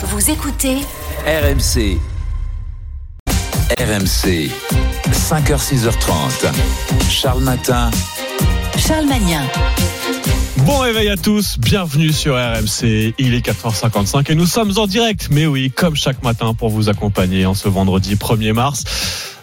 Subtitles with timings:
[0.00, 0.76] Vous écoutez
[1.26, 1.98] RMC.
[3.80, 4.48] RMC.
[5.10, 6.52] 5h, 6h30.
[7.10, 7.90] Charles Matin.
[8.78, 9.42] Charles Magnin.
[10.58, 15.28] Bon réveil à tous, bienvenue sur RMC, il est 4h55 et nous sommes en direct,
[15.32, 18.84] mais oui, comme chaque matin pour vous accompagner en ce vendredi 1er mars.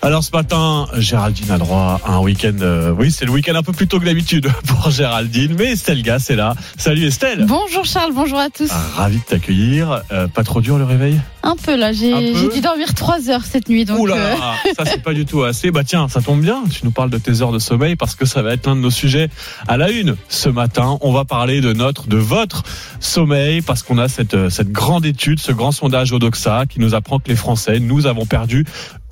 [0.06, 2.54] Alors ce matin, Géraldine a droit à un week-end.
[2.62, 6.04] euh, oui, c'est le week-end un peu plus tôt que d'habitude pour Géraldine, mais Estelle
[6.04, 6.54] Gas est là.
[6.78, 7.48] Salut Estelle.
[7.48, 8.70] Bonjour Charles, bonjour à tous.
[8.72, 10.04] Ah, Ravi de t'accueillir.
[10.12, 11.20] Euh, pas trop dur le réveil?
[11.42, 13.84] Un peu là, j'ai dû dormir 3 heures cette nuit.
[13.86, 14.36] Donc, Ouh là euh,
[14.78, 15.72] ça c'est pas du tout assez.
[15.72, 16.64] Bah tiens, ça tombe bien.
[16.72, 18.82] Tu nous parles de tes heures de sommeil parce que ça va être l'un de
[18.82, 19.30] nos sujets
[19.68, 21.00] à la une ce matin.
[21.02, 22.62] On va parler de notre, de votre
[23.00, 26.94] sommeil parce qu'on a cette euh, cette grande étude, ce grand sondage Odoxa qui nous
[26.94, 28.66] apprend que les Français, nous avons perdu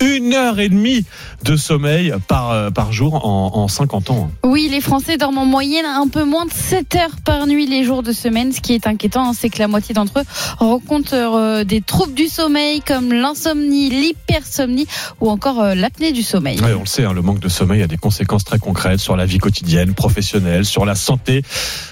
[0.04, 1.04] une heure et demie
[1.44, 4.30] de sommeil par euh, par jour en, en 50 ans.
[4.44, 7.84] oui, les Français dorment en moyenne un peu moins de 7 heures par nuit les
[7.84, 8.52] jours de semaine.
[8.52, 10.24] Ce qui est inquiétant, hein, c'est que la moitié d'entre eux
[10.58, 14.86] rencontrent euh, des troubles du sommeil comme l'insomnie, l'hypersomnie
[15.20, 16.60] ou encore euh, l'apnée du sommeil.
[16.60, 19.16] Ouais, on le sait, hein, le manque de sommeil a des conséquences très concrètes sur
[19.16, 21.42] la vie quotidienne, professionnelle, sur la santé.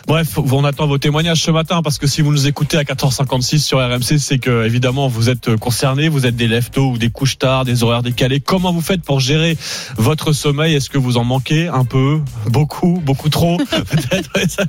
[0.07, 3.59] Bref, on attend vos témoignages ce matin parce que si vous nous écoutez à 4h56
[3.59, 7.39] sur RMC, c'est que évidemment vous êtes concernés, vous êtes des lève-tôt ou des couches
[7.39, 8.41] tard, des horaires décalés.
[8.41, 9.57] Comment vous faites pour gérer
[9.97, 10.75] votre sommeil?
[10.75, 14.67] Est-ce que vous en manquez un peu, beaucoup, beaucoup trop Peut-être?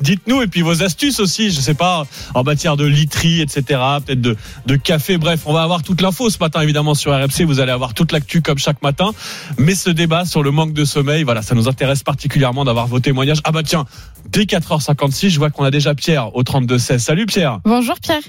[0.00, 1.50] Dites-nous et puis vos astuces aussi.
[1.50, 3.80] Je sais pas en matière de literie, etc.
[4.04, 5.18] Peut-être de, de café.
[5.18, 7.44] Bref, on va avoir toute l'info ce matin évidemment sur RMC.
[7.46, 9.12] Vous allez avoir toute l'actu comme chaque matin.
[9.58, 13.00] Mais ce débat sur le manque de sommeil, voilà, ça nous intéresse particulièrement d'avoir vos
[13.00, 13.40] témoignages.
[13.44, 13.86] Ah bah tiens,
[14.28, 16.98] dès 4h56, je vois qu'on a déjà Pierre au 32-16.
[16.98, 17.60] Salut Pierre.
[17.64, 18.22] Bonjour Pierre.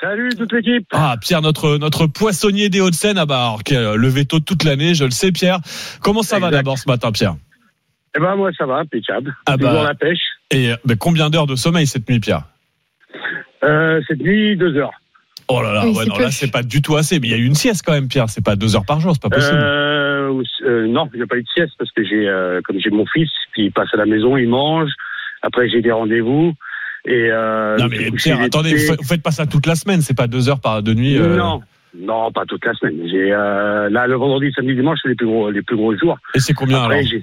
[0.00, 0.86] Salut toute l'équipe.
[0.92, 3.16] Ah Pierre, notre notre poissonnier des Hauts-de-Seine.
[3.18, 5.60] Ah bah alors, qui a levé tôt toute l'année, je le sais Pierre.
[6.02, 7.36] Comment ça va d'abord ce matin Pierre?
[8.16, 9.34] Eh ben moi ça va, impeccable.
[9.46, 9.84] Ah bah.
[9.84, 10.20] la pêche.
[10.50, 12.42] Et combien d'heures de sommeil cette nuit Pierre?
[13.64, 14.92] Euh, cette nuit, deux heures.
[15.48, 16.22] Oh là là, Oui, ouais, c'est non, peu.
[16.22, 17.20] là c'est pas du tout assez.
[17.20, 18.28] Mais il y a eu une sieste quand même Pierre.
[18.28, 19.58] C'est pas deux heures par jour, c'est pas possible.
[19.58, 23.06] Euh, euh, non, j'ai pas eu de sieste parce que j'ai, euh, comme j'ai mon
[23.06, 24.90] fils, puis il passe à la maison, il mange.
[25.42, 26.54] Après j'ai des rendez-vous
[27.06, 27.30] et.
[27.30, 30.02] Euh, non mais Pierre, attendez, vous faites- vous faites pas ça toute la semaine.
[30.02, 31.16] C'est pas deux heures par de nuit.
[31.18, 31.60] euh, Non,
[31.98, 33.00] non, pas toute la semaine.
[33.10, 36.18] J'ai euh, là le vendredi, samedi, dimanche, c'est les plus gros, les plus gros jours.
[36.34, 37.22] Et c'est combien Après alors.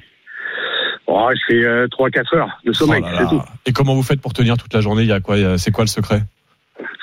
[1.06, 3.42] Oh, je fais euh, 3-4 heures de sommeil, Oh là c'est tout.
[3.66, 5.02] Et comment vous faites pour tenir toute la journée?
[5.04, 5.36] Il y a quoi?
[5.58, 6.24] C'est quoi le secret?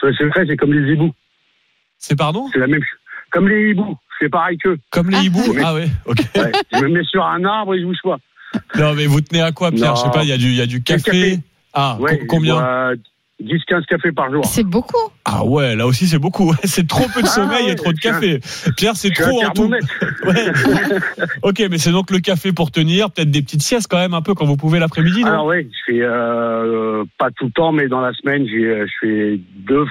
[0.03, 1.13] Le secret, c'est comme les hiboux.
[1.99, 2.47] C'est pardon?
[2.53, 2.99] C'est la même chose.
[3.31, 4.79] Comme les hiboux, c'est pareil qu'eux.
[4.91, 5.23] Comme les Ah.
[5.23, 5.43] hiboux?
[5.55, 5.61] Oui.
[5.63, 6.17] Ah ouais, ok.
[6.35, 6.51] Ouais.
[6.73, 8.17] je me mets sur un arbre et je bouge pas.
[8.79, 9.91] Non mais vous tenez à quoi Pierre?
[9.91, 9.97] Non.
[9.97, 11.39] Je sais pas, il y a du, il y a du café?
[11.73, 12.93] Ah, Ouais, co- combien je bois
[13.43, 14.45] 10-15 cafés par jour.
[14.45, 14.99] C'est beaucoup.
[15.25, 16.53] Ah ouais, là aussi c'est beaucoup.
[16.65, 18.41] C'est trop peu de Ah sommeil ouais, et trop de un- café.
[18.77, 19.69] Pierre, c'est trop en tout.
[19.69, 19.87] thermomètre.
[20.27, 20.53] Ouais.
[21.43, 24.21] ok, mais c'est donc le café pour tenir, peut-être des petites siestes quand même un
[24.21, 25.29] peu quand vous pouvez l'après-midi, non?
[25.31, 28.87] Alors oui, je fais euh, pas tout le temps, mais dans la semaine, j'ai, euh,
[28.87, 29.87] je fais deux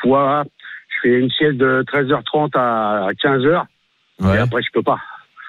[0.00, 0.44] fois.
[0.88, 3.64] Je fais une sieste de 13h30 à 15h.
[4.34, 4.98] Et après, je peux pas.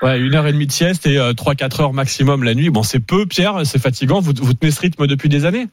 [0.02, 2.70] Ouais, une heure et demie de sieste et euh, trois quatre heures maximum la nuit.
[2.70, 4.20] Bon, c'est peu, Pierre, c'est fatigant.
[4.20, 5.68] Vous, vous tenez ce rythme depuis des années?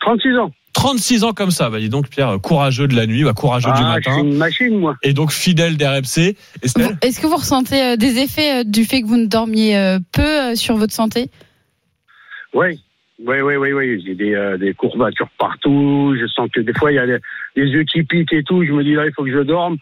[0.00, 0.52] 36 ans.
[0.74, 1.70] 36 ans comme ça.
[1.70, 4.24] Bah, dis donc, Pierre, courageux de la nuit, bah, courageux du Ah, je suis matin.
[4.28, 4.96] une machine, moi.
[5.02, 6.02] Et donc fidèle d'RMC.
[6.34, 6.98] Vous- Estelle?
[7.00, 9.98] Est-ce que vous ressentez euh, des effets euh, du fait que vous ne dormiez euh,
[10.12, 11.30] peu euh, sur votre santé?
[12.52, 12.80] Oui.
[13.24, 14.02] Oui, oui, oui, oui.
[14.04, 16.14] J'ai des, euh, des courbatures partout.
[16.20, 17.18] Je sens que des fois, il y a des,
[17.56, 18.64] des yeux qui piquent et tout.
[18.64, 19.76] Je me dis, là, il faut que je dorme.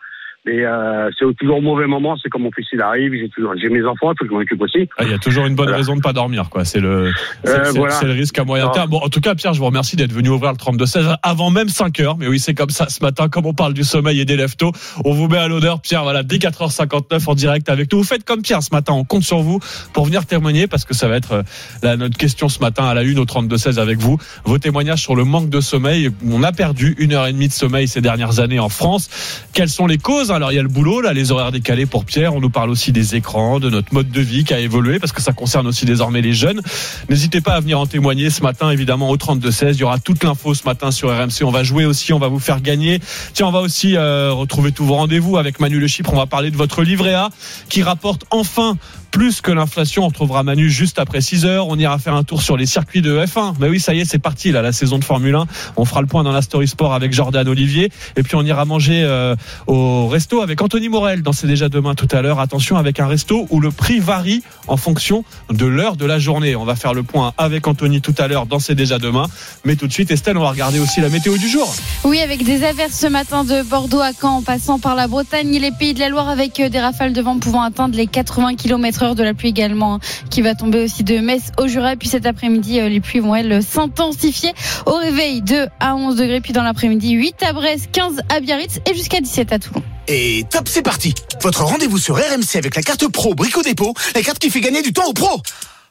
[0.44, 2.16] Mais euh, c'est toujours au mauvais moment.
[2.20, 3.12] C'est comme mon fils, il arrive.
[3.14, 4.88] J'ai toujours, j'ai mes enfants, il faut que je m'en occupe aussi.
[4.98, 5.76] Ah, Il y a toujours une bonne Voilà.
[5.78, 6.64] raison de pas dormir, quoi.
[6.64, 7.12] C'est le,
[7.44, 7.94] c'est, Euh, c'est- voilà.
[7.94, 8.70] c'est le risque à moyen Non.
[8.72, 8.91] terme.
[8.91, 11.69] Bon, en tout cas, Pierre, je vous remercie d'être venu ouvrir le 32-16 avant même
[11.69, 12.16] 5 heures.
[12.19, 14.72] Mais oui, c'est comme ça ce matin, comme on parle du sommeil et des lève-tôt.
[15.04, 17.98] On vous met à l'honneur, Pierre, voilà, dès 4h59 en direct avec nous.
[17.98, 18.94] Vous faites comme Pierre ce matin.
[18.94, 19.60] On compte sur vous
[19.92, 21.42] pour venir témoigner parce que ça va être euh,
[21.84, 24.19] la, notre question ce matin à la une au 32-16 avec vous.
[24.44, 26.10] Vos témoignages sur le manque de sommeil.
[26.28, 29.08] On a perdu une heure et demie de sommeil ces dernières années en France.
[29.52, 30.31] Quelles sont les causes?
[30.34, 32.34] Alors, il y a le boulot, là, les horaires décalés pour Pierre.
[32.34, 35.12] On nous parle aussi des écrans, de notre mode de vie qui a évolué parce
[35.12, 36.62] que ça concerne aussi désormais les jeunes.
[37.10, 39.75] N'hésitez pas à venir en témoigner ce matin, évidemment, au 32-16.
[39.75, 41.44] Il y aura toute l'info ce matin sur RMC.
[41.44, 43.00] On va jouer aussi, on va vous faire gagner.
[43.34, 46.14] Tiens, on va aussi euh, retrouver tous vos rendez-vous avec Manu Le Chypre.
[46.14, 47.29] On va parler de votre livret A
[47.69, 48.76] qui rapporte enfin
[49.12, 50.05] plus que l'inflation.
[50.05, 51.69] On retrouvera Manu juste après 6 heures.
[51.69, 53.55] On ira faire un tour sur les circuits de F1.
[53.61, 55.46] Mais oui, ça y est, c'est parti, là, la saison de Formule 1.
[55.76, 57.93] On fera le point dans la Story Sport avec Jordan Olivier.
[58.17, 59.37] Et puis, on ira manger euh,
[59.67, 62.38] au restaurant resto avec Anthony Morel dans C'est déjà demain tout à l'heure.
[62.38, 66.54] Attention avec un resto où le prix varie en fonction de l'heure de la journée.
[66.54, 69.26] On va faire le point avec Anthony tout à l'heure dans C'est déjà demain.
[69.64, 71.74] Mais tout de suite, Estelle, on va regarder aussi la météo du jour.
[72.04, 75.52] Oui, avec des averses ce matin de Bordeaux à Caen en passant par la Bretagne
[75.56, 78.06] et les pays de la Loire avec euh, des rafales de vent pouvant atteindre les
[78.06, 81.66] 80 km heure de la pluie également hein, qui va tomber aussi de Metz au
[81.66, 81.96] Jura.
[81.96, 84.52] Puis cet après-midi, euh, les pluies vont elles s'intensifier
[84.86, 86.40] au réveil 2 à 11 degrés.
[86.40, 89.82] Puis dans l'après-midi, 8 à Brest, 15 à Biarritz et jusqu'à 17 à Toulon.
[90.08, 94.22] Et top, c'est parti Votre rendez-vous sur RMC avec la carte pro Brico Dépôt, la
[94.22, 95.40] carte qui fait gagner du temps aux pros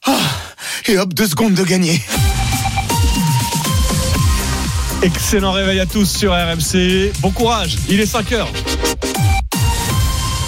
[0.06, 0.18] Ah,
[0.88, 2.02] Et hop, deux secondes de gagner
[5.02, 7.12] Excellent réveil à tous sur RMC.
[7.22, 8.50] Bon courage, il est 5 heures.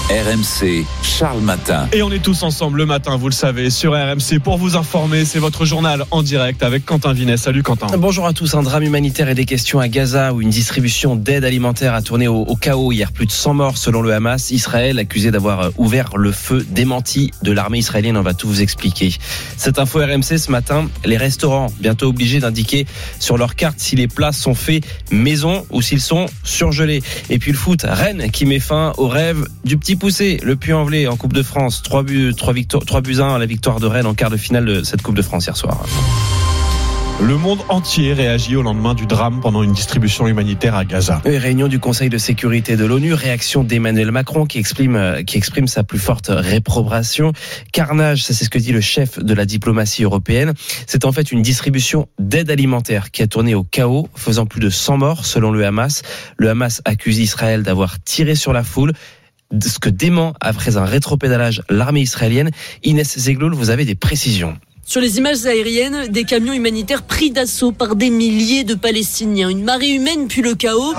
[0.09, 1.87] RMC, Charles Matin.
[1.93, 5.23] Et on est tous ensemble le matin, vous le savez, sur RMC pour vous informer.
[5.23, 7.37] C'est votre journal en direct avec Quentin Vinet.
[7.37, 7.87] Salut Quentin.
[7.97, 8.53] Bonjour à tous.
[8.53, 12.27] Un drame humanitaire et des questions à Gaza où une distribution d'aide alimentaire a tourné
[12.27, 13.13] au, au, chaos hier.
[13.13, 14.51] Plus de 100 morts selon le Hamas.
[14.51, 18.17] Israël accusé d'avoir ouvert le feu démenti de l'armée israélienne.
[18.17, 19.15] On va tout vous expliquer.
[19.55, 20.89] Cette info RMC ce matin.
[21.05, 22.85] Les restaurants bientôt obligés d'indiquer
[23.19, 27.01] sur leur carte si les plats sont faits maison ou s'ils sont surgelés.
[27.29, 27.85] Et puis le foot.
[27.87, 30.39] Rennes qui met fin au rêve du petit poussé.
[30.43, 31.81] Le Puy-en-Velay en Coupe de France.
[31.83, 34.37] 3 buts, 3 victoires, 3 buts 1 à la victoire de Rennes en quart de
[34.37, 35.85] finale de cette Coupe de France hier soir.
[37.21, 41.21] Le monde entier réagit au lendemain du drame pendant une distribution humanitaire à Gaza.
[41.25, 45.67] Oui, réunion du Conseil de sécurité de l'ONU, réaction d'Emmanuel Macron qui exprime, qui exprime
[45.67, 47.31] sa plus forte réprobation.
[47.71, 50.53] Carnage, c'est ce que dit le chef de la diplomatie européenne.
[50.87, 54.69] C'est en fait une distribution d'aide alimentaire qui a tourné au chaos, faisant plus de
[54.69, 56.01] 100 morts selon le Hamas.
[56.37, 58.91] Le Hamas accuse Israël d'avoir tiré sur la foule
[59.61, 62.51] ce que dément après un rétropédalage l'armée israélienne.
[62.83, 64.57] Inès Zegloul, vous avez des précisions.
[64.85, 69.49] Sur les images aériennes, des camions humanitaires pris d'assaut par des milliers de Palestiniens.
[69.49, 70.93] Une marée humaine puis le chaos.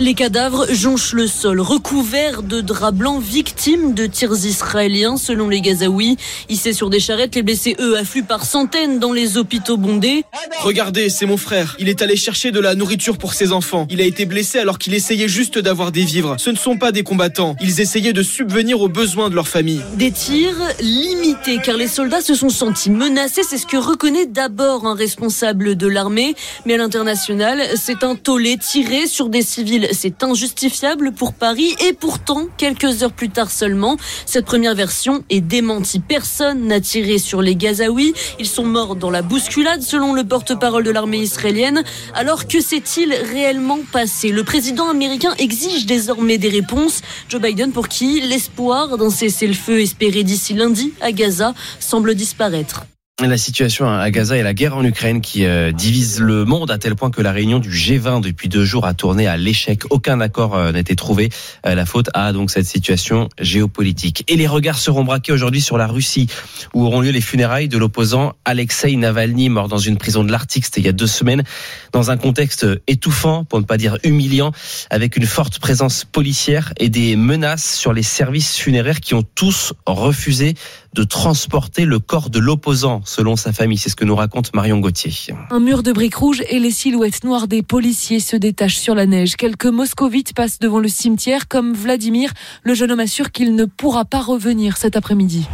[0.00, 5.60] Les cadavres jonchent le sol, recouverts de draps blancs, victimes de tirs israéliens, selon les
[5.60, 6.16] Gazaouis.
[6.48, 10.24] Hissés sur des charrettes, les blessés, eux, affluent par centaines dans les hôpitaux bondés.
[10.60, 11.76] Regardez, c'est mon frère.
[11.78, 13.86] Il est allé chercher de la nourriture pour ses enfants.
[13.88, 16.34] Il a été blessé alors qu'il essayait juste d'avoir des vivres.
[16.38, 17.54] Ce ne sont pas des combattants.
[17.60, 19.80] Ils essayaient de subvenir aux besoins de leur famille.
[19.94, 23.42] Des tirs limités, car les soldats se sont sentis menacés.
[23.48, 26.34] C'est ce que reconnaît d'abord un responsable de l'armée.
[26.66, 29.88] Mais à l'international, c'est un tollé tiré sur des civils.
[29.92, 31.74] C'est injustifiable pour Paris.
[31.86, 33.96] Et pourtant, quelques heures plus tard seulement,
[34.26, 36.00] cette première version est démentie.
[36.00, 38.14] Personne n'a tiré sur les Gazaouis.
[38.38, 41.82] Ils sont morts dans la bousculade, selon le porte-parole de l'armée israélienne.
[42.14, 44.30] Alors que s'est-il réellement passé?
[44.30, 47.02] Le président américain exige désormais des réponses.
[47.28, 52.84] Joe Biden, pour qui l'espoir d'un cessez-le-feu espéré d'ici lundi à Gaza semble disparaître.
[53.22, 56.78] La situation à Gaza et la guerre en Ukraine qui euh, divise le monde à
[56.78, 59.82] tel point que la réunion du G20 depuis deux jours a tourné à l'échec.
[59.90, 61.30] Aucun accord euh, n'a été trouvé.
[61.64, 64.24] Euh, la faute à donc cette situation géopolitique.
[64.26, 66.26] Et les regards seront braqués aujourd'hui sur la Russie
[66.74, 70.66] où auront lieu les funérailles de l'opposant Alexei Navalny mort dans une prison de l'Arctique.
[70.76, 71.44] Il y a deux semaines
[71.92, 74.50] dans un contexte étouffant pour ne pas dire humiliant
[74.90, 79.72] avec une forte présence policière et des menaces sur les services funéraires qui ont tous
[79.86, 80.54] refusé
[80.94, 83.78] de transporter le corps de l'opposant, selon sa famille.
[83.78, 85.12] C'est ce que nous raconte Marion Gauthier.
[85.50, 89.06] Un mur de briques rouges et les silhouettes noires des policiers se détachent sur la
[89.06, 89.36] neige.
[89.36, 92.32] Quelques moscovites passent devant le cimetière, comme Vladimir.
[92.62, 95.46] Le jeune homme assure qu'il ne pourra pas revenir cet après-midi.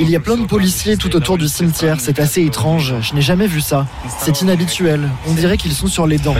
[0.00, 2.00] Il y a plein de policiers tout autour du cimetière.
[2.00, 2.94] C'est assez étrange.
[3.00, 3.86] Je n'ai jamais vu ça.
[4.18, 5.08] C'est inhabituel.
[5.28, 6.34] On dirait qu'ils sont sur les dents.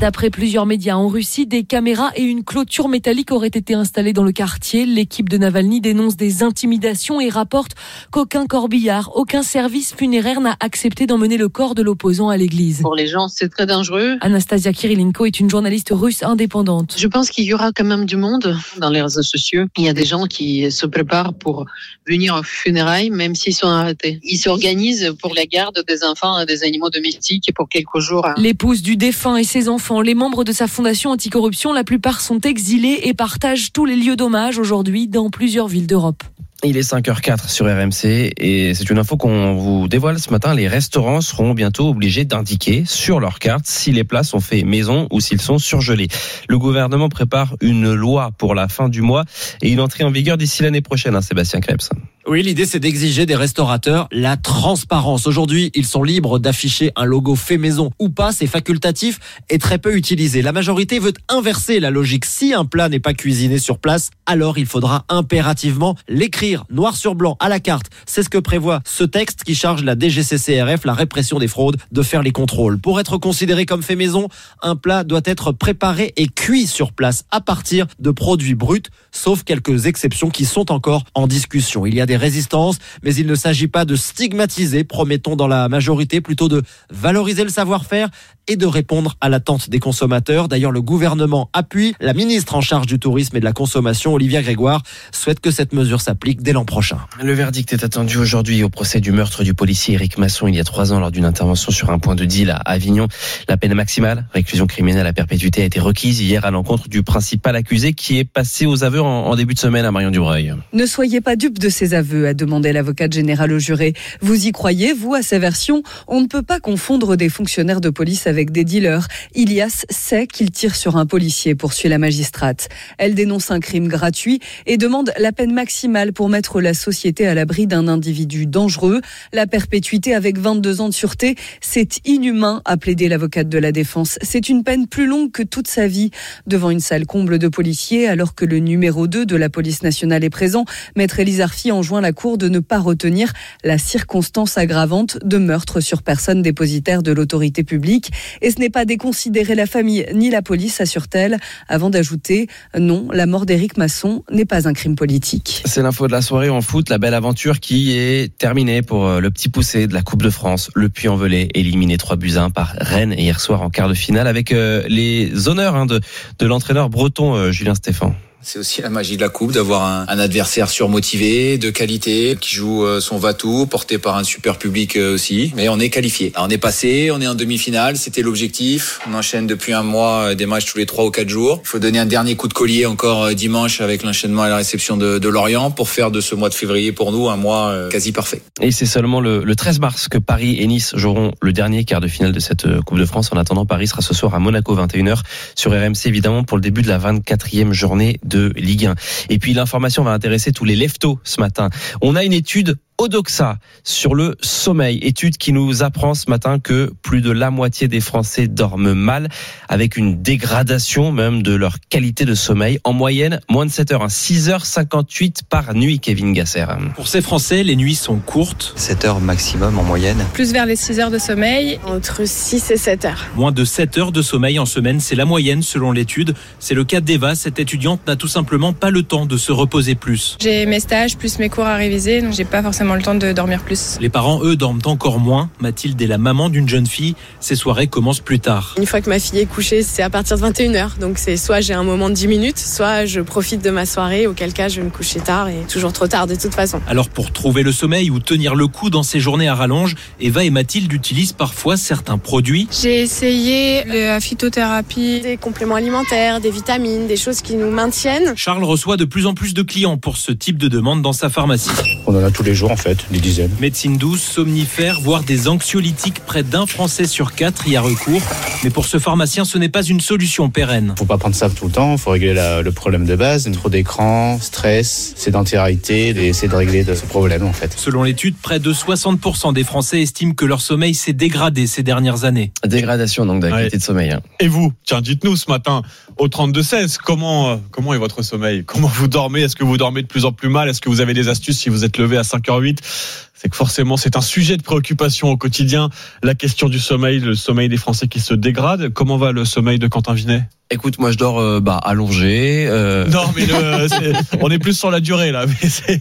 [0.00, 4.24] D'après plusieurs médias en Russie, des caméras et une clôture métallique auraient été installées dans
[4.24, 4.86] le quartier.
[4.86, 7.72] L'équipe de Navalny dénonce des intimidations et rapporte
[8.10, 12.80] qu'aucun corbillard, aucun service funéraire n'a accepté d'emmener le corps de l'opposant à l'église.
[12.82, 14.16] Pour les gens, c'est très dangereux.
[14.20, 16.94] Anastasia Kirilenko est une journaliste russe indépendante.
[16.96, 19.64] Je pense qu'il y aura quand même du monde dans les réseaux sociaux.
[19.76, 21.66] Il y a des gens qui se préparent pour
[22.06, 24.20] venir aux funérailles, même s'ils sont arrêtés.
[24.22, 28.26] Ils s'organisent pour la garde des enfants et des animaux domestiques pour quelques jours.
[28.36, 32.40] L'épouse du défunt et ses enfants, les membres de sa fondation anticorruption, la plupart sont
[32.40, 36.22] exilés et partagent tous les lieux d'hommage aujourd'hui dans plusieurs villes d'Europe d'Europe
[36.64, 40.54] il est 5h04 sur RMC et c'est une info qu'on vous dévoile ce matin.
[40.54, 45.06] Les restaurants seront bientôt obligés d'indiquer sur leur carte si les plats sont faits maison
[45.12, 46.08] ou s'ils sont surgelés.
[46.48, 49.24] Le gouvernement prépare une loi pour la fin du mois
[49.62, 51.90] et une entrée en vigueur d'ici l'année prochaine, hein, Sébastien Krebs.
[52.26, 55.26] Oui, l'idée c'est d'exiger des restaurateurs la transparence.
[55.26, 59.78] Aujourd'hui, ils sont libres d'afficher un logo fait maison ou pas, c'est facultatif et très
[59.78, 60.42] peu utilisé.
[60.42, 62.26] La majorité veut inverser la logique.
[62.26, 67.14] Si un plat n'est pas cuisiné sur place, alors il faudra impérativement l'écrire noir sur
[67.14, 67.86] blanc à la carte.
[68.06, 72.02] C'est ce que prévoit ce texte qui charge la DGCCRF, la répression des fraudes, de
[72.02, 72.78] faire les contrôles.
[72.78, 74.28] Pour être considéré comme fait maison,
[74.62, 79.44] un plat doit être préparé et cuit sur place à partir de produits bruts, sauf
[79.44, 81.86] quelques exceptions qui sont encore en discussion.
[81.86, 85.68] Il y a des résistances, mais il ne s'agit pas de stigmatiser, promettons dans la
[85.68, 88.08] majorité, plutôt de valoriser le savoir-faire
[88.48, 90.48] et de répondre à l'attente des consommateurs.
[90.48, 91.94] D'ailleurs, le gouvernement appuie.
[92.00, 95.72] La ministre en charge du tourisme et de la consommation, Olivia Grégoire, souhaite que cette
[95.72, 96.98] mesure s'applique dès l'an prochain.
[97.22, 100.60] Le verdict est attendu aujourd'hui au procès du meurtre du policier Éric Masson il y
[100.60, 103.08] a trois ans lors d'une intervention sur un point de deal à Avignon.
[103.48, 107.54] La peine maximale, réclusion criminelle à perpétuité, a été requise hier à l'encontre du principal
[107.56, 110.54] accusé qui est passé aux aveux en, en début de semaine à Marion Dubreuil.
[110.72, 113.92] Ne soyez pas dupe de ces aveux, a demandé l'avocate générale au juré.
[114.22, 115.82] Vous y croyez, vous, à sa version?
[116.06, 119.06] On ne peut pas confondre des fonctionnaires de police avec des dealers.
[119.34, 122.68] Ilias sait qu'il tire sur un policier, poursuit la magistrate.
[122.96, 127.34] Elle dénonce un crime gratuit et demande la peine maximale pour mettre la société à
[127.34, 129.00] l'abri d'un individu dangereux.
[129.32, 134.18] La perpétuité avec 22 ans de sûreté, c'est inhumain, a plaidé l'avocate de la défense.
[134.22, 136.10] C'est une peine plus longue que toute sa vie
[136.46, 140.24] devant une salle comble de policiers alors que le numéro 2 de la police nationale
[140.24, 140.64] est présent.
[140.96, 143.32] Maître Élise Arfi enjoint la cour de ne pas retenir
[143.64, 148.10] la circonstance aggravante de meurtre sur personne dépositaire de l'autorité publique.
[148.42, 153.26] Et ce n'est pas déconsidérer la famille ni la police, assure-t-elle, avant d'ajouter non, la
[153.26, 155.62] mort d'Éric Masson n'est pas un crime politique.
[155.64, 159.20] C'est l'info de la soirée en foot, la belle aventure qui est terminée pour euh,
[159.20, 162.74] le petit poussé de la Coupe de France, le Puy-en-Velay, éliminé 3 buts 1 par
[162.78, 166.00] Rennes hier soir en quart de finale avec euh, les honneurs hein, de,
[166.38, 168.14] de l'entraîneur breton euh, Julien Stéphan.
[168.40, 172.54] C'est aussi la magie de la coupe d'avoir un, un, adversaire surmotivé, de qualité, qui
[172.54, 175.52] joue euh, son va-tout, porté par un super public euh, aussi.
[175.56, 176.32] Mais on est qualifié.
[176.38, 179.00] On est passé, on est en demi-finale, c'était l'objectif.
[179.10, 181.60] On enchaîne depuis un mois euh, des matchs tous les trois ou quatre jours.
[181.64, 184.96] Il faut donner un dernier coup de collier encore dimanche avec l'enchaînement et la réception
[184.96, 188.12] de, de, Lorient pour faire de ce mois de février pour nous un mois quasi
[188.12, 188.40] parfait.
[188.60, 192.00] Et c'est seulement le, le 13 mars que Paris et Nice joueront le dernier quart
[192.00, 193.30] de finale de cette Coupe de France.
[193.32, 195.20] En attendant, Paris sera ce soir à Monaco 21h
[195.56, 198.94] sur RMC évidemment pour le début de la 24e journée de Ligue 1.
[199.30, 201.70] Et puis l'information va intéresser tous les leftos ce matin.
[202.00, 204.98] On a une étude Odoxa sur le sommeil.
[205.02, 209.28] Étude qui nous apprend ce matin que plus de la moitié des Français dorment mal,
[209.68, 212.80] avec une dégradation même de leur qualité de sommeil.
[212.82, 216.66] En moyenne, moins de 7 heures, 6h58 par nuit, Kevin Gasser.
[216.96, 218.72] Pour ces Français, les nuits sont courtes.
[218.74, 220.24] 7 heures maximum en moyenne.
[220.34, 223.26] Plus vers les 6 heures de sommeil, entre 6 et 7 heures.
[223.36, 226.34] Moins de 7 heures de sommeil en semaine, c'est la moyenne selon l'étude.
[226.58, 227.36] C'est le cas d'Eva.
[227.36, 230.36] Cette étudiante n'a tout simplement pas le temps de se reposer plus.
[230.40, 233.32] J'ai mes stages plus mes cours à réviser, donc j'ai pas forcément le temps de
[233.32, 233.98] dormir plus.
[234.00, 235.50] Les parents, eux, dorment encore moins.
[235.60, 237.14] Mathilde est la maman d'une jeune fille.
[237.40, 238.74] Ses soirées commencent plus tard.
[238.78, 240.98] Une fois que ma fille est couchée, c'est à partir de 21h.
[240.98, 244.26] Donc c'est soit j'ai un moment de 10 minutes, soit je profite de ma soirée,
[244.26, 246.80] auquel cas je vais me coucher tard et toujours trop tard de toute façon.
[246.88, 250.44] Alors pour trouver le sommeil ou tenir le coup dans ces journées à rallonge, Eva
[250.44, 252.68] et Mathilde utilisent parfois certains produits.
[252.70, 258.34] J'ai essayé la phytothérapie, des compléments alimentaires, des vitamines, des choses qui nous maintiennent.
[258.36, 261.28] Charles reçoit de plus en plus de clients pour ce type de demande dans sa
[261.28, 261.70] pharmacie.
[262.06, 263.50] On en a tous les jours en fait des dizaines.
[263.60, 268.22] Médecine douce, somnifères, voire des anxiolytiques, près d'un Français sur quatre y a recours.
[268.64, 270.94] Mais pour ce pharmacien, ce n'est pas une solution pérenne.
[270.98, 273.50] Faut pas prendre ça tout le temps, faut régler la, le problème de base.
[273.52, 277.74] Trop d'écran, stress, sédentarité, et essayer de régler de ce problème en fait.
[277.76, 282.24] Selon l'étude, près de 60% des Français estiment que leur sommeil s'est dégradé ces dernières
[282.24, 282.52] années.
[282.64, 283.78] Dégradation donc de la qualité ouais.
[283.78, 284.10] de sommeil.
[284.10, 284.20] Hein.
[284.40, 285.82] Et vous, tiens, dites-nous ce matin
[286.16, 288.64] au 32-16, comment, euh, comment est votre sommeil?
[288.64, 289.42] Comment vous dormez?
[289.42, 290.68] Est-ce que vous dormez de plus en plus mal?
[290.68, 293.56] Est-ce que vous avez des astuces si vous êtes levé à 5h08 2008 c'est que
[293.56, 295.90] forcément c'est un sujet de préoccupation au quotidien,
[296.22, 298.92] la question du sommeil, le sommeil des Français qui se dégrade.
[298.92, 300.42] Comment va le sommeil de Quentin Vinet?
[300.70, 302.66] Écoute, moi je dors euh, bah, allongé.
[302.68, 303.06] Euh...
[303.06, 305.46] Non, mais le, est, on est plus sur la durée là.
[305.46, 305.98] Mais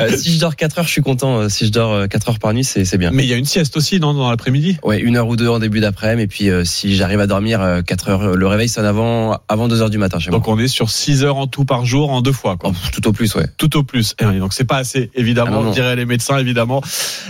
[0.00, 1.50] euh, si je dors 4 heures, je suis content.
[1.50, 3.10] Si je dors 4 heures par nuit, c'est bien.
[3.12, 4.78] Mais il y a une sieste aussi non, dans l'après-midi?
[4.82, 6.22] Ouais, une heure ou deux en début d'après-midi.
[6.22, 9.82] Et puis euh, si j'arrive à dormir 4 heures, le réveil sonne avant, avant 2
[9.82, 10.54] heures du matin chez donc moi.
[10.54, 12.56] Donc on est sur 6 heures en tout par jour en deux fois.
[12.56, 12.70] Quoi.
[12.72, 13.46] Oh, tout au plus, ouais.
[13.58, 14.14] Tout au plus.
[14.20, 15.72] Et donc c'est pas assez, évidemment, ah non, non.
[15.72, 16.67] diraient les médecins, évidemment.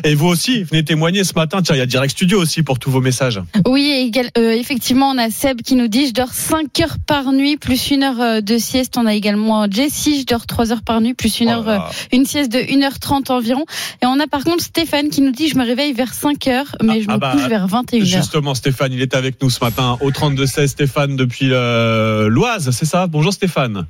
[0.04, 1.62] Et vous aussi, venez témoigner ce matin.
[1.62, 3.40] Tiens, il y a Direct Studio aussi pour tous vos messages.
[3.66, 7.56] Oui, euh, effectivement, on a Seb qui nous dit je dors 5 heures par nuit
[7.56, 8.96] plus une heure de sieste.
[8.96, 11.78] On a également Jessie, je dors 3 heures par nuit, plus une heure, Oh euh,
[12.12, 13.64] une sieste de 1h30 environ.
[14.02, 16.76] Et on a par contre Stéphane qui nous dit, je me réveille vers 5 heures,
[16.82, 18.04] mais je me ah bah, couche vers 21h.
[18.04, 20.66] Justement, Stéphane, il est avec nous ce matin au 32-16.
[20.68, 23.06] Stéphane depuis euh, l'Oise, c'est ça?
[23.06, 23.86] Bonjour Stéphane.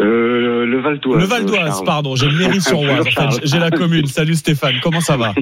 [0.00, 1.20] Euh, le Val d'Oise.
[1.20, 2.46] Le Val d'Oise, pardon, j'ai le.
[2.46, 3.40] En fait, Charles.
[3.42, 4.06] j'ai la commune.
[4.06, 5.34] Salut Stéphane, comment ça va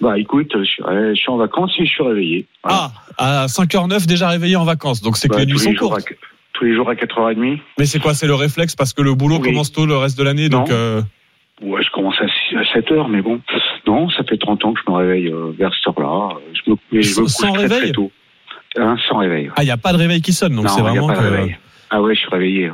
[0.00, 0.82] Bah écoute, je suis,
[1.16, 2.46] suis en vacances et je suis réveillé.
[2.64, 5.70] Ah, à 5h09 déjà réveillé en vacances, donc c'est que Bah, les nuits tous sont
[5.70, 6.04] les jours courtes.
[6.10, 6.14] à-
[6.52, 7.58] tous les jours à 4h30.
[7.78, 9.48] Mais c'est quoi C'est le réflexe parce que le boulot Oui.
[9.48, 11.02] commence tôt le reste de l'année, donc euh,
[11.62, 12.26] Ouais, je commence à
[12.78, 13.40] 7h, mais bon.
[13.86, 16.36] Non, ça fait 30 ans que je me réveille euh, vers cette heure-là.
[16.64, 18.10] Je me, couche sans très, réveil très tôt.
[18.76, 19.50] Hein, sans réveil.
[19.56, 21.06] ah, il y a pas de réveil qui sonne, donc c'est il y a vraiment
[21.08, 21.56] pas de que réveil.
[21.90, 22.70] Ah ouais, je suis réveillé.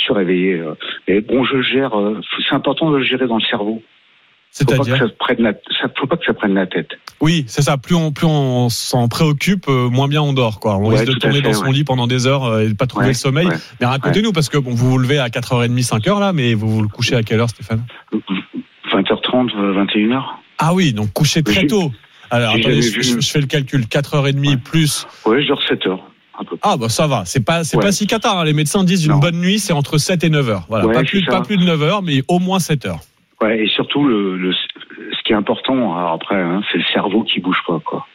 [0.00, 0.54] Je suis réveillé.
[0.54, 0.74] euh.
[1.06, 1.98] Mais bon, je gère.
[1.98, 3.82] euh, C'est important de le gérer dans le cerveau.
[3.82, 6.88] Faut C'est-à-dire ça, faut pas que ça prenne la tête.
[7.20, 7.76] Oui, c'est ça.
[7.76, 10.58] Plus on, plus on s'en préoccupe, euh, moins bien on dort.
[10.58, 10.76] Quoi.
[10.76, 11.72] On Ouais, risque de tomber fait, dans son ouais.
[11.72, 13.48] lit pendant des heures euh, et de pas trouver Ouais, le sommeil.
[13.80, 16.82] Mais racontez-nous, parce que bon, vous vous levez à 4h30, 5h là, mais vous vous
[16.82, 17.84] le couchez à quelle heure, Stéphane?
[18.92, 20.22] 20h30, 21h.
[20.58, 21.92] Ah oui, donc coucher très tôt.
[22.30, 23.20] Alors attendez, je, vu.
[23.22, 23.82] je fais le calcul.
[23.82, 25.06] 4h30 plus.
[25.26, 25.98] Ouais, je dors 7h.
[26.40, 26.56] Un peu.
[26.62, 27.82] Ah bah ça va, c'est pas c'est Ouais.
[27.82, 28.38] pas si catar.
[28.38, 28.44] hein.
[28.44, 29.18] Les médecins disent une Non.
[29.18, 30.64] bonne nuit, c'est entre 7 et 9 heures.
[30.68, 31.30] Voilà, Ouais, pas plus ça.
[31.32, 33.00] pas plus de 9 heures, mais au moins 7 heures.
[33.42, 37.22] Ouais, et surtout, le, le, ce qui est important, alors après, hein, c'est le cerveau
[37.24, 38.00] qui bouge pas, quoi.
[38.00, 38.06] Faut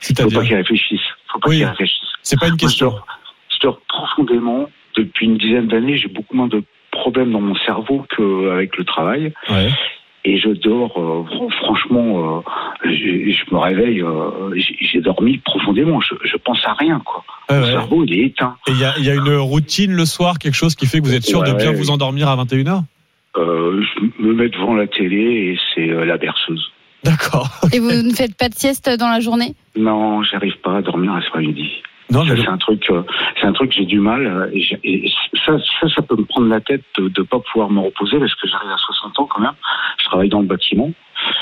[0.00, 1.00] C'est-à-dire pas qu'il réfléchisse.
[1.32, 1.56] Faut pas Oui.
[1.56, 1.98] qu'il réfléchisse.
[2.22, 2.88] C'est pas une Moi, je question.
[2.90, 3.06] dors,
[3.50, 4.68] je dors profondément.
[4.96, 9.32] Depuis une dizaine d'années, j'ai beaucoup moins de problèmes dans mon cerveau qu'avec le travail.
[9.50, 9.70] Ouais.
[10.24, 12.42] Et je dors, euh, fr- franchement,
[12.84, 16.00] euh, je me réveille, euh, j'ai j'ai dormi profondément.
[16.00, 17.24] Je, je pense à rien, quoi.
[17.50, 17.66] Ouais, ouais.
[17.70, 18.56] cerveau, il est éteint.
[18.68, 20.98] Et il y a, il y a une routine le soir, quelque chose qui fait
[21.00, 21.56] que vous êtes sûr de Ouais.
[21.56, 22.82] bien vous endormir à 21h
[23.36, 26.72] Euh, je me mets devant la télé et c'est euh, la berceuse.
[27.04, 27.48] D'accord.
[27.72, 29.54] Et vous ne faites pas de sieste dans la journée?
[29.76, 31.70] Non, j'arrive pas à dormir à ce midi.
[32.10, 33.02] Non, mais c'est un truc, euh,
[33.40, 34.26] c'est un truc que j'ai du mal.
[34.26, 35.10] euh, Et, j'ai- et
[35.44, 38.34] ça, ça, ça peut me prendre la tête de ne pas pouvoir me reposer parce
[38.36, 39.52] que j'arrive à 60 ans quand même.
[39.98, 40.90] Je travaille dans le bâtiment,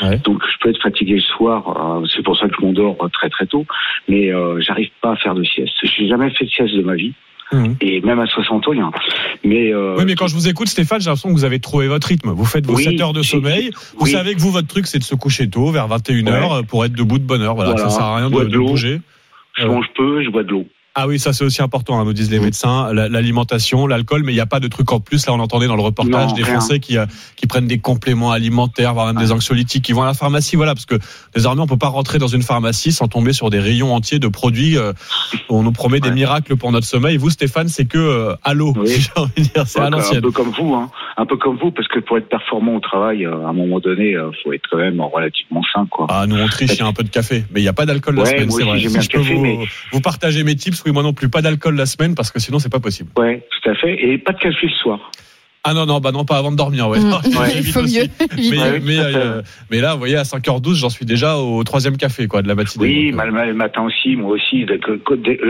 [0.03, 0.19] Ouais.
[0.19, 2.01] donc je peux être fatigué le soir.
[2.03, 3.65] euh, c'est pour ça que je m'endors euh, très très tôt.
[4.09, 5.75] Mais euh, j'arrive pas à faire de sieste.
[5.83, 7.13] J'ai jamais fait de sieste de ma vie.
[7.53, 7.77] Mhm.
[7.83, 8.93] Et même à 60 ans, il y a un-
[9.45, 11.89] Mais euh, Oui, mais quand je vous écoute, Stéphane, j'ai l'impression que vous avez trouvé
[11.89, 12.31] votre rythme.
[12.31, 13.71] Vous faites vos Oui, 7 heures de sommeil.
[13.99, 14.11] Vous oui.
[14.13, 17.19] savez que vous, votre truc, c'est de se coucher tôt, vers 21h, pour être debout
[17.19, 17.55] de bonne heure.
[17.55, 17.89] Voilà, Voilà.
[17.91, 18.69] ça sert à rien de, de de l'eau.
[18.69, 19.01] bouger.
[19.59, 20.67] je mange peu, je bois de l'eau.
[20.97, 24.31] Ah oui, ça c'est aussi important, hein, nous disent les médecins, la- l'alimentation, l'alcool, mais
[24.33, 25.27] il n'y a pas de truc en plus.
[25.27, 26.45] Là, on entendait dans le reportage Non, des.
[26.45, 30.07] Français qui, euh, qui prennent des compléments alimentaires, voire même des anxiolytiques, qui vont à
[30.07, 30.95] la pharmacie, voilà, parce que
[31.35, 34.29] désormais on peut pas rentrer dans une pharmacie sans tomber sur des rayons entiers de
[34.29, 34.79] produits.
[34.79, 34.93] euh,
[35.49, 37.17] où on nous promet des miracles pour notre sommeil.
[37.17, 38.89] Vous, Stéphane, c'est que euh, à l'eau, Oui.
[38.89, 40.21] si j'ai envie de dire, c'est à un l'ancienne.
[40.21, 40.91] peu comme vous, hein.
[41.17, 43.81] Un peu comme vous, parce que pour être performant au travail, euh, à un moment
[43.81, 46.07] donné, il faut être quand même relativement sain, quoi.
[46.09, 47.73] Ah, nous on triche, il y a un peu de café, mais il n'y a
[47.73, 48.79] pas d'alcool la Ouais, semaine, moi c'est vrai.
[48.79, 49.59] j'aime Si bien je le peux café, vous, mais-
[49.93, 52.59] vous partager mes tips, oui, moi non plus, pas d'alcool la semaine, parce que sinon
[52.59, 53.11] c'est pas possible.
[53.17, 53.95] Ouais, tout à fait.
[54.03, 55.11] Et pas de café le soir.
[55.67, 57.01] Ah non, non, bah non, pas avant de dormir, ouais.
[57.01, 57.13] Mm.
[57.39, 58.07] Ouais, il faut mieux.
[58.85, 59.41] Mais, euh,
[59.71, 62.55] mais là, vous voyez, à 5h12, j'en suis déjà au troisième café, quoi, de la
[62.55, 62.85] matinée.
[62.85, 64.67] Oui, Donc, euh, mal, mal, le matin aussi, moi aussi.
[64.67, 64.77] Là,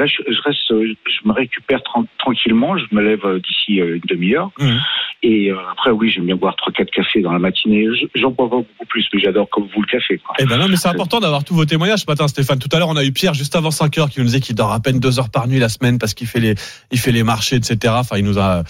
[0.06, 2.76] je, je reste, euh, je me récupère tran- tranquillement.
[2.78, 4.50] Je me lève d'ici une demi-heure.
[4.61, 4.78] Mhm.
[5.26, 7.87] Et après, oui, j'aime bien boire 3-4 cafés dans la matinée.
[7.87, 10.18] Je- J'en bois pas beaucoup plus, mais j'adore comme vous le café.
[10.18, 10.37] Quoi.
[10.38, 12.59] Eh ben non, mais c'est important d'avoir tous vos témoignages ce matin, Stéphane.
[12.61, 14.55] Tout à l'heure, on a eu Pierre juste avant 5 heures qui nous disait qu'il
[14.55, 16.55] dort à peine 2 heures par nuit la semaine parce qu'il fait les,
[16.92, 17.94] il fait les marchés, etc.
[17.96, 18.62] Enfin, il nous a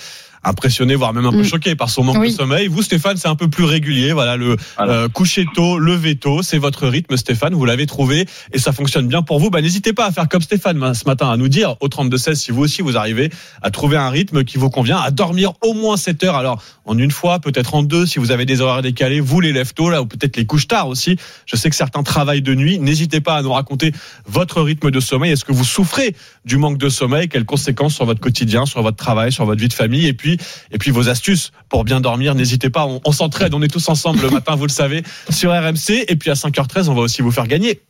[0.44, 1.44] impressionné, voire même un peu Mm.
[1.44, 2.30] choqué par son manque Oui.
[2.30, 2.68] de sommeil.
[2.68, 4.12] Vous, Stéphane, c'est un peu plus régulier.
[4.12, 7.54] Voilà, le euh, coucher tôt, lever tôt, c'est votre rythme, Stéphane.
[7.54, 9.50] Vous l'avez trouvé et ça fonctionne bien pour vous.
[9.50, 12.50] Bah, n'hésitez pas à faire comme Stéphane ce matin, à nous dire au 32-16 si
[12.50, 13.30] vous aussi vous arrivez
[13.62, 16.37] à trouver un rythme qui vous convient, à dormir au moins 7 heures.
[16.37, 19.52] Alors, en une fois, peut-être en deux, si vous avez des horaires décalés, vous les
[19.52, 21.16] lève tôt, là, ou peut-être les couches tard aussi.
[21.46, 22.78] Je sais que certains travaillent de nuit.
[22.78, 23.92] N'hésitez pas à nous raconter
[24.26, 25.33] votre rythme de sommeil.
[25.33, 27.28] Est-ce que vous souffrez du manque de sommeil?
[27.28, 30.07] Quelles conséquences sur votre quotidien, sur votre travail, sur votre vie de famille?
[30.07, 30.34] Et puis,
[30.70, 32.35] et puis vos astuces pour bien dormir.
[32.35, 32.87] N'hésitez pas.
[32.87, 33.55] On, on s'entraide.
[33.55, 36.05] On est tous ensemble le matin, vous le savez, sur RMC.
[36.09, 37.81] Et puis à 5h13, on va aussi vous faire gagner.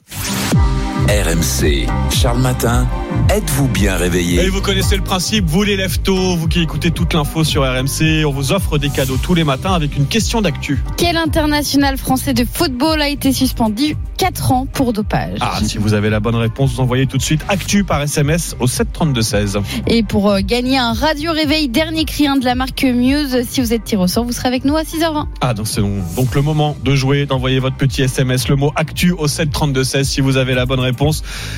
[1.08, 2.88] RMC, Charles Matin,
[3.28, 6.92] êtes-vous bien Et réveillé vous connaissez le principe, vous les lève tôt, vous qui écoutez
[6.92, 10.40] toute l'info sur RMC, on vous offre des cadeaux tous les matins avec une question
[10.40, 10.82] d'actu.
[10.96, 15.36] Quel international français de football a été suspendu 4 ans pour dopage?
[15.42, 18.56] Ah, si vous avez la bonne réponse, vous envoyez tout de suite actu par SMS
[18.58, 19.60] au 732-16.
[19.86, 23.74] Et pour euh, gagner un radio réveil dernier cri de la marque Muse, si vous
[23.74, 25.26] êtes tiré au sort, vous serez avec nous à 6h20.
[25.42, 28.72] Ah, donc c'est donc, donc le moment de jouer, d'envoyer votre petit SMS, le mot
[28.74, 30.93] actu au 732-16 si vous avez la bonne réponse.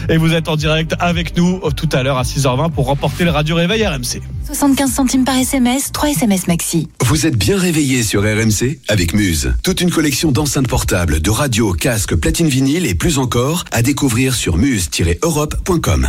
[0.09, 3.25] Et vous êtes en direct avec nous euh, tout à l'heure à 6h20 pour remporter
[3.25, 4.21] le radio réveil RMC.
[4.47, 6.89] 75 centimes par SMS, 3 SMS maxi.
[7.05, 9.55] Vous êtes bien réveillé sur RMC avec Muse.
[9.63, 14.35] Toute une collection d'enceintes portables, de radios, casques, platines vinyles et plus encore à découvrir
[14.35, 16.09] sur muse-europe.com.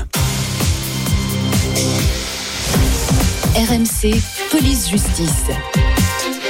[3.56, 5.97] RMC, police justice.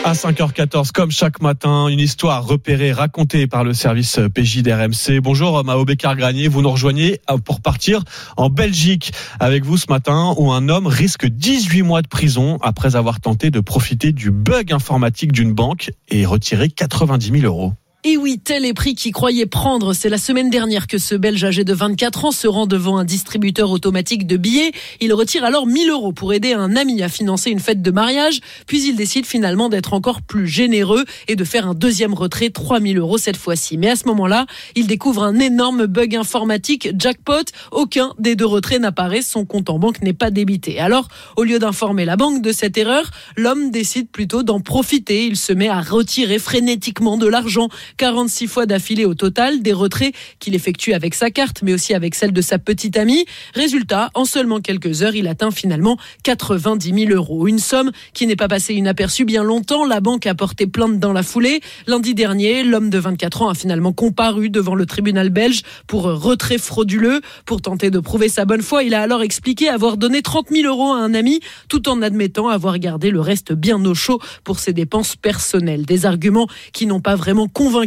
[0.04, 5.20] À 5h14, comme chaque matin, une histoire repérée, racontée par le service PJ d'RMC.
[5.22, 8.04] Bonjour Mao Bécard-Granier, vous nous rejoignez pour partir
[8.38, 12.96] en Belgique avec vous ce matin où un homme risque 18 mois de prison après
[12.96, 17.74] avoir tenté de profiter du bug informatique d'une banque et retirer 90 000 euros.
[18.10, 19.91] Et oui, tel est prix qu'il croyait prendre.
[19.91, 23.04] C'est la semaine dernière que ce Belge âgé de 24 ans se rend devant un
[23.04, 24.72] distributeur automatique de billets.
[25.02, 28.39] Il retire alors 1000 euros pour aider un ami à financer une fête de mariage.
[28.65, 32.98] Puis il décide finalement d'être encore plus généreux et de faire un deuxième retrait, 3000
[32.98, 33.78] euros cette fois-ci.
[33.78, 37.43] Mais à ce moment-là, il découvre un énorme bug informatique, jackpot.
[37.74, 39.22] Aucun des deux retraits n'apparaît.
[39.22, 40.80] Son compte en banque n'est pas débité.
[40.80, 45.26] Alors, au lieu d'informer la banque de cette erreur, l'homme décide plutôt d'en profiter.
[45.26, 47.67] Il se met à retirer frénétiquement de l'argent
[47.98, 52.16] 46 fois d'affilée au total, des retraits qu'il effectue avec sa carte, mais aussi avec
[52.16, 53.26] celle de sa petite amie.
[53.54, 57.48] Résultat, en seulement quelques heures, il atteint finalement 90 000 euros.
[57.48, 59.86] Une somme qui n'est pas passée inaperçue bien longtemps.
[59.86, 61.62] La banque a porté plainte dans la foulée.
[61.88, 66.60] Lundi dernier, l'homme de 24 ans a finalement comparu devant le tribunal belge pour retrait
[66.60, 67.22] frauduleux.
[67.46, 70.68] Pour tenter de prouver sa bonne foi, il a alors expliqué avoir donné 30 000
[70.68, 74.60] euros à un ami, tout en admettant avoir gardé le reste bien au chaud pour
[74.60, 75.86] ses dépenses personnelles.
[75.86, 77.87] Des arguments qui n'ont pas vraiment convaincu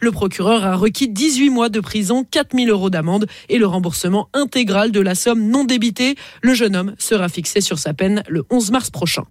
[0.00, 4.92] le procureur a requis 18 mois de prison, 4000 euros d'amende et le remboursement intégral
[4.92, 6.16] de la somme non débitée.
[6.42, 9.24] Le jeune homme sera fixé sur sa peine le 11 mars prochain.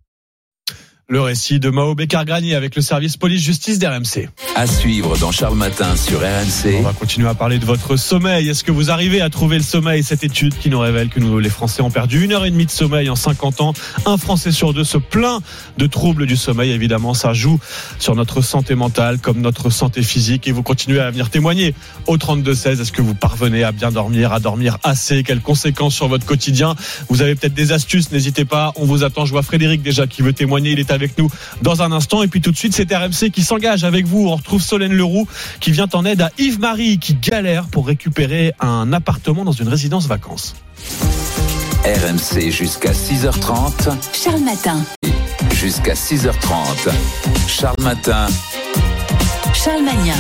[1.12, 4.30] Le récit de Mao Bécard-Granier avec le service police-justice d'RMC.
[4.56, 6.76] À suivre dans Charles Matin sur RMC.
[6.78, 8.48] On va continuer à parler de votre sommeil.
[8.48, 11.40] Est-ce que vous arrivez à trouver le sommeil Cette étude qui nous révèle que nous,
[11.40, 13.74] les Français, ont perdu une heure et demie de sommeil en 50 ans?
[14.06, 15.42] Un Français sur deux se plaint
[15.80, 16.70] de troubles du sommeil.
[16.70, 17.60] Évidemment, ça joue
[17.98, 20.48] sur notre santé mentale comme notre santé physique.
[20.48, 21.74] Et vous continuez à venir témoigner
[22.06, 22.82] au 32-16.
[22.82, 25.24] Est-ce que vous parvenez à bien dormir, à dormir assez?
[25.24, 26.76] Quelles conséquences sur votre quotidien?
[27.10, 28.12] Vous avez peut-être des astuces.
[28.12, 28.74] N'hésitez pas.
[28.76, 29.26] On vous attend.
[29.26, 30.70] Je vois Frédéric déjà qui veut témoigner.
[30.74, 31.30] Il est avec nous
[31.62, 32.24] dans un instant.
[32.24, 34.28] Et puis tout de suite, c'est RMC qui s'engage avec vous.
[34.28, 35.28] On retrouve Solène Leroux
[35.60, 40.08] qui vient en aide à Yves-Marie qui galère pour récupérer un appartement dans une résidence
[40.08, 40.56] vacances.
[41.86, 43.90] RMC jusqu'à 6h30.
[44.14, 44.84] Charles Matin.
[45.54, 46.92] Jusqu'à 6h30.
[47.48, 48.28] Charles Matin.
[49.54, 50.16] Charles Magnin.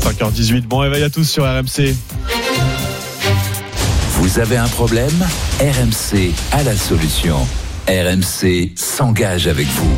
[0.00, 0.62] 5h18.
[0.62, 1.94] Bon réveil à tous sur RMC.
[4.12, 5.26] Vous avez un problème?
[5.60, 7.36] RMC a la solution.
[7.88, 9.96] RMC s'engage avec vous.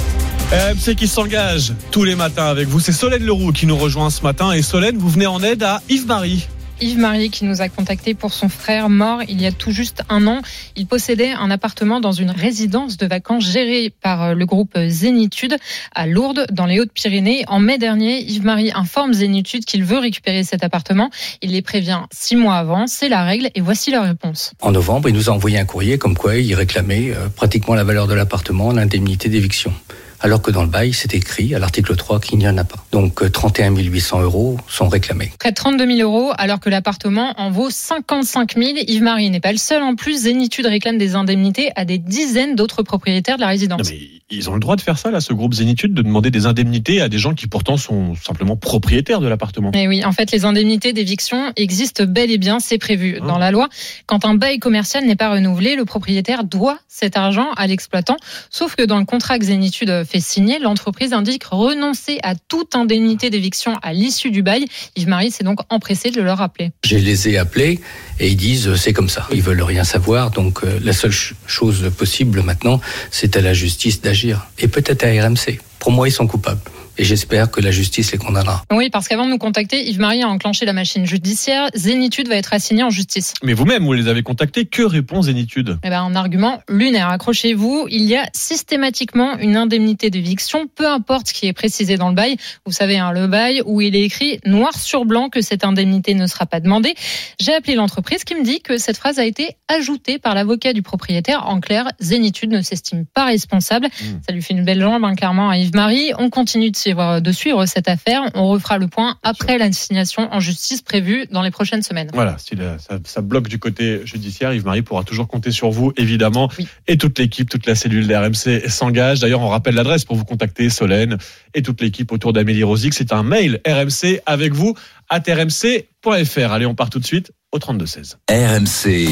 [0.53, 2.81] RMC qui s'engage tous les matins avec vous.
[2.81, 4.53] C'est Solène Leroux qui nous rejoint ce matin.
[4.53, 6.49] Et Solène, vous venez en aide à Yves-Marie.
[6.81, 10.27] Yves-Marie qui nous a contacté pour son frère mort il y a tout juste un
[10.27, 10.43] an.
[10.77, 15.57] Il possédait un appartement dans une résidence de vacances gérée par le groupe Zénitude
[15.95, 17.45] à Lourdes, dans les Hautes-Pyrénées.
[17.49, 21.11] En mai dernier, Yves-Marie informe Zénitude qu'il veut récupérer cet appartement.
[21.43, 22.87] Il les prévient six mois avant.
[22.87, 24.53] C'est la règle et voici leur réponse.
[24.61, 27.85] En novembre, il nous a envoyé un courrier comme quoi il réclamait euh, pratiquement la
[27.85, 29.73] valeur de l'appartement, l'indemnité d'éviction
[30.21, 32.85] alors que dans le bail, c'est écrit à l'article 3 qu'il n'y en a pas.
[32.93, 35.33] Donc 31 800 euros sont réclamés.
[35.39, 38.71] Près de 32 000 euros, alors que l'appartement en vaut 55 000.
[38.87, 39.83] Yves-Marie n'est pas le seul.
[39.83, 43.91] En plus, Zénitude réclame des indemnités à des dizaines d'autres propriétaires de la résidence.
[43.91, 46.31] Non, mais ils ont le droit de faire ça, là, ce groupe Zénitude, de demander
[46.31, 49.71] des indemnités à des gens qui pourtant sont simplement propriétaires de l'appartement.
[49.73, 53.51] Mais oui, en fait, les indemnités d'éviction existent bel et bien, c'est prévu dans la
[53.51, 53.69] loi.
[54.07, 58.17] Quand un bail commercial n'est pas renouvelé, le propriétaire doit cet argent à l'exploitant.
[58.51, 63.31] Sauf que dans le contrat que Zénitude fait signer, l'entreprise indique renoncer à toute indemnité
[63.31, 64.67] d'éviction à l'issue du bail.
[64.97, 66.71] Yves-Marie s'est donc empressé de le rappeler.
[66.85, 67.81] Je les ai appelés
[68.21, 69.27] et ils disent c'est comme ça.
[69.33, 70.31] Ils veulent rien savoir.
[70.31, 74.18] Donc euh, la seule chose possible maintenant, c'est à la justice d'agir
[74.59, 75.61] et peut-être à RMC.
[75.79, 76.61] Pour moi, ils sont coupables
[76.99, 78.65] et j'espère que la justice les condamnera.
[78.73, 81.69] Oui, parce qu'avant de nous contacter, Yves-Marie a enclenché la machine judiciaire.
[81.75, 83.35] Zénitude va être assignée en justice.
[83.43, 84.67] Mais vous-même, vous les avez contactés.
[84.67, 85.79] Que répond Zénitude?
[85.85, 87.09] Eh ben, Un argument lunaire.
[87.09, 92.09] Accrochez-vous, il y a systématiquement une indemnité d'éviction, peu importe ce qui est précisé dans
[92.09, 92.37] le bail.
[92.67, 96.15] Vous savez, hein, le bail où il est écrit noir sur blanc que cette indemnité
[96.15, 96.95] ne sera pas demandée.
[97.39, 100.83] J'ai appelé l'entreprise qui me dit que cette phrase a été ajoutée par l'avocat du
[100.83, 101.47] propriétaire.
[101.47, 103.87] En clair, Zénitude ne s'estime pas responsable.
[103.87, 104.05] Mmh.
[104.27, 106.13] Ça lui fait une belle jambe, hein, clairement, à Yves-Marie.
[106.19, 108.23] On continue de de suivre cette affaire.
[108.35, 112.11] On refera le point après l'assignation en justice prévue dans les prochaines semaines.
[112.13, 116.51] Voilà, si ça, ça, bloque du côté judiciaire, Yves-Marie pourra toujours compter sur vous, évidemment.
[116.59, 116.67] Oui.
[116.87, 119.21] Et toute l'équipe, toute la cellule d'RMC s'engage.
[119.21, 121.19] D'ailleurs, on rappelle l'adresse pour vous contacter, Solène,
[121.55, 122.95] et toute l'équipe autour d'Amélie Rosic.
[122.95, 124.75] C'est un mail RMC avec vous
[125.09, 126.53] à rmc.fr.
[126.53, 128.17] Allez, on part tout de suite au 32-16.
[128.31, 129.09] RMC,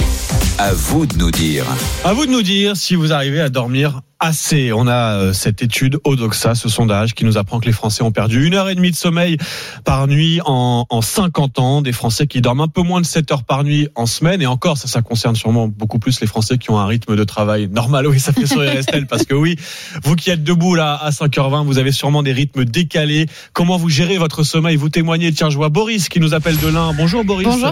[0.59, 1.65] à vous de nous dire.
[2.05, 4.73] À vous de nous dire si vous arrivez à dormir assez.
[4.73, 8.13] On a euh, cette étude Odoxa, ce sondage qui nous apprend que les Français ont
[8.13, 9.37] perdu une heure et demie de sommeil
[9.85, 11.83] par nuit en, en 50 ans.
[11.83, 14.41] Des Français qui dorment un peu moins de 7 heures par nuit en semaine.
[14.41, 17.25] Et encore, ça, ça concerne sûrement beaucoup plus les Français qui ont un rythme de
[17.25, 18.07] travail normal.
[18.07, 19.57] Oui, ça fait sourire Estelle parce que oui,
[20.03, 23.27] vous qui êtes debout là à 5h20, vous avez sûrement des rythmes décalés.
[23.53, 24.77] Comment vous gérez votre sommeil?
[24.77, 25.33] Vous témoignez.
[25.33, 26.91] Tiens, je vois Boris qui nous appelle de l'Ain.
[26.99, 27.47] Bonjour Boris.
[27.47, 27.71] Bonjour.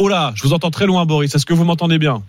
[0.00, 1.32] Oh là, je vous entends très loin, Boris.
[1.32, 2.22] Est-ce que vous m'entendez bien?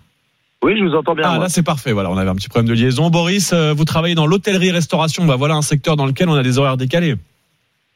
[0.62, 1.24] Oui, je vous entends bien.
[1.26, 1.38] Ah, moi.
[1.40, 1.90] là, c'est parfait.
[1.90, 3.10] Voilà, on avait un petit problème de liaison.
[3.10, 5.24] Boris, euh, vous travaillez dans l'hôtellerie-restauration.
[5.24, 7.16] Bah, voilà un secteur dans lequel on a des horaires décalés.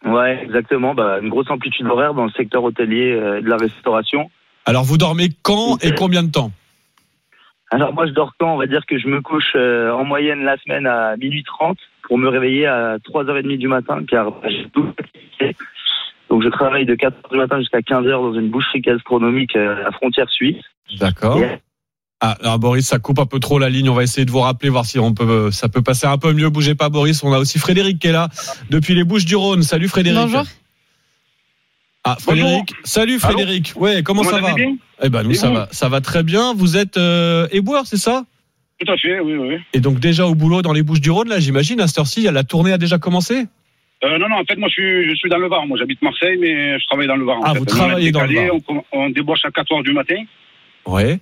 [0.05, 0.95] Ouais, exactement.
[0.95, 4.33] Bah, une grosse amplitude horaire dans le secteur hôtelier euh, et de la restauration.
[4.67, 6.51] Alors, vous dormez quand et combien de temps?
[7.71, 8.53] Alors moi, je dors quand?
[8.53, 11.79] On va dire que je me couche euh, en moyenne la semaine à minuit 30
[12.11, 14.85] pour me réveiller à 3h30 du matin, car j'ai tout.
[16.29, 19.83] Donc je travaille de 4h du matin jusqu'à 15h dans une boucherie gastronomique euh, à
[19.85, 20.57] la frontière suisse.
[20.99, 21.39] D'accord.
[21.41, 21.61] Et-
[22.21, 23.89] Ah, alors Boris, ça coupe un peu trop la ligne.
[23.89, 26.33] On va essayer de vous rappeler, voir si on peut, ça peut passer un peu
[26.33, 26.51] mieux.
[26.51, 27.23] Bougez pas, Boris.
[27.23, 28.29] On a aussi Frédéric qui est là
[28.71, 29.63] depuis les Bouches du Rhône.
[29.63, 30.21] Salut Frédéric.
[30.21, 30.43] Bonjour.
[32.05, 32.75] Ah, Frédéric.
[32.85, 33.73] Salut Frédéric.
[33.77, 34.55] Ouais, comment Vous ça va
[35.03, 36.55] Eh ben nous Et ça va, ça va très bien.
[36.55, 38.25] Vous êtes euh, éboueur, c'est ça?
[38.85, 39.57] Tout à fait, oui, oui.
[39.75, 41.81] Et donc déjà au boulot dans les Bouches du Rhône, là, j'imagine.
[41.81, 43.45] À cette heure-ci, la tournée a déjà commencé?
[44.03, 45.67] Euh, non, non, en fait, moi, je suis, je suis dans le Var.
[45.67, 47.37] Moi, j'habite Marseille, mais je travaille dans le Var.
[47.39, 47.59] en Ah, fait.
[47.59, 48.55] vous travaillez dans le Var.
[48.69, 50.23] On, on débauche à 4 heures du matin.
[50.87, 51.19] Ouais.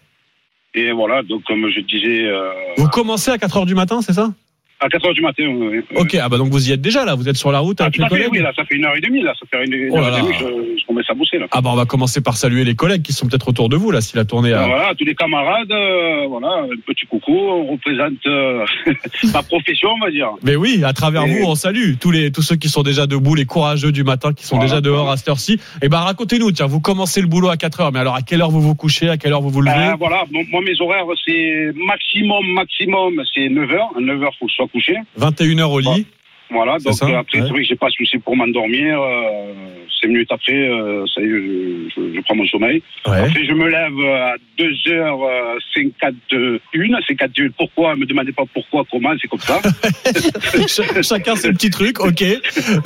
[0.75, 4.13] Et voilà, donc, comme je disais, euh, Vous commencez à 4 heures du matin, c'est
[4.13, 4.33] ça?
[4.81, 5.81] À 4 heures du matin, oui.
[5.97, 7.15] Ok, ah bah donc vous y êtes déjà là.
[7.15, 8.31] Vous êtes sur la route Ah, avec tout les à fait, collègues.
[8.33, 9.33] oui, là, ça fait une heure et demie, là.
[9.39, 10.39] Ça fait une, une Oh heure et demie, là.
[10.41, 11.47] je, je commence à bosser, là.
[11.51, 13.91] Ah bah on va commencer par saluer les collègues qui sont peut-être autour de vous
[13.91, 14.63] là si la tournée a.
[14.63, 18.65] Ah, Voilà, tous les camarades, euh, voilà, un petit coucou, on représente euh,
[19.33, 20.31] ma profession, on va dire.
[20.43, 23.07] Mais oui, à travers Et- vous, on salue tous les tous ceux qui sont déjà
[23.07, 24.71] debout, les courageux du matin qui sont Voilà.
[24.71, 25.59] déjà dehors à cette heure-ci.
[25.83, 28.43] Et ben racontez-nous, tiens, vous commencez le boulot à 4 heures, mais alors à quelle
[28.43, 29.77] heure vous vous couchez, à quelle heure vous vous levez?
[29.93, 33.91] Euh, voilà, bon, moi, mes horaires, c'est maximum, maximum, c'est 9 heures.
[33.97, 34.97] À 9 heures, faut que je sois couché.
[35.17, 36.07] 21 heures au lit.
[36.51, 37.45] Voilà, donc ça, euh, après, ouais.
[37.47, 39.01] c'est vrai que j'ai pas de souci pour m'endormir.
[39.01, 39.53] Euh,
[40.01, 42.83] cinq minutes après, euh, ça y est, je, je, je prends mon sommeil.
[43.07, 43.19] Ouais.
[43.21, 47.05] Après, je me lève à 2h51.
[47.07, 47.49] 51.
[47.57, 47.97] Pourquoi?
[47.97, 49.61] Me demandez pas pourquoi, comment, c'est comme ça.
[50.67, 52.23] Ch- Chacun ses petits trucs, ok.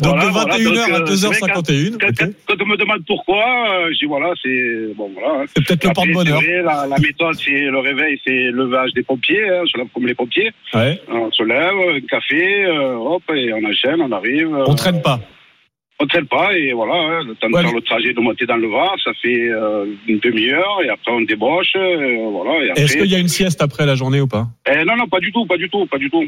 [0.01, 1.99] Donc Voilà, de voilà, 21h donc, à euh, vrai 2h51.
[1.99, 2.31] Quand, ok.
[2.47, 5.45] quand- on me demande pourquoi, euh, je dis voilà, c'est bon voilà.
[5.55, 6.41] C'est peut-être le porte-bonheur.
[6.65, 10.07] La, la méthode, c'est le réveil, c'est le levage des pompiers, hein, se lève comme
[10.07, 10.51] les pompiers.
[10.75, 11.01] Ouais.
[11.09, 14.49] On se lève, un café, euh, hop, et on enchaîne, on arrive.
[14.49, 15.21] On euh, traîne pas.
[16.01, 18.47] on traîne pas et voilà, hein, le temps de Ouais, faire le trajet de monter
[18.47, 22.75] dans le Var, ça fait euh, une demi-heure et après on débauche, euh, voilà.
[22.77, 24.47] Est-ce qu'il y a une sieste après la journée ou pas?
[24.71, 26.25] Eh, non, non, pas du tout, pas du tout, pas du tout.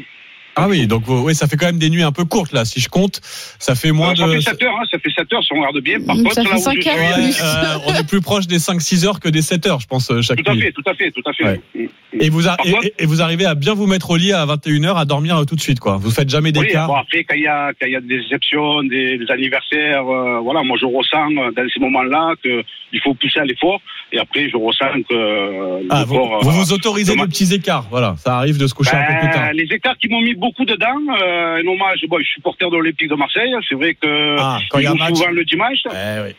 [0.57, 2.63] Ah oui, donc vous- oui, ça fait quand même des nuits un peu courtes là.
[2.65, 3.19] Si je compte,
[3.59, 4.31] ça fait moins Euh, ça de.
[4.33, 5.99] fait 7 heures, hein, ça fait 7 heures si on regarde bien.
[6.01, 8.07] Par contre, ça là fait où cinq je suis, heures et Ouais, euh, on est
[8.07, 10.55] plus proche des 5-6 heures que des 7 heures, je pense, euh, chaque tout à
[10.55, 10.61] nuit.
[10.61, 11.43] fait, tout à fait, tout à fait.
[11.43, 11.89] Ouais.
[12.19, 14.95] Et vous, a- contre- et- vous arrivez à bien vous mettre au lit à 21h,
[14.97, 15.97] à dormir euh, tout de suite, quoi.
[15.97, 16.87] Vous faites jamais Oui, d'écart.
[16.87, 20.39] bon, après, quand il y a, quand y a des exceptions, des, des anniversaires, euh,
[20.39, 23.81] voilà, moi je ressens euh, dans ces moments-là qu'il faut pousser à l'effort.
[24.13, 27.87] Et après, je ressens que euh, Ah, vous, corps, vous vous autorisez des petits écarts,
[27.89, 28.15] voilà.
[28.17, 29.47] Ça arrive de se coucher un peu plus tard.
[29.47, 32.69] Ben, les écarts qui m'ont mis beaucoup dedans, euh, un hommage, bon, je suis supporter
[32.69, 35.03] de l'Olympique de Marseille, c'est vrai que Ah, quand il y a ils un jouent
[35.03, 35.15] match.
[35.17, 35.79] souvent le dimanche.
[35.85, 36.35] Eh oui.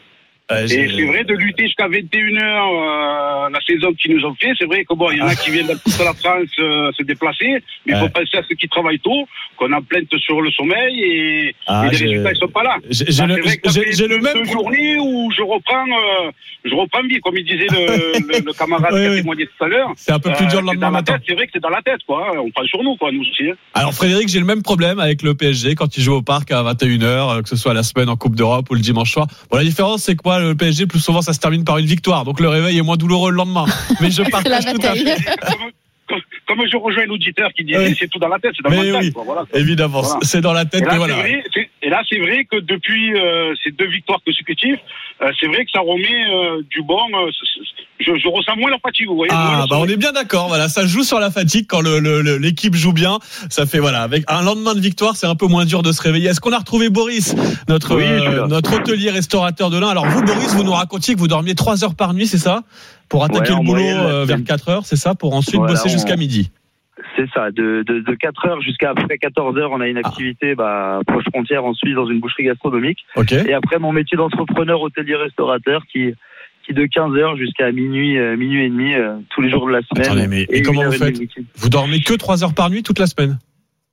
[0.52, 4.52] Euh, Et c'est vrai de lutter jusqu'à 21h euh, la saison qu'ils nous ont fait.
[4.58, 6.92] C'est vrai que bon, il y en a qui viennent de toute la France euh,
[6.96, 10.40] se déplacer, mais il faut penser à ceux qui travaillent tôt, qu'on en plainte sur
[10.40, 12.76] le sommeil et, Ah, et les j'ai- résultats ils sont pas là.
[12.90, 16.30] j'ai- le- le même deux journées où je reprends, euh,
[16.64, 19.64] je reprends vie, comme il disait le, le, le camarade Oui, qui a témoigné tout
[19.64, 19.90] à l'heure.
[19.96, 21.18] C'est un peu plus dur le c'est lendemain matin.
[21.26, 22.30] C'est vrai que c'est dans la tête, quoi.
[22.38, 23.50] On prend sur nous, quoi, nous aussi.
[23.50, 23.54] hein.
[23.74, 26.62] Alors Frédéric, j'ai le même problème avec le PSG quand il joue au parc à
[26.62, 27.04] 21h,
[27.38, 29.26] euh, que ce soit la semaine en Coupe d'Europe ou le dimanche soir.
[29.50, 32.24] Bon, la différence, c'est quoi Le PSG, plus souvent, ça se termine par une victoire,
[32.24, 33.64] donc le réveil est moins douloureux le lendemain.
[34.00, 35.16] Mais je partage tout à fait.
[36.46, 37.96] comme, je rejoins l'auditeur qui disait, Oui.
[37.98, 39.42] c'est tout dans la tête, c'est dans Mais le mental, oui, quoi, voilà.
[39.54, 40.18] évidemment, Voilà.
[40.22, 40.82] c'est dans la tête.
[40.82, 41.14] Et là, voilà.
[41.14, 44.78] vrai, c'est- et là, c'est vrai que depuis euh, ces deux victoires consécutives,
[45.22, 46.98] euh, c'est vrai que ça remet euh, du bon.
[48.00, 49.32] Je, je ressens moins la fatigue, vous voyez.
[49.34, 52.20] Ah bah on est bien d'accord, voilà, ça joue sur la fatigue quand le- le-
[52.22, 53.18] le- l'équipe joue bien.
[53.50, 56.02] Ça fait voilà, avec un lendemain de victoire, c'est un peu moins dur de se
[56.02, 56.28] réveiller.
[56.28, 57.34] Est-ce qu'on a retrouvé Boris,
[57.68, 61.18] notre Oui, euh, notre hôtelier restaurateur de l'Ain Alors vous, Boris, vous nous racontiez que
[61.18, 62.62] vous dormiez 3 heures par nuit, c'est ça?
[63.08, 65.72] Pour attaquer Ouais, le boulot moyenne, euh, vers 4 heures, c'est ça Pour ensuite Voilà,
[65.74, 66.50] bosser on- jusqu'à midi?
[67.14, 70.06] C'est ça, de, de, de 4 heures jusqu'à après 14 heures, on a une Ah.
[70.08, 72.98] activité bah, proche frontière en Suisse dans une boucherie gastronomique.
[73.16, 73.32] Ok.
[73.32, 76.12] Et après mon métier d'entrepreneur hôtelier-restaurateur qui,
[76.66, 79.72] qui de 15 heures jusqu'à minuit, euh, minuit et demi euh, tous les jours de
[79.72, 80.06] la semaine.
[80.06, 81.16] Attendez, mais et comment vous faites.
[81.56, 83.38] Vous dormez que 3 heures par nuit toute la semaine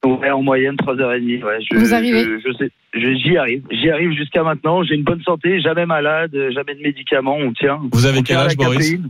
[0.05, 1.43] Ouais, en moyenne, 3h30.
[1.45, 1.59] Ouais.
[1.71, 3.63] Je, Vous arrivez je, je sais, je- J'y arrive.
[3.71, 4.83] J'y arrive jusqu'à maintenant.
[4.83, 7.37] J'ai une bonne santé, jamais malade, jamais de médicaments.
[7.37, 7.79] On tient.
[7.91, 9.09] Vous avez On quel âge, Boris caféine.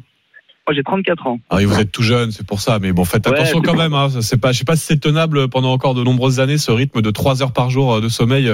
[0.67, 1.39] Moi, j'ai 34 ans.
[1.49, 2.77] Ah oui, vous êtes tout jeune, c'est pour ça.
[2.79, 3.93] Mais bon, faites Ouais, attention quand même.
[3.93, 4.09] Hein.
[4.21, 7.01] C'est pas, je sais pas si c'est tenable pendant encore de nombreuses années ce rythme
[7.01, 8.49] de 3 heures par jour euh, de sommeil.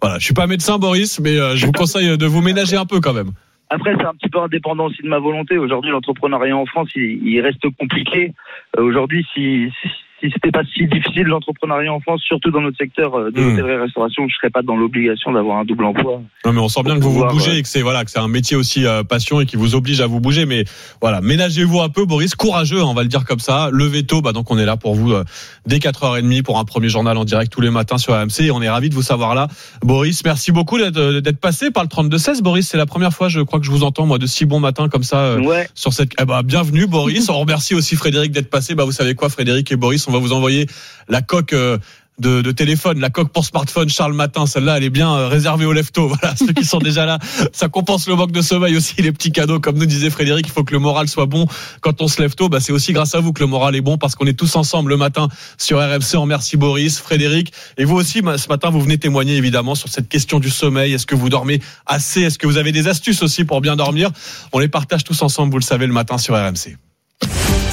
[0.00, 3.00] Voilà, je suis pas médecin, Boris, mais je vous conseille de vous ménager un peu
[3.00, 3.30] quand même.
[3.74, 5.58] Après, c'est un petit peu indépendant aussi de ma volonté.
[5.58, 8.32] Aujourd'hui, l'entrepreneuriat en France, il, il reste compliqué.
[8.78, 9.88] Euh, Aujourd'hui, si, si,
[10.20, 13.50] si c'était pas si difficile l'entrepreneuriat en France, surtout dans notre secteur euh, de Hmm.
[13.50, 16.22] l'hôtellerie-restauration, je serais pas dans l'obligation d'avoir un double emploi.
[16.46, 17.58] Non, mais on sent bien que vous vous bougez ouais.
[17.58, 20.00] et que c'est voilà que c'est un métier aussi euh, passion et qui vous oblige
[20.00, 20.46] à vous bouger.
[20.46, 20.64] Mais
[21.00, 23.68] voilà, ménagez-vous un peu, Boris, courageux, hein, on va le dire comme ça.
[23.72, 25.24] Levez tôt, bah donc on est là pour vous euh,
[25.66, 28.62] dès 4h30 pour un premier journal en direct tous les matins sur AMC et on
[28.62, 29.48] est ravi de vous savoir là.
[29.82, 32.42] Boris, merci beaucoup d'être euh, passé par le 32-16.
[32.42, 34.60] Boris, c'est la première fois, je crois que je vous entends moi de si bons
[34.60, 35.68] matins comme ça euh, Ouais.
[35.74, 36.12] sur cette.
[36.20, 37.28] Eh bah, bienvenue, Boris.
[37.34, 38.74] on remercie aussi Frédéric d'être passé.
[38.74, 40.66] Bah vous savez quoi, Frédéric et Boris, on va vous envoyer
[41.08, 41.52] la coque.
[41.52, 41.78] euh,
[42.18, 45.72] de, téléphone, la coque pour smartphone Charles Matin, celle-là, elle est bien euh, réservée aux
[45.72, 46.08] leftos.
[46.14, 47.18] Voilà, ceux qui sont déjà là,
[47.52, 49.58] ça compense le manque de sommeil aussi, les petits cadeaux.
[49.58, 51.46] Comme nous disait Frédéric, il faut que le moral soit bon
[51.80, 52.48] quand on se lève tôt.
[52.48, 54.54] Bah, c'est aussi grâce à vous que le moral est bon parce qu'on est tous
[54.54, 56.16] ensemble le matin sur RMC.
[56.16, 57.52] On remercie Boris, Frédéric.
[57.78, 60.92] Et vous aussi, ce matin, vous venez témoigner évidemment sur cette question du sommeil.
[60.92, 62.22] Est-ce que vous dormez assez?
[62.22, 64.10] Est-ce que vous avez des astuces aussi pour bien dormir?
[64.52, 66.76] On les partage tous ensemble, vous le savez, le matin sur RMC.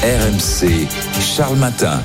[0.03, 0.87] RMC,
[1.21, 2.01] Charles Matin.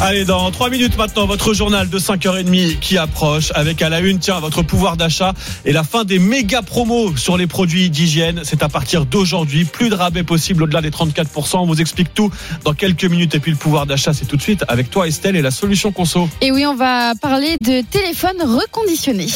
[0.00, 4.18] Allez, dans trois minutes maintenant, votre journal de 5h30 qui approche avec à la une,
[4.18, 5.34] tiens, votre pouvoir d'achat
[5.66, 8.40] et la fin des méga promos sur les produits d'hygiène.
[8.44, 9.66] C'est à partir d'aujourd'hui.
[9.66, 11.58] Plus de rabais possible au-delà des 34%.
[11.58, 12.30] On vous explique tout
[12.64, 13.34] dans quelques minutes.
[13.34, 15.92] Et puis le pouvoir d'achat, c'est tout de suite avec toi, Estelle, et la solution
[15.92, 16.30] conso.
[16.40, 19.26] Et oui, on va parler de téléphone reconditionné.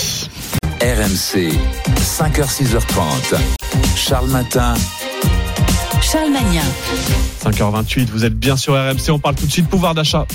[0.81, 1.53] RMC,
[2.01, 3.37] 5h, 6h30.
[3.95, 4.75] Charles Matin.
[6.01, 7.36] Charles Magnin.
[7.43, 9.11] 5h28, vous êtes bien sur RMC.
[9.11, 10.27] On parle tout de suite pouvoir d'achat.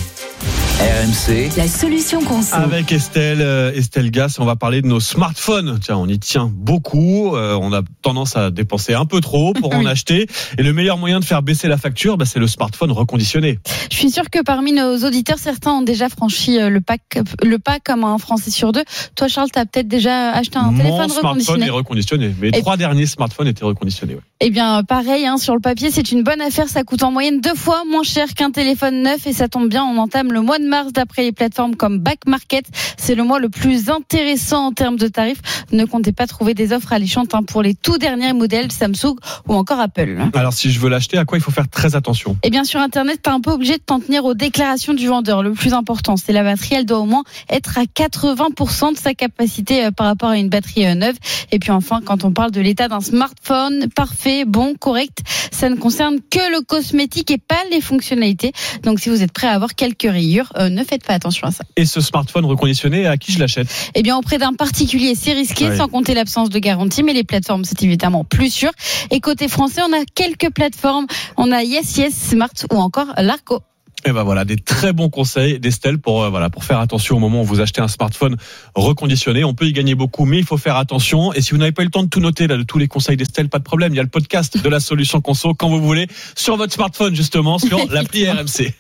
[0.79, 2.55] RMC, La solution conso.
[2.55, 5.77] Avec Estelle, euh, Estelle Gas, on va parler de nos smartphones.
[5.79, 7.35] Tiens, on y tient beaucoup.
[7.35, 10.25] euh, on a tendance à dépenser un peu trop pour en acheter.
[10.57, 13.59] Et le meilleur moyen de faire baisser la facture, bah, c'est le smartphone reconditionné.
[13.91, 17.59] Je suis sûre que parmi nos auditeurs, certains ont déjà franchi euh, le pack, le
[17.59, 18.83] pas comme un Français sur deux.
[19.15, 21.65] Toi, Charles, tu as peut-être déjà acheté un Mon téléphone smartphone reconditionné.
[21.67, 22.35] est reconditionné.
[22.41, 24.15] Mes Et- trois derniers smartphones étaient reconditionnés.
[24.15, 24.21] ouais.
[24.43, 26.67] Eh bien, pareil, hein, sur le papier, c'est une bonne affaire.
[26.67, 29.83] Ça coûte en moyenne deux fois moins cher qu'un téléphone neuf et ça tombe bien.
[29.83, 32.65] On entame le mois de mars d'après les plateformes comme Back Market.
[32.97, 35.41] C'est le mois le plus intéressant en termes de tarifs.
[35.71, 39.15] Ne comptez pas trouver des offres alléchantes hein, pour les tout derniers modèles Samsung
[39.47, 40.17] ou encore Apple.
[40.33, 42.37] Alors, si je veux l'acheter, à quoi il faut faire très attention?
[42.43, 45.43] Eh bien, sur Internet, t'es un peu obligé de t'en tenir aux déclarations du vendeur.
[45.43, 46.75] Le plus important, c'est la batterie.
[46.75, 50.49] Elle doit au moins être à 80% de sa capacité euh, par rapport à une
[50.49, 51.15] batterie euh, neuve.
[51.51, 55.19] Et puis enfin, quand on parle de l'état d'un smartphone, parfait, bon, correct,
[55.51, 58.53] ça ne concerne que le cosmétique et pas les fonctionnalités.
[58.83, 61.51] Donc, si vous êtes prêt à avoir quelques rayures, euh, ne faites pas attention à
[61.51, 61.63] ça.
[61.75, 63.67] Et ce smartphone reconditionné, à qui je l'achète?
[63.93, 67.65] Eh bien, auprès d'un particulier, c'est risqué, sans compter l'absence de garantie, mais les plateformes,
[67.65, 68.71] c'est évidemment plus sûr.
[69.11, 71.05] Et côté français, on a quelques plateformes.
[71.37, 73.59] On a Yes Yes, Smart ou encore Larco.
[74.05, 77.19] Et ben voilà, des très bons conseils d'Estelle pour euh, voilà pour faire attention au
[77.19, 78.35] moment où vous achetez un smartphone
[78.73, 79.43] reconditionné.
[79.43, 81.33] On peut y gagner beaucoup, mais il faut faire attention.
[81.33, 82.87] Et si vous n'avez pas eu le temps de tout noter là de tous les
[82.87, 83.93] conseils d'Estelle, pas de problème.
[83.93, 87.15] Il y a le podcast de la solution conso quand vous voulez sur votre smartphone
[87.15, 88.73] justement sur l'appli RMC.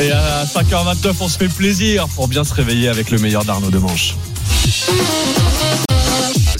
[0.00, 3.70] Et à 5h29, on se fait plaisir pour bien se réveiller avec le meilleur d'Arnaud
[3.70, 4.14] Demanche.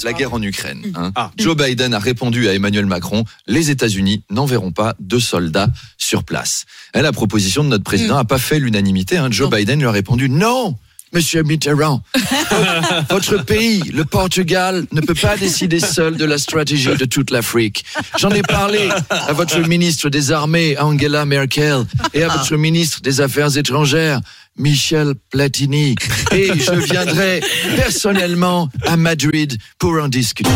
[0.04, 0.82] La guerre en Ukraine.
[0.96, 1.30] hein.
[1.38, 6.64] Joe Biden a répondu à Emmanuel Macron les États-Unis n'enverront pas de soldats sur place.
[6.94, 9.16] Et la proposition de notre président n'a pas fait l'unanimité.
[9.18, 9.28] hein.
[9.30, 10.76] Joe Biden lui a répondu non.
[11.14, 12.02] Monsieur Mitterrand,
[13.10, 17.84] votre pays, le Portugal, ne peut pas décider seul de la stratégie de toute l'Afrique.
[18.18, 23.20] J'en ai parlé à votre ministre des Armées, Angela Merkel, et à votre ministre des
[23.20, 24.20] Affaires étrangères,
[24.58, 25.94] Michel Platini.
[26.32, 27.40] Et je viendrai
[27.76, 30.50] personnellement à Madrid pour en discuter.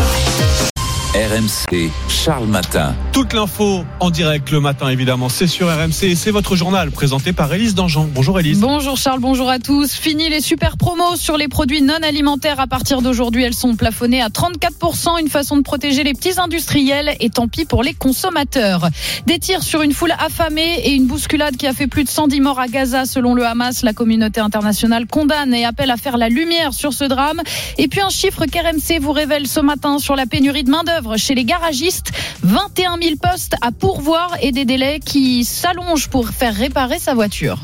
[1.15, 2.93] RMC, Charles Matin.
[3.13, 7.31] Toute l'info en direct le matin évidemment, c'est sur RMC et c'est votre journal présenté
[7.31, 8.09] par Élise Dangean.
[8.13, 8.59] Bonjour Élise.
[8.59, 9.93] Bonjour Charles, bonjour à tous.
[9.93, 12.59] Fini les super promos sur les produits non alimentaires.
[12.59, 15.19] À partir d'aujourd'hui, elles sont plafonnées à 34%.
[15.21, 18.89] Une façon de protéger les petits industriels et tant pis pour les consommateurs.
[19.25, 22.41] Des tirs sur une foule affamée et une bousculade qui a fait plus de 110
[22.41, 23.81] morts à Gaza selon le Hamas.
[23.81, 27.41] La communauté internationale condamne et appelle à faire la lumière sur ce drame.
[27.77, 31.35] Et puis un chiffre qu'RMC vous révèle ce matin sur la pénurie de main-d'œuvre chez
[31.35, 32.11] les garagistes.
[32.43, 37.59] 21 000 postes à pourvoir et des délais qui s'allongent pour faire réparer sa voiture.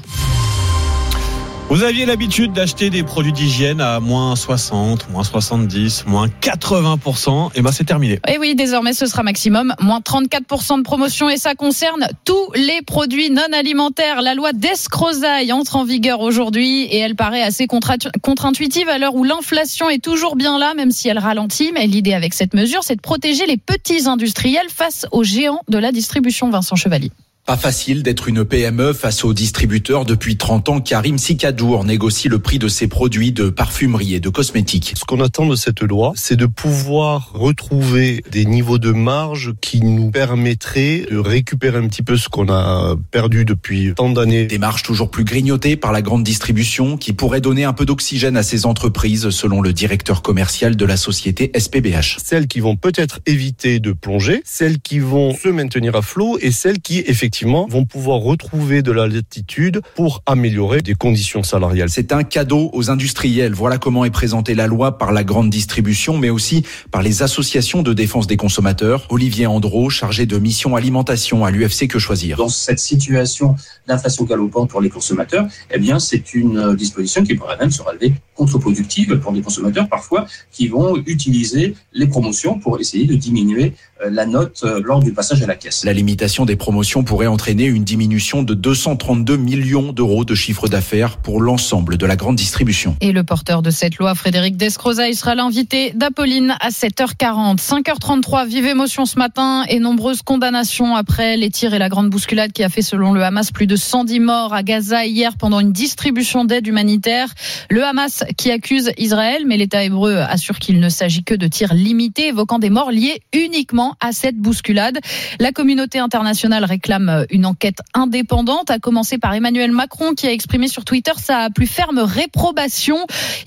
[1.74, 7.50] Vous aviez l'habitude d'acheter des produits d'hygiène à moins 60, moins 70, moins 80%.
[7.56, 8.20] Et ben c'est terminé.
[8.28, 12.84] Et oui, désormais ce sera maximum moins 34% de promotion et ça concerne tous les
[12.84, 14.22] produits non alimentaires.
[14.22, 19.24] La loi d'escrozaille entre en vigueur aujourd'hui et elle paraît assez contre-intuitive à l'heure où
[19.24, 21.72] l'inflation est toujours bien là, même si elle ralentit.
[21.74, 25.80] Mais l'idée avec cette mesure, c'est de protéger les petits industriels face aux géants de
[25.80, 26.52] la distribution.
[26.52, 27.10] Vincent Chevalier.
[27.46, 30.06] Pas facile d'être une PME face aux distributeurs.
[30.06, 34.30] Depuis 30 ans, Karim Sikadour négocie le prix de ses produits de parfumerie et de
[34.30, 34.94] cosmétiques.
[34.96, 39.82] Ce qu'on attend de cette loi, c'est de pouvoir retrouver des niveaux de marge qui
[39.82, 44.46] nous permettraient de récupérer un petit peu ce qu'on a perdu depuis tant d'années.
[44.46, 48.38] Des marges toujours plus grignotées par la grande distribution qui pourrait donner un peu d'oxygène
[48.38, 52.20] à ces entreprises, selon le directeur commercial de la société SPBH.
[52.24, 56.52] Celles qui vont peut-être éviter de plonger, celles qui vont se maintenir à flot et
[56.52, 61.90] celles qui, effectivement, vont pouvoir retrouver de la latitude pour améliorer des conditions salariales.
[61.90, 63.54] C'est un cadeau aux industriels.
[63.54, 67.82] Voilà comment est présentée la loi par la grande distribution, mais aussi par les associations
[67.82, 69.08] de défense des consommateurs.
[69.10, 72.38] Olivier Andro, chargé de mission alimentation à l'UFC Que Choisir?
[72.38, 73.56] Dans cette situation
[73.88, 78.14] d'inflation galopante pour les consommateurs, eh bien, c'est une disposition qui pourrait même se révéler
[78.36, 83.74] contre-productive pour des consommateurs parfois qui vont utiliser les promotions pour essayer de diminuer
[84.10, 85.84] la note euh, lors du passage à la caisse.
[85.84, 91.18] La limitation des promotions pourrait entraîner une diminution de 232 millions d'euros de chiffre d'affaires
[91.18, 92.96] pour l'ensemble de la grande distribution.
[93.02, 97.58] Et le porteur de cette loi, Frédéric Descrozaille, sera l'invité d'Apolline à 7h40.
[97.58, 102.52] 5h33, vive émotion ce matin et nombreuses condamnations après les tirs et la grande bousculade
[102.52, 105.72] qui a fait selon le Hamas plus de 110 morts à Gaza hier pendant une
[105.72, 107.28] distribution d'aide humanitaire.
[107.70, 111.74] Le Hamas qui accuse Israël, mais l'État hébreu assure qu'il ne s'agit que de tirs
[111.74, 115.00] limités, évoquant des morts liés uniquement à cette bousculade.
[115.40, 120.68] La communauté internationale réclame une enquête indépendante, à commencer par Emmanuel Macron qui a exprimé
[120.68, 122.98] sur Twitter sa plus ferme réprobation.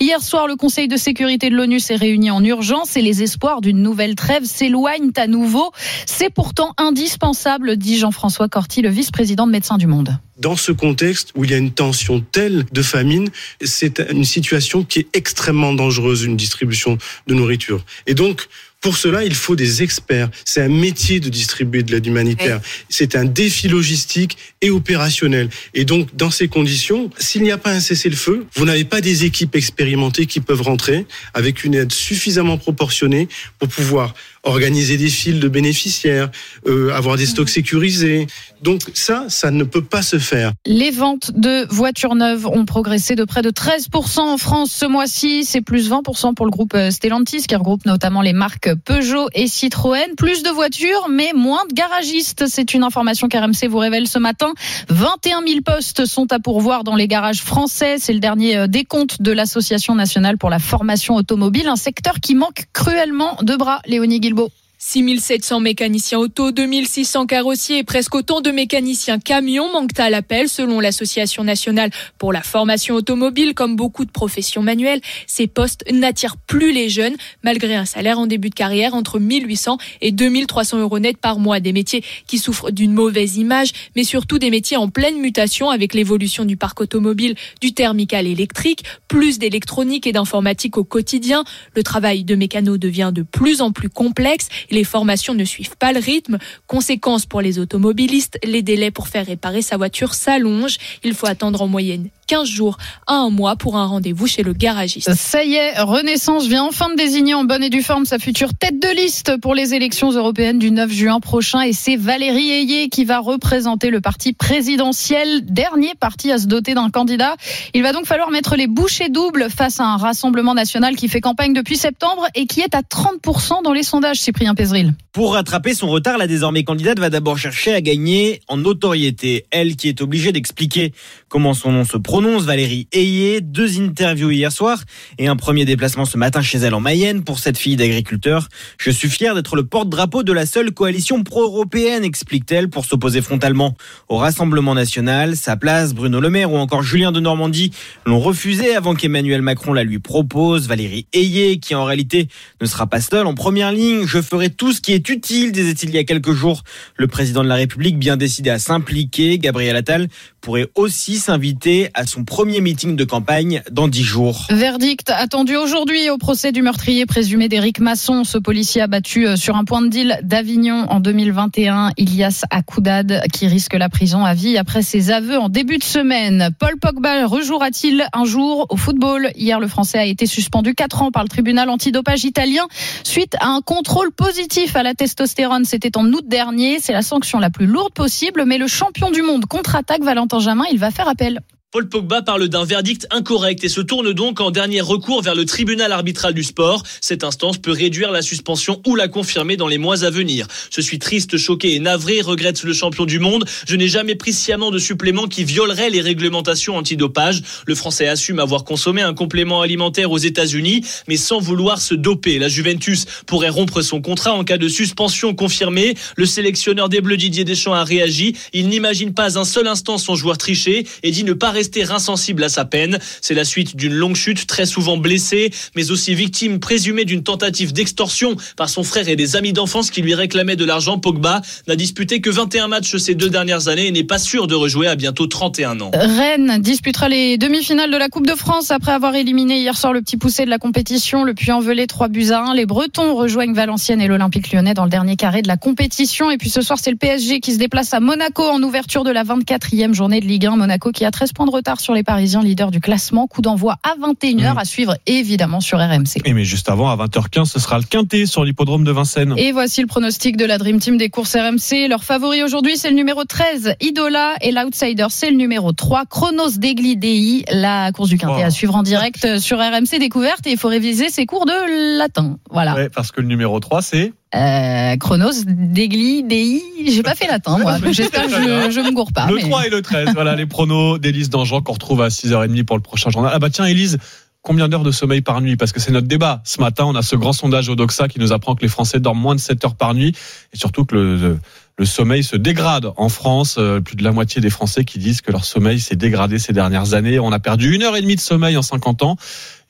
[0.01, 3.61] Hier soir, le Conseil de sécurité de l'ONU s'est réuni en urgence et les espoirs
[3.61, 5.73] d'une nouvelle trêve s'éloignent à nouveau.
[6.07, 10.19] C'est pourtant indispensable, dit Jean-François Corti, le vice-président de Médecins du Monde.
[10.39, 13.31] Dans ce contexte où il y a une tension telle de famine,
[13.63, 17.85] c'est une situation qui est extrêmement dangereuse, une distribution de nourriture.
[18.07, 18.49] Et donc,
[18.87, 20.31] pour cela, il faut des experts.
[20.45, 22.61] C'est un métier de distribuer de l'aide humanitaire.
[22.89, 25.49] C'est un défi logistique et opérationnel.
[25.75, 29.25] Et donc, dans ces conditions, s'il n'y a pas un cessez-le-feu, vous n'avez pas des
[29.25, 33.27] équipes expérimentées qui peuvent rentrer avec une aide suffisamment proportionnée
[33.59, 34.15] pour pouvoir
[34.47, 36.31] organiser des files de bénéficiaires,
[36.67, 38.27] euh, avoir des stocks sécurisés.
[38.63, 40.53] Donc ça, ça ne peut pas se faire.
[40.67, 45.45] Les ventes de voitures neuves ont progressé de près de 13% en France ce mois-ci.
[45.45, 49.47] C'est plus 20% pour le groupe euh, Stellantis qui regroupe notamment les marques Peugeot et
[49.47, 50.15] Citroën.
[50.17, 52.45] Plus de voitures, mais moins de garagistes.
[52.47, 54.53] C'est une information qu'RMC vous révèle ce matin.
[54.89, 57.97] 21 000 postes sont à pourvoir dans les garages français.
[57.99, 62.35] C'est le dernier euh, décompte de l'Association nationale pour la formation automobile, un secteur qui
[62.35, 63.81] manque cruellement de bras.
[63.87, 64.21] Léonie.
[64.37, 64.66] Thibault.
[64.89, 70.79] 6700 mécaniciens auto, 2600 carrossiers et presque autant de mécaniciens camions manquent à l'appel selon
[70.79, 73.53] l'Association nationale pour la formation automobile.
[73.55, 78.29] Comme beaucoup de professions manuelles, ces postes n'attirent plus les jeunes malgré un salaire en
[78.29, 81.59] début de carrière entre 1800 et 2300 euros net par mois.
[81.59, 85.95] Des métiers qui souffrent d'une mauvaise image, mais surtout des métiers en pleine mutation avec
[85.95, 91.43] l'évolution du parc automobile, du thermique à l'électrique, plus d'électronique et d'informatique au quotidien.
[91.75, 94.47] Le travail de mécano devient de plus en plus complexe
[94.77, 96.39] les formations ne suivent pas le rythme.
[96.67, 100.79] Conséquence pour les automobilistes, les délais pour faire réparer sa voiture s'allongent.
[101.03, 104.53] Il faut attendre en moyenne 15 jours à un mois pour un rendez-vous chez le
[104.53, 105.15] garagiste.
[105.15, 108.55] Ça y est, Renaissance vient enfin de désigner en bonne et due forme sa future
[108.55, 112.89] tête de liste pour les élections européennes du 9 juin prochain et c'est Valérie Ayé
[112.89, 117.37] qui va représenter le parti présidentiel, dernier parti à se doter d'un candidat.
[117.75, 121.21] Il va donc falloir mettre les bouchées doubles face à un rassemblement national qui fait
[121.21, 124.95] campagne depuis septembre et qui est à 30% dans les sondages, Cyprien Pézril.
[125.13, 129.47] Pour rattraper son retard, la désormais candidate va d'abord chercher à gagner en notoriété.
[129.51, 130.93] Elle qui est obligée d'expliquer
[131.29, 133.41] comment son nom se prononce, Valérie Ayé.
[133.41, 134.83] Deux interviews hier soir
[135.19, 138.49] et un premier déplacement ce matin chez elle en Mayenne pour cette fille d'agriculteur.
[138.79, 143.75] Je suis fier d'être le porte-drapeau de la seule coalition pro-européenne, explique-t-elle, pour s'opposer frontalement
[144.09, 145.37] au Rassemblement national.
[145.37, 147.73] Sa place, Bruno Le Maire ou encore Julien de Normandie
[148.05, 150.69] l'ont refusé avant qu'Emmanuel Macron la lui propose.
[150.69, 152.29] Valérie Ayé, qui en réalité
[152.61, 154.07] ne sera pas seule en première ligne.
[154.07, 156.63] Je ferai tout ce qui est utile, disait-il il y a quelques jours.
[156.97, 160.09] Le président de la République, bien décidé à s'impliquer, Gabriel Attal,
[160.47, 164.47] pourrait aussi s'inviter à son premier meeting de campagne dans dix jours.
[164.49, 169.57] Verdict attendu aujourd'hui au procès du meurtrier présumé d'Éric Masson, ce policier abattu euh, sur
[169.57, 174.57] un point de deal d'Avignon en 2021, Ilias Akoudad, qui risque la prison à vie
[174.57, 176.51] après ses aveux en début de semaine.
[176.61, 179.33] Paul Pogba rejouera-t-il un jour au football?
[179.35, 182.69] Hier, le Français a été suspendu 4 ans par le tribunal antidopage italien
[183.03, 185.65] suite à un contrôle positif à la testostérone.
[185.65, 186.79] C'était en août dernier.
[186.79, 190.65] C'est la sanction la plus lourde possible, mais le champion du monde contre-attaque, Valentin Jamin,
[190.71, 191.41] il va faire appel.
[191.77, 195.45] Paul Pogba parle d'un verdict incorrect et se tourne donc en dernier recours vers le
[195.45, 196.83] tribunal arbitral du sport.
[197.03, 200.47] Cette instance peut réduire la suspension ou la confirmer dans les mois à venir.
[200.71, 203.45] Je suis triste, choqué et navré, regrette le champion du monde.
[203.69, 207.43] Je n'ai jamais pris sciemment de supplément qui violerait les réglementations antidopage.
[207.67, 212.39] Le Français assume avoir consommé un complément alimentaire aux États-Unis, mais sans vouloir se doper.
[212.39, 215.95] La Juventus pourrait rompre son contrat en cas de suspension confirmée.
[216.17, 218.35] Le sélectionneur des Bleus Didier Deschamps a réagi.
[218.55, 222.45] Il n'imagine pas un seul instant son joueur tricher et dit ne pas rester insensible
[222.45, 222.99] à sa peine.
[223.21, 227.73] C'est la suite d'une longue chute, très souvent blessé, mais aussi victime présumée d'une tentative
[227.73, 230.99] d'extorsion par son frère et des amis d'enfance qui lui réclamaient de l'argent.
[230.99, 234.55] Pogba n'a disputé que 21 matchs ces deux dernières années et n'est pas sûr de
[234.55, 235.91] rejouer à bientôt 31 ans.
[235.93, 240.01] Rennes disputera les demi-finales de la Coupe de France après avoir éliminé hier soir le
[240.01, 242.55] petit poussé de la compétition, le Puy-en-Velay 3 buts à 1.
[242.55, 246.31] Les Bretons rejoignent Valenciennes et l'Olympique lyonnais dans le dernier carré de la compétition.
[246.31, 249.11] Et puis ce soir, c'est le PSG qui se déplace à Monaco en ouverture de
[249.11, 250.57] la 24e journée de Ligue 1.
[250.57, 253.27] Monaco qui a 13 points de retard sur les Parisiens, leaders du classement.
[253.27, 254.59] Coup d'envoi à 21h Mmh.
[254.59, 256.21] à suivre évidemment sur RMC.
[256.25, 259.35] Et mais juste avant, à 20h15, ce sera le quintet sur l'hippodrome de Vincennes.
[259.37, 261.89] Et voici le pronostic de la Dream Team des courses RMC.
[261.89, 264.35] Leur favori aujourd'hui, c'est le numéro 13, Idola.
[264.41, 267.45] Et l'outsider, c'est le numéro 3, Chronos Degli Dei.
[267.51, 270.47] La course du quintet à suivre en direct sur RMC Découverte.
[270.47, 272.39] Et il faut réviser ses cours de latin.
[272.51, 272.75] Voilà.
[272.75, 276.63] Ouais, parce que le numéro 3, c'est Euh, Chronos Degli Dei.
[276.87, 277.79] J'ai pas fait latin, moi.
[277.93, 279.27] J'espère que je, je me gourre pas.
[279.29, 280.11] le mais- 3 et le 13.
[280.15, 283.33] voilà les pronos d'Élise Dangean qu'on retrouve à 6h30 pour le prochain journal.
[283.35, 283.99] Ah bah tiens, Élise.
[284.43, 285.57] Combien d'heures de sommeil par nuit?
[285.57, 286.41] Parce que c'est notre débat.
[286.45, 289.01] Ce matin, on a ce grand sondage au Doxa qui nous apprend que les Français
[289.01, 290.15] dorment moins de 7 heures par nuit
[290.53, 291.39] et surtout que le,
[291.79, 293.57] le sommeil se dégrade en France.
[293.59, 296.53] Euh, Plus de la moitié des Français qui disent que leur sommeil s'est dégradé ces
[296.53, 297.19] dernières années.
[297.19, 299.17] On a perdu une heure et demie de sommeil en 50 ans.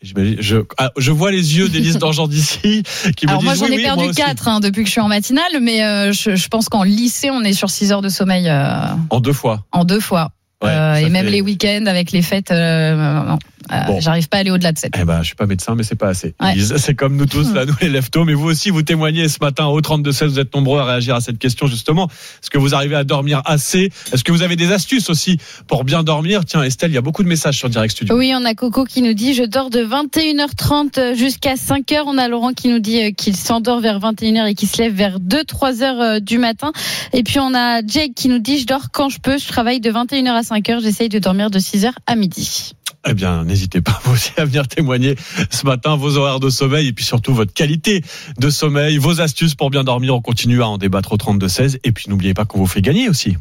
[0.03, 2.82] Je, ah, je vois les yeux d'Élise Dangean d'ici
[3.16, 4.20] qui me Alors moi j'en ai oui, perdu moi aussi.
[4.20, 7.42] 4 depuis que je suis en matinale, mais euh, je, je pense qu'en lycée on
[7.42, 9.64] est sur 6 heures de sommeil euh, En deux fois.
[9.72, 10.30] en deux fois.
[10.62, 13.38] Ouais, Euh, et même fait- les week-ends avec les fêtes, euh, non,
[13.70, 14.00] euh, Bon.
[14.00, 14.94] j'arrive pas à aller au-delà de 7.
[14.98, 16.34] Eh ben, je suis pas médecin, mais c'est pas assez.
[16.40, 16.54] Ouais.
[16.78, 18.24] C'est comme nous tous, là, nous les leftos.
[18.24, 20.28] Mais vous aussi, vous témoignez ce matin au 32-16.
[20.30, 22.07] Vous êtes nombreux à réagir à cette question, justement.
[22.09, 23.90] Est-ce que vous arrivez à dormir assez?
[24.14, 25.36] Est-ce que vous avez des astuces aussi
[25.66, 26.46] pour bien dormir?
[26.46, 28.16] Tiens, Estelle, il y a beaucoup de messages sur Direct Studio.
[28.16, 32.02] Oui, on a Coco qui nous dit je dors de 21h30 jusqu'à 5h.
[32.07, 34.94] On a Laurent qui nous dit euh, qu'il s'endort vers 21h et qu'il se lève
[34.94, 36.72] vers 2-3 heures euh, du matin.
[37.12, 39.38] Et puis on a Jake qui nous dit je dors quand je peux.
[39.38, 40.82] Je travaille de 21h à 5h.
[40.82, 42.72] J'essaye de dormir de 6h à midi.
[43.09, 45.14] Eh bien, n'hésitez pas vous aussi à venir témoigner
[45.51, 48.03] ce matin vos horaires de sommeil et puis surtout votre qualité
[48.38, 50.14] de sommeil, vos astuces pour bien dormir.
[50.14, 51.78] On continue à en débattre au 32-16.
[51.84, 53.36] Et puis n'oubliez pas qu'on vous fait gagner aussi.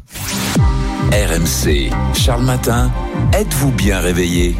[1.12, 2.92] RMC, Charles Matin,
[3.32, 4.54] êtes-vous bien réveillé?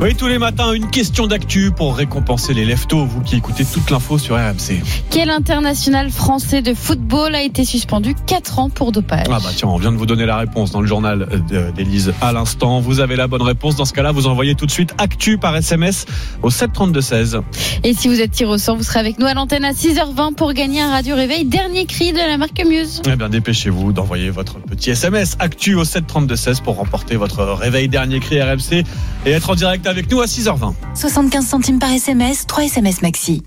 [0.00, 3.90] Oui, tous les matins, une question d'actu pour récompenser les leftos, vous qui écoutez toute
[3.90, 4.80] l'info sur RMC.
[5.10, 9.66] Quel international français de football a été suspendu 4 ans pour dopage Ah bah tiens,
[9.66, 12.78] on vient de vous donner la réponse dans le journal euh, d'Élise à l'instant.
[12.78, 13.74] Vous avez la bonne réponse.
[13.74, 16.06] Dans ce cas-là, vous envoyez tout de suite actu par SMS
[16.42, 17.42] au 732-16.
[17.82, 20.36] Et si vous êtes tiré au sort, vous serez avec nous à l'antenne à 6h20
[20.36, 21.44] pour gagner un radio réveil.
[21.44, 23.02] Dernier cri de la marque Muse.
[23.04, 28.20] Eh bien, dépêchez-vous d'envoyer votre petit SMS actu au 732-16 pour remporter votre réveil dernier
[28.20, 28.84] cri RMC
[29.26, 30.74] et être en direct avec nous à 6h20.
[30.94, 33.42] 75 centimes par SMS, 3 SMS maxi.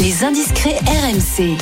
[0.00, 1.58] Les indiscrets RMC.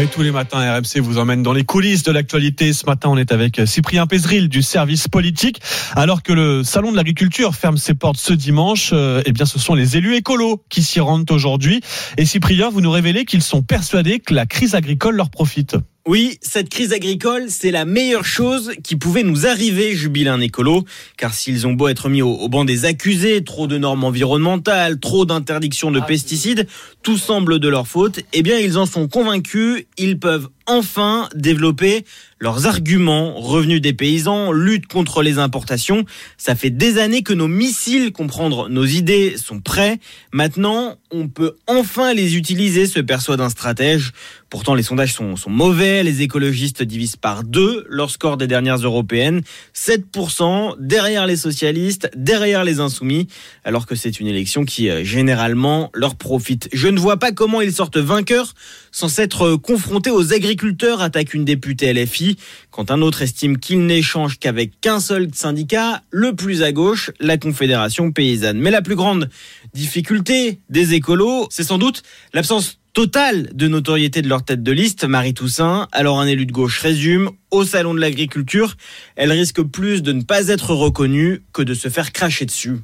[0.00, 2.72] Et tous les matins, RMC vous emmène dans les coulisses de l'actualité.
[2.72, 5.60] Ce matin, on est avec Cyprien Pézril du service politique.
[5.94, 9.58] Alors que le salon de l'agriculture ferme ses portes ce dimanche, euh, eh bien, ce
[9.58, 11.82] sont les élus écolos qui s'y rendent aujourd'hui.
[12.16, 15.76] Et Cyprien, vous nous révélez qu'ils sont persuadés que la crise agricole leur profite.
[16.04, 20.84] Oui, cette crise agricole, c'est la meilleure chose qui pouvait nous arriver, jubile un écolo.
[21.16, 24.98] Car s'ils ont beau être mis au, au banc des accusés, trop de normes environnementales,
[24.98, 26.66] trop d'interdictions de pesticides,
[27.04, 32.04] tout semble de leur faute, eh bien ils en sont convaincus, ils peuvent enfin développer
[32.42, 36.04] leurs arguments, revenus des paysans, lutte contre les importations.
[36.36, 40.00] Ça fait des années que nos missiles, comprendre nos idées, sont prêts.
[40.32, 44.12] Maintenant, on peut enfin les utiliser, se persuade un stratège.
[44.50, 46.02] Pourtant, les sondages sont, mauvais.
[46.02, 49.42] Les écologistes divisent par deux leur score des dernières européennes.
[49.74, 53.28] 7% derrière les socialistes, derrière les insoumis,
[53.62, 56.68] alors que c'est une élection qui, euh, généralement, leur profite.
[56.72, 58.52] Je ne vois pas comment ils sortent vainqueurs
[58.90, 62.36] sans s'être confrontés aux agriculteurs agriculteur attaque une députée LFI,
[62.70, 67.38] quand un autre estime qu'il n'échange qu'avec qu'un seul syndicat, le plus à gauche, la
[67.38, 68.58] Confédération paysanne.
[68.58, 69.30] Mais la plus grande
[69.72, 72.02] difficulté des écolos, c'est sans doute
[72.34, 75.88] l'absence totale de notoriété de leur tête de liste, Marie Toussaint.
[75.90, 78.76] Alors un élu de gauche résume, au salon de l'agriculture,
[79.16, 82.76] elle risque plus de ne pas être reconnue que de se faire cracher dessus.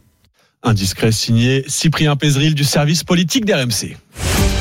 [0.62, 3.98] Un discret signé Cyprien Pézeril du service politique d'RMC.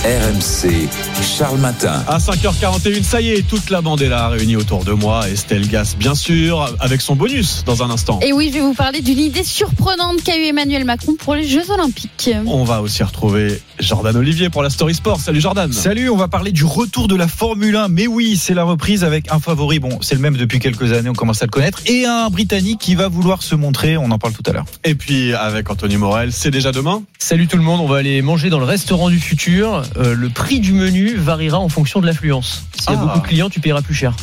[0.06, 0.88] RMC,
[1.22, 2.04] Charles Matin.
[2.08, 5.28] À 5h41, ça y est, toute la bande est là, réunie autour de moi.
[5.28, 8.20] Estelle Gas, bien sûr, avec son bonus dans un instant.
[8.22, 11.48] Et oui, je vais vous parler d'une idée surprenante qu'a eu Emmanuel Macron pour les
[11.48, 12.30] Jeux Olympiques.
[12.46, 15.20] On va aussi retrouver Jordan Olivier pour la Story Sport.
[15.20, 15.74] Salut Jordan.
[15.74, 17.88] Salut, on va parler du retour de la Formule 1.
[17.88, 19.80] Mais oui, c'est la reprise avec un favori.
[19.80, 21.82] Bon, c'est le même depuis quelques années, on commence à le connaître.
[21.88, 23.98] Et un Britannique qui va vouloir se montrer.
[23.98, 24.66] On en parle tout à l'heure.
[24.84, 27.02] Et puis avec Anthony Morel, c'est déjà demain.
[27.18, 29.84] Salut tout le monde, on va aller manger dans le restaurant du futur.
[29.98, 32.64] Euh, le prix du menu variera en fonction de l'affluence.
[32.80, 33.06] S'il y a Ah.
[33.06, 34.14] beaucoup de clients, tu paieras plus cher.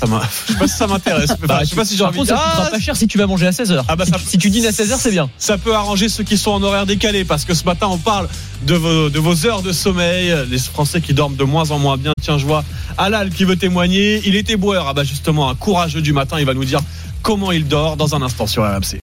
[0.00, 1.30] Ça m'a- je sais pas si ça m'intéresse.
[1.30, 3.06] Enfin, Bah, je sais pas si j'ai par envie contre, ça coûtera pas cher si
[3.06, 3.84] tu vas manger à 16h.
[3.86, 5.30] Ah bah si, ça- tu- si tu dînes à 16h, c'est bien.
[5.38, 8.28] Ça peut arranger ceux qui sont en horaire décalé parce que ce matin on parle
[8.66, 11.96] de vos, de vos heures de sommeil, les Français qui dorment de moins en moins
[11.96, 12.12] bien.
[12.20, 12.64] Tiens, je vois
[12.98, 14.20] Alal qui veut témoigner.
[14.26, 16.36] Il était boueur, ah bah justement un courageux du matin.
[16.40, 16.80] Il va nous dire
[17.22, 18.98] comment il dort dans un instant sur RMC.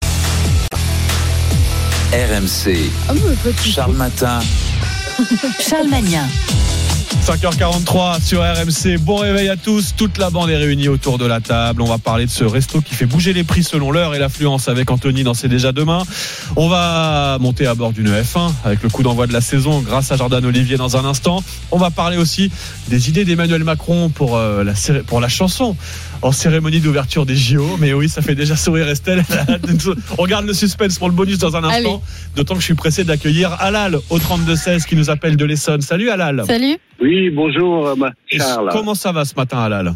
[2.13, 2.91] RMC,
[3.71, 4.41] Charles Matin.
[5.59, 6.29] Charles Magnin.
[7.27, 8.99] 5h43 sur RMC.
[9.01, 9.95] Bon réveil à tous.
[9.97, 11.83] Toute la bande est réunie autour de la table.
[11.83, 14.69] On va parler de ce resto qui fait bouger les prix selon l'heure et l'affluence
[14.69, 16.05] avec Anthony dans C'est déjà demain.
[16.57, 20.13] On va monter à bord d'une F1 avec le coup d'envoi de la saison grâce
[20.13, 21.43] à Jordan Olivier dans un instant.
[21.73, 22.51] On va parler aussi
[22.89, 24.73] des idées d'Emmanuel Macron pour, euh, la,
[25.07, 25.77] pour la chanson
[26.23, 27.77] en cérémonie d'ouverture des JO.
[27.81, 29.23] Mais oui, ça fait déjà sourire Estelle.
[30.19, 31.77] On regarde le suspense pour le bonus dans un instant.
[31.77, 31.99] Allez.
[32.37, 35.81] D'autant que je suis pressé d'accueillir Alal au 32-16 qui nous appelle de l'Essonne.
[35.81, 36.45] Salut Alal.
[36.47, 36.77] Salut.
[37.01, 38.69] Oui, bonjour euh, Charles.
[38.73, 39.95] Comment ça va ce matin, Alal?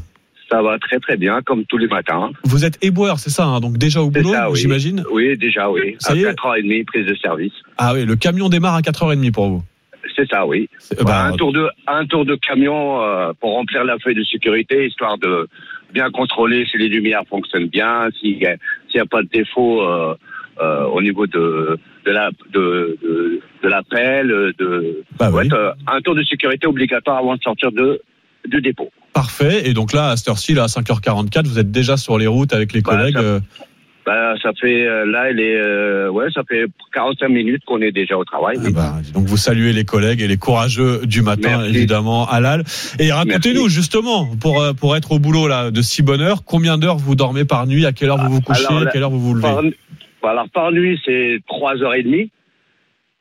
[0.50, 2.30] Ça va très très bien, comme tous les matins.
[2.44, 4.58] Vous êtes éboueur, c'est ça, hein, donc déjà au boulot, ça, oui.
[4.60, 5.02] j'imagine?
[5.10, 5.96] Oui, déjà, oui.
[5.98, 7.54] Ça à y est 4h30, prise de service.
[7.78, 9.62] Ah oui, le camion démarre à 4h30 pour vous.
[10.14, 10.68] C'est ça, oui.
[11.02, 14.86] bah, un, tour de, un tour de camion euh, pour remplir la feuille de sécurité,
[14.86, 15.48] histoire de
[15.92, 18.46] bien contrôler si les lumières fonctionnent bien, s'il n'y
[19.00, 20.14] a, pas de défaut euh,
[20.60, 24.28] euh, au niveau de, de la de, de, de l'appel,
[24.58, 28.00] de Bah euh, un tour de sécurité obligatoire avant de sortir de
[28.48, 28.90] du dépôt.
[29.12, 29.68] Parfait.
[29.68, 32.52] Et donc là, à cette heure-ci, là, à 5h44, vous êtes déjà sur les routes
[32.52, 33.18] avec les collègues.
[34.04, 37.92] Bah, ça fait euh, là, il est euh, ouais, ça fait 45 minutes qu'on est
[37.92, 38.56] déjà au travail.
[38.64, 41.68] Ah bah, donc vous saluez les collègues et les courageux du matin, Merci.
[41.76, 42.64] évidemment, Alal.
[42.98, 46.78] Et racontez-nous justement, pour, euh, pour être au boulot là, de si bonne heure, combien
[46.78, 49.10] d'heures vous dormez par nuit, à quelle heure vous vous couchez, Alors, à quelle heure
[49.10, 49.42] vous vous levez?
[49.42, 49.62] Par,
[50.22, 52.30] bah, alors par nuit, c'est 3h30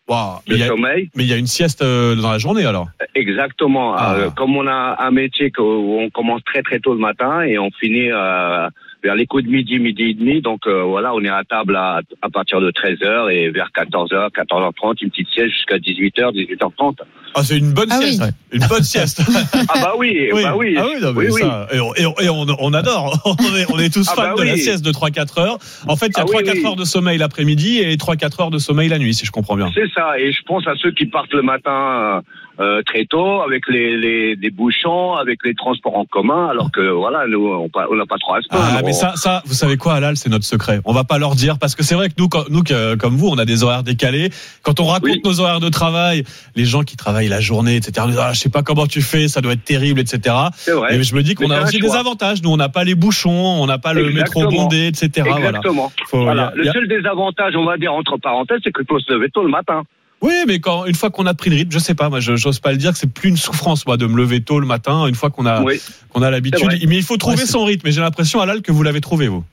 [0.07, 1.09] Waouh, mais de il a- sommeil.
[1.15, 2.87] Mais il y a une sieste euh, dans la journée alors?
[3.15, 3.93] Exactement.
[3.95, 4.15] Ah.
[4.15, 7.59] Euh, comme on a un métier où on commence très très tôt le matin et
[7.59, 8.67] on finit euh,
[9.03, 10.41] vers les coups de midi, midi et demi.
[10.41, 14.31] Donc euh, voilà, on est à table à, à partir de 13h et vers 14h,
[14.31, 16.95] 14h30, une petite sieste jusqu'à 18h, 18h30.
[17.33, 18.23] Ah, c'est une bonne sieste.
[18.51, 19.21] Une bonne sieste.
[19.73, 20.75] Ah bah oui, bah oui.
[20.77, 21.41] Ah oui, non, mais Oui, oui.
[21.41, 23.17] ça, et, on, et on- et on- on adore.
[23.39, 24.59] On est, on est tous Ah fans bah de la oui.
[24.59, 25.57] sieste de 3-4 heures.
[25.87, 26.65] En fait, il y a Ah oui, 3-4 oui.
[26.65, 29.69] heures de sommeil l'après-midi et 3-4 heures de sommeil la nuit, si je comprends bien.
[29.73, 32.21] C'est ça, et je pense à ceux qui partent le matin
[32.59, 36.81] euh, très tôt, avec les, les, les bouchons, avec les transports en commun, alors que
[36.91, 38.65] voilà, nous, on n'a pas trop à se plaindre.
[38.77, 40.79] Ah, mais On- ça, ça, vous savez quoi, Alal, c'est notre secret.
[40.85, 43.15] On va pas leur dire parce que c'est vrai que nous, quand- nous, que- comme
[43.15, 44.29] vous, on a des horaires décalés.
[44.63, 46.23] Quand on raconte nos horaires de travail,
[46.55, 47.93] les gens qui travaillent la journée, etc.
[48.01, 50.35] nous disent, Ah, je sais pas comment tu fais, ça doit être terrible, etc.
[50.55, 50.95] C'est vrai.
[50.97, 52.41] Et je me dis qu'on a aussi des avantages.
[52.43, 53.31] Nous, on n'a pas les bouchons,
[53.61, 55.09] on n'a pas le métro bondé, etc.
[55.27, 55.47] Voilà.
[55.57, 55.91] Exactement.
[56.07, 56.47] Faut- Voilà.
[56.47, 59.11] a- y Le a- seul désavantage, on va dire entre parenthèses, c'est qu'il faut se
[59.11, 59.83] lever tôt le matin.
[60.21, 62.59] Oui, mais quand une fois qu'on a pris le rythme, je sais pas, moi, j'ose
[62.59, 65.07] pas le dire, que c'est plus une souffrance, moi, de me lever tôt le matin,
[65.07, 65.81] une fois qu'on a Oui.
[66.09, 66.67] qu'on a l'habitude.
[66.87, 67.87] Mais il faut trouver Ouais, c'est- son rythme.
[67.87, 69.43] Et j'ai l'impression, Alal, que vous l'avez trouvé, vous.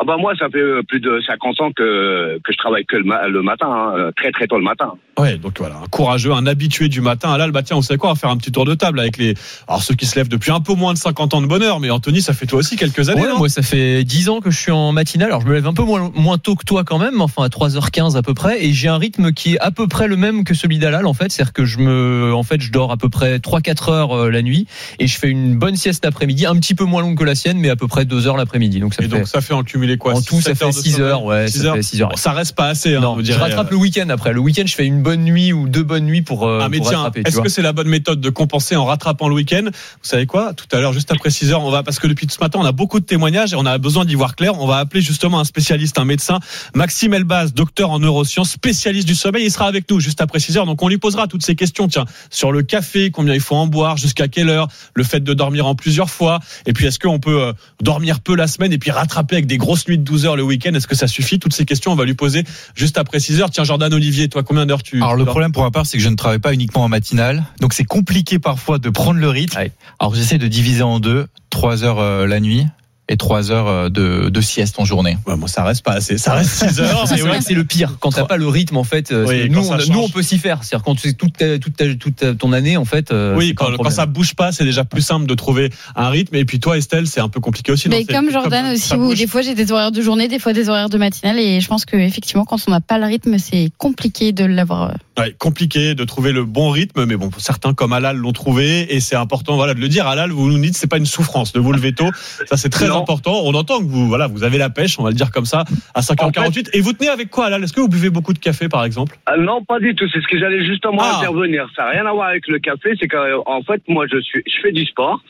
[0.00, 2.96] Ah bah moi, ça fait euh, plus de 50 ans que, que je travaille que
[2.96, 4.94] le, ma- le matin, hein, euh, très très tôt le matin.
[5.18, 7.30] Ouais, donc voilà, un courageux, un habitué du matin.
[7.32, 9.18] Alal, bah tiens, vous savez quoi, on va faire un petit tour de table avec
[9.18, 9.34] les,
[9.68, 11.80] alors ceux qui se lèvent depuis un peu moins de 50 ans de bonheur.
[11.80, 13.36] Mais Anthony, ça fait toi aussi quelques années, Ouais, non?
[13.36, 15.28] moi ça fait 10 ans que je suis en matinale.
[15.28, 17.48] Alors je me lève un peu moins, moins tôt que toi quand même, enfin à
[17.48, 20.44] 3h15 à peu près, et j'ai un rythme qui est à peu près le même
[20.44, 23.10] que celui d'Alal en fait, c'est-à-dire que je me, en fait, je dors à peu
[23.10, 24.66] près 3-4 heures euh, la nuit
[24.98, 27.58] et je fais une bonne sieste l'après-midi, un petit peu moins longue que la sienne,
[27.58, 28.80] mais à peu près 2 heures l'après-midi.
[28.80, 29.18] Donc ça Et fait.
[29.18, 30.90] donc ça fait en cumulé cumulé quoi En tout, ça 7 fait heures de 6
[30.92, 32.18] sommeil heures, ouais, 6 ça fait 6 heures.
[32.18, 34.32] Ça reste pas assez, hein, Non, vous je rattrape le week-end après.
[34.32, 36.78] Le week-end, je fais une bonne nuit ou deux bonnes nuits pour, euh, Ah mais
[36.78, 37.22] pour tiens, rattraper.
[37.26, 39.64] est-ce que c'est la bonne méthode de compenser en rattrapant le week-end?
[39.64, 39.70] Vous
[40.02, 40.52] savez quoi?
[40.54, 42.64] Tout à l'heure, juste après 6 heures, on va parce que depuis ce matin, on
[42.64, 44.58] a beaucoup de témoignages et on a besoin d'y voir clair.
[44.60, 46.38] On va appeler justement un spécialiste, un médecin,
[46.74, 49.44] Maxime Elbaz, docteur en neurosciences, spécialiste du sommeil.
[49.44, 50.66] Il sera avec nous juste après 6 heures.
[50.66, 51.88] Donc on lui posera toutes ces questions.
[51.88, 55.34] Tiens, sur le café, combien il faut en boire, jusqu'à quelle heure, le fait de
[55.34, 58.78] dormir en plusieurs fois, et puis est-ce qu'on peut euh, dormir peu la semaine et
[58.78, 61.38] puis rattraper avec des grosses nuits de 12 heures le week-end Est-ce que ça suffit
[61.38, 63.50] Toutes ces questions, on va lui poser juste après 6 heures.
[63.50, 66.02] Tiens, Jordan Olivier, toi, combien d'heures tu Alors le problème pour ma part, c'est que
[66.04, 69.58] je ne travaille pas uniquement en matinale, donc c'est compliqué parfois de prendre le rythme.
[69.98, 72.66] Alors j'essaie de diviser en deux, trois heures euh, la nuit
[73.12, 75.18] et trois heures euh, de, de sieste en journée.
[75.26, 76.16] Ouais, moi, ça reste pas assez.
[76.16, 77.02] Ça reste 6 heures.
[77.06, 77.38] C'est mais vrai ouais.
[77.38, 77.96] que c'est le pire.
[78.00, 80.38] Quand t'as pas le rythme, en fait, euh, Oui, nous, on, nous, on peut s'y
[80.38, 80.62] faire.
[80.62, 83.10] C'est-à-dire quand tu fais toute, ta- toute, ta- toute, ta- ton année, en fait.
[83.12, 86.36] euh, Oui, quand, quand ça bouge pas, c'est déjà plus simple de trouver un rythme.
[86.36, 87.88] Et puis toi, Estelle, c'est un peu compliqué aussi.
[87.88, 89.18] Mais comme Jordan aussi, où bouge.
[89.18, 91.66] des fois j'ai des horaires de journée, des fois des horaires de matinale, et je
[91.66, 94.94] pense que effectivement, quand on n'a pas le rythme, c'est compliqué de l'avoir.
[95.18, 99.00] Ouais, compliqué de trouver le bon rythme, mais bon, certains comme Alal l'ont trouvé, et
[99.00, 100.06] c'est important, voilà, de le dire.
[100.06, 102.08] Alal, vous nous dites, c'est pas une souffrance de vous lever tôt.
[102.48, 102.99] Ça, c'est très Non.
[103.00, 103.42] Important.
[103.44, 105.64] On entend que vous, voilà, vous avez la pêche, on va le dire comme ça,
[105.94, 106.70] à 5h48.
[106.72, 107.62] Et vous tenez avec quoi, Alal?
[107.64, 109.16] Est-ce que vous buvez beaucoup de café, par exemple?
[109.26, 110.06] Ah non, pas du tout.
[110.12, 111.16] C'est ce que j'allais justement Ah.
[111.18, 111.66] intervenir.
[111.76, 112.94] Ça n'a rien à voir avec le café.
[113.00, 115.20] C'est qu'en fait, moi, je suis, je fais du sport.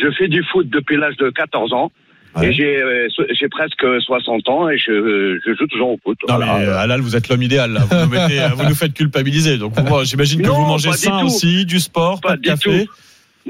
[0.00, 1.90] Je fais du foot depuis l'âge de 14 ans.
[2.40, 6.16] Et j'ai, euh, j'ai presque 60 ans et je, je joue toujours au foot.
[6.28, 6.58] Non, Voilà.
[6.60, 7.80] mais euh, Alal, vous êtes l'homme idéal, là.
[7.80, 9.58] Vous nous, mettez- vous nous faites culpabiliser.
[9.58, 9.72] Donc,
[10.04, 12.86] j'imagine que Non, vous mangez sain aussi, du sport, pas, Pas de du café.
[12.86, 12.92] tout.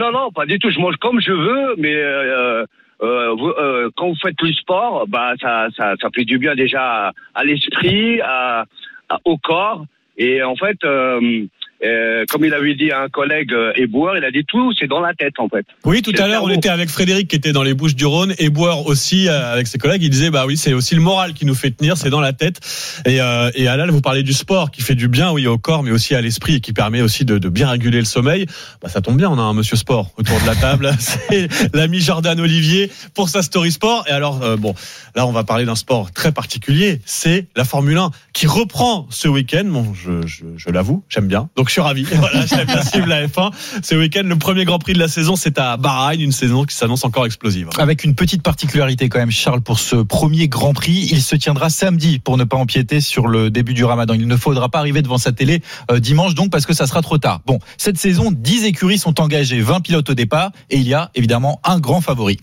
[0.01, 0.71] Non, non, pas du tout.
[0.71, 2.65] Je mange comme je veux, mais euh,
[3.03, 7.09] euh, euh, quand vous faites du sport, bah ça, ça, ça fait du bien déjà
[7.09, 8.65] à, à l'esprit, à,
[9.09, 9.85] à- au corps.
[10.17, 11.47] Et en fait, euh,
[11.83, 14.87] euh, comme il avait dit à un collègue euh, éboueur, il a dit tout, c'est
[14.87, 15.65] dans la tête en fait.
[15.85, 18.35] Oui, tout à l'heure, on était avec Frédéric qui était dans les Bouches du Rhône
[18.51, 20.03] Boire aussi euh, avec ses collègues.
[20.03, 22.33] Il disait, bah oui, c'est aussi le moral qui nous fait tenir, c'est dans la
[22.33, 22.61] tête.
[23.07, 25.83] Et, euh, et Alal, vous parlez du sport qui fait du bien, oui, au corps,
[25.83, 28.47] mais aussi à l'esprit et qui permet aussi de, de bien réguler le sommeil.
[28.83, 30.91] Bah, ça tombe bien, on a un monsieur sport autour de la table.
[30.99, 34.05] c'est l'ami Jordan Olivier pour sa story sport.
[34.09, 34.75] Et alors, euh, bon,
[35.15, 37.01] là, on va parler d'un sport très particulier.
[37.07, 39.65] C'est la Formule 1 qui reprend ce week-end.
[39.65, 41.49] Bon, je, je, je l'avoue, j'aime bien.
[41.57, 42.03] Donc, je suis ravi.
[42.03, 43.53] Voilà, bien suivre la F1.
[43.83, 46.75] Ce week-end, le premier Grand Prix de la saison, c'est à Bahreïn, une saison qui
[46.75, 47.69] s'annonce encore explosive.
[47.79, 51.71] Avec une petite particularité quand même, Charles, pour ce premier Grand Prix, il se tiendra
[51.71, 54.15] samedi pour ne pas empiéter sur le début du Ramadan.
[54.15, 55.63] Il ne faudra pas arriver devant sa télé
[55.93, 57.41] euh, dimanche donc parce que ça sera trop tard.
[57.47, 61.11] Bon, cette saison, 10 écuries sont engagées, 20 pilotes au départ et il y a
[61.15, 62.39] évidemment un grand favori.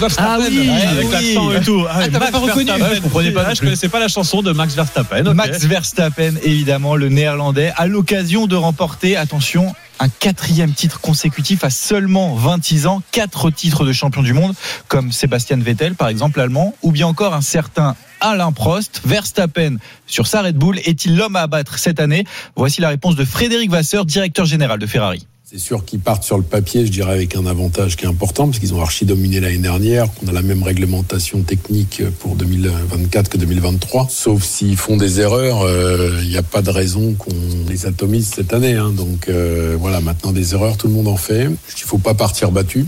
[0.00, 1.12] Verstappen, Ah oui, avec oui.
[1.12, 1.84] l'accent et tout.
[1.88, 4.74] Ah, Ah, pas reconnu je comprenais pas Ah, je connaissais pas la chanson de Max
[4.74, 5.32] Verstappen.
[5.34, 11.70] Max Verstappen, évidemment, le néerlandais, à l'occasion de remporter, attention, un quatrième titre consécutif à
[11.70, 14.54] seulement 26 ans, quatre titres de champion du monde,
[14.88, 19.02] comme Sébastien Vettel, par exemple, allemand, ou bien encore un certain Alain Prost.
[19.04, 19.76] Verstappen,
[20.06, 22.24] sur sa Red Bull, est-il l'homme à abattre cette année?
[22.56, 25.26] Voici la réponse de Frédéric Vasseur, directeur général de Ferrari.
[25.52, 28.46] C'est sûr qu'ils partent sur le papier, je dirais, avec un avantage qui est important,
[28.46, 33.28] parce qu'ils ont archi dominé l'année dernière, qu'on a la même réglementation technique pour 2024
[33.28, 34.06] que 2023.
[34.08, 37.34] Sauf s'ils font des erreurs, euh, il n'y a pas de raison qu'on
[37.68, 38.76] les atomise cette année.
[38.76, 38.92] hein.
[38.96, 41.42] Donc euh, voilà, maintenant des erreurs, tout le monde en fait.
[41.42, 42.86] Il ne faut pas partir battu,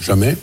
[0.00, 0.36] jamais.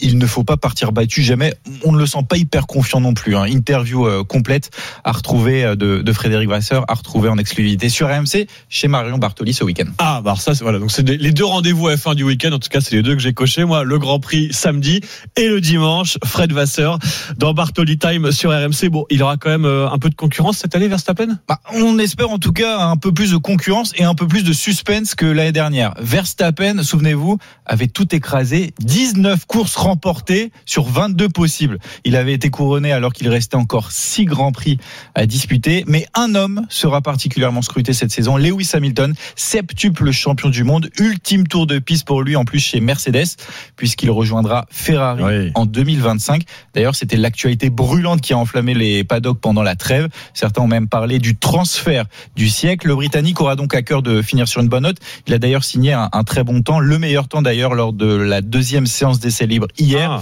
[0.00, 1.54] Il ne faut pas partir battu jamais.
[1.84, 3.36] On ne le sent pas hyper confiant non plus.
[3.36, 3.44] hein.
[3.44, 4.70] Interview euh, complète
[5.04, 9.18] à retrouver euh, de, de Frédéric Vasseur, à retrouver en exclusivité sur RMC chez Marion
[9.18, 9.86] Bartoli ce week-end.
[9.98, 10.78] Ah, bah ça, c'est voilà.
[10.78, 12.52] Donc c'est les deux rendez-vous à fin du week-end.
[12.52, 13.64] En tout cas, c'est les deux que j'ai cochés.
[13.64, 15.00] Moi, le Grand Prix samedi
[15.36, 16.18] et le dimanche.
[16.24, 16.98] Fred Vasseur
[17.36, 18.88] dans Bartoli Time sur RMC.
[18.90, 21.38] Bon, il aura quand même euh, un peu de concurrence cette année, Verstappen?
[21.48, 24.44] Bah, on espère en tout cas un peu plus de concurrence et un peu plus
[24.44, 25.94] de suspense que l'année dernière.
[26.00, 31.78] Verstappen, souvenez-vous, avait tout écrasé, 19 courses remportées sur 22 possibles.
[32.04, 34.76] Il avait été couronné alors qu'il restait encore 6 grands prix
[35.14, 40.64] à disputer, mais un homme sera particulièrement scruté cette saison, Lewis Hamilton, septuple champion du
[40.64, 43.36] monde, ultime tour de piste pour lui en plus chez Mercedes
[43.76, 46.42] puisqu'il rejoindra Ferrari en 2025.
[46.74, 50.08] D'ailleurs, c'était l'actualité brûlante qui a enflammé les paddocks pendant la trêve.
[50.34, 52.04] Certains ont même parlé du transfert
[52.36, 52.88] du siècle.
[52.88, 54.98] Le Britannique aura donc à cœur de finir sur une bonne note.
[55.26, 58.06] Il a d'ailleurs signé un, un très bon temps, le meilleur temps d'ailleurs lors de
[58.06, 60.20] la deuxième séance d'essai libre hier.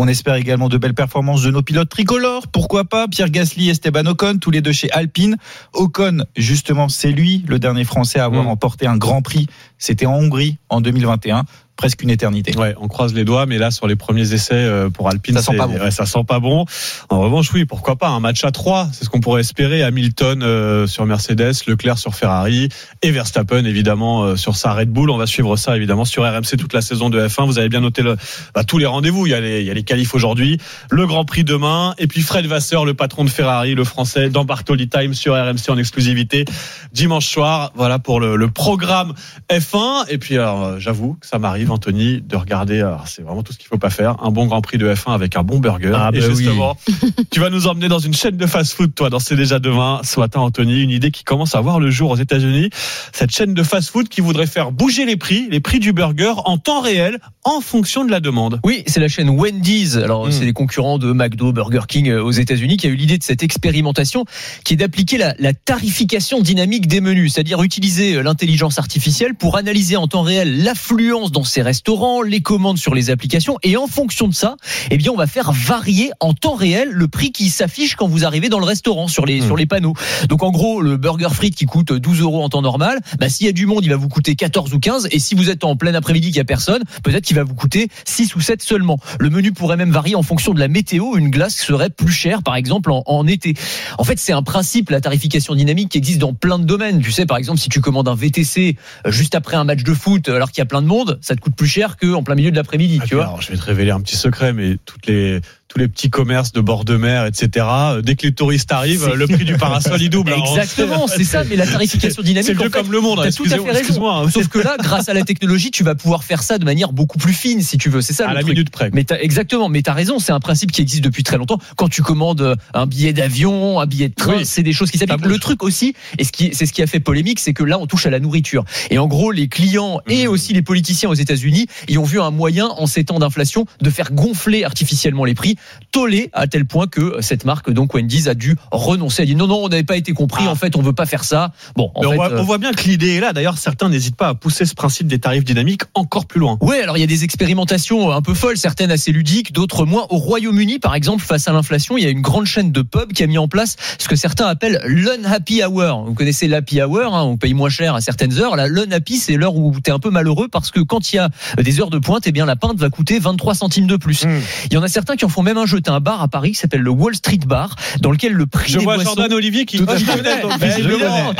[0.00, 2.46] On espère également de belles performances de nos pilotes tricolores.
[2.46, 3.08] Pourquoi pas?
[3.08, 5.36] Pierre Gasly et Esteban Ocon, tous les deux chez Alpine.
[5.72, 9.48] Ocon, justement, c'est lui le dernier Français à avoir remporté un Grand Prix.
[9.76, 11.42] C'était en Hongrie en 2021.
[11.78, 12.54] Presque une éternité.
[12.58, 15.42] Ouais, on croise les doigts, mais là sur les premiers essais euh, pour Alpine, Ça
[15.42, 15.78] sent pas bon.
[15.78, 16.66] ouais, ça sent pas bon.
[17.08, 19.82] En revanche, oui, pourquoi pas un match à 3 c'est ce qu'on pourrait espérer.
[19.82, 22.68] Hamilton euh, sur Mercedes, Leclerc sur Ferrari
[23.02, 25.08] et Verstappen évidemment euh, sur sa Red Bull.
[25.08, 27.46] On va suivre ça évidemment sur RMC toute la saison de F1.
[27.46, 28.16] Vous avez bien noté le,
[28.54, 29.26] bah, tous les rendez-vous.
[29.26, 30.58] Il y a les, il y a les qualifs aujourd'hui,
[30.90, 34.44] le Grand Prix demain, et puis Fred Vasseur, le patron de Ferrari, le Français, dans
[34.44, 36.44] Bartoli Time sur RMC en exclusivité
[36.92, 37.70] dimanche soir.
[37.76, 39.14] Voilà pour le, le programme
[39.48, 40.06] F1.
[40.08, 42.88] Et puis alors, euh, j'avoue que ça m'arrive, Anthony, de regarder.
[43.06, 44.16] C'est vraiment tout ce qu'il faut pas faire.
[44.22, 45.92] Un bon Grand Prix de F1 avec un bon burger.
[45.94, 46.36] Ah, et bah oui.
[46.36, 46.76] justement,
[47.30, 50.00] tu vas nous emmener dans une chaîne de fast-food, toi, dans C'est déjà demain.
[50.04, 52.70] Ce matin, Anthony, une idée qui commence à voir le jour aux États-Unis.
[53.12, 56.58] Cette chaîne de fast-food qui voudrait faire bouger les prix, les prix du burger en
[56.58, 58.60] temps réel, en fonction de la demande.
[58.64, 59.96] Oui, c'est la chaîne Wendy's.
[59.96, 60.32] Alors, Mm.
[60.32, 63.22] c'est les concurrents de McDo, Burger King euh, aux États-Unis qui a eu l'idée de
[63.22, 64.24] cette expérimentation
[64.64, 69.56] qui est d'appliquer la, la tarification dynamique des menus, c'est-à-dire utiliser euh, l'intelligence artificielle pour
[69.56, 73.86] analyser en temps réel l'affluence dans ces restaurants, les commandes sur les applications et en
[73.86, 74.56] fonction de ça,
[74.90, 78.24] eh bien, on va faire varier en temps réel le prix qui s'affiche quand vous
[78.24, 79.94] arrivez dans le restaurant sur les, sur les panneaux.
[80.28, 83.46] Donc, en gros, le burger frites qui coûte 12 euros en temps normal, bah, s'il
[83.46, 85.64] y a du monde, il va vous coûter 14 ou 15 et si vous êtes
[85.64, 88.62] en plein après-midi qu'il y a personne, peut-être qu'il va vous coûter 6 ou 7
[88.62, 88.98] seulement.
[89.18, 91.16] Le menu pourrait même varier en fonction de la météo.
[91.16, 93.54] Une glace serait plus chère, par exemple, en, en été.
[93.98, 97.00] En fait, c'est un principe, la tarification dynamique, qui existe dans plein de domaines.
[97.00, 99.94] Tu sais, par exemple, si tu commandes un VTC euh, juste après un match de
[99.94, 102.34] foot, alors qu'il y a plein de monde, ça te coûte plus cher qu'en plein
[102.34, 103.24] milieu de l'après-midi, tu vois.
[103.24, 106.52] Alors, je vais te révéler un petit secret, mais toutes les tous les petits commerces
[106.52, 107.66] de bord de mer, etc.
[107.70, 110.32] euh, Dès que les touristes arrivent, le prix du parasol il double.
[110.32, 112.54] Exactement, c'est ça, mais la tarification dynamique.
[112.58, 113.20] C'est comme le monde.
[113.22, 113.78] T'as tout à fait excusez-moi, raison.
[113.80, 114.30] excuse-moi, hein.
[114.30, 117.18] Sauf que là, grâce à la technologie, tu vas pouvoir faire ça de manière beaucoup
[117.18, 118.00] plus fine, si tu veux.
[118.00, 118.54] C'est ça À le la truc.
[118.54, 118.90] minute près.
[118.94, 119.68] Mais exactement.
[119.68, 120.18] Mais t'as raison.
[120.18, 121.58] C'est un principe qui existe depuis très longtemps.
[121.76, 124.46] Quand tu commandes euh, un billet d'avion, un billet de train, Oui.
[124.46, 125.26] c'est des choses qui s'appliquent.
[125.26, 128.06] Le truc aussi, et c'est ce qui a fait polémique, c'est que là, on touche
[128.06, 128.64] à la nourriture.
[128.90, 130.30] Et en gros, les clients et Mmh.
[130.30, 133.90] aussi les politiciens aux États-Unis, ils ont vu un moyen, en ces temps d'inflation, de
[133.90, 135.56] faire gonfler artificiellement les prix,
[135.92, 139.22] tollé à tel point que cette marque, donc Wendy's, a dû renoncer.
[139.22, 140.44] Elle dit non, non, on n'avait pas été compris.
[140.46, 140.50] Ah.
[140.50, 141.52] En fait, on veut pas faire ça.
[141.76, 143.32] Bon, en Mais on, fait, voit, euh, on voit bien que l'idée est là.
[143.32, 146.58] D'ailleurs, certains n'hésitent pas à pousser ce principe des tarifs dynamiques encore plus loin.
[146.60, 150.06] Ouais, alors il y a des expérimentations un peu folles, certaines assez ludiques, d'autres moins.
[150.10, 153.12] Au Royaume-Uni, par exemple, face à l'inflation, il y a une grande chaîne de pubs
[153.12, 156.04] qui a mis en place ce que certains appellent l'unhappy hour.
[156.04, 158.56] Vous connaissez l'happy hour, hein, on paye moins cher à certaines heures.
[158.56, 161.18] Là, l'unhappy, c'est l'heure où tu es un peu malheureux parce que quand il y
[161.18, 161.28] a
[161.62, 164.24] des heures de pointe, eh bien la pinte va coûter 23 centimes de plus.
[164.24, 164.40] Hmm.
[164.66, 165.80] Il y en a certains qui en font même un jeu.
[165.80, 168.72] T'as un bar à Paris qui s'appelle le Wall Street Bar, dans lequel le prix
[168.72, 169.14] Je des vois boissons...
[169.16, 169.78] Jordan Olivier qui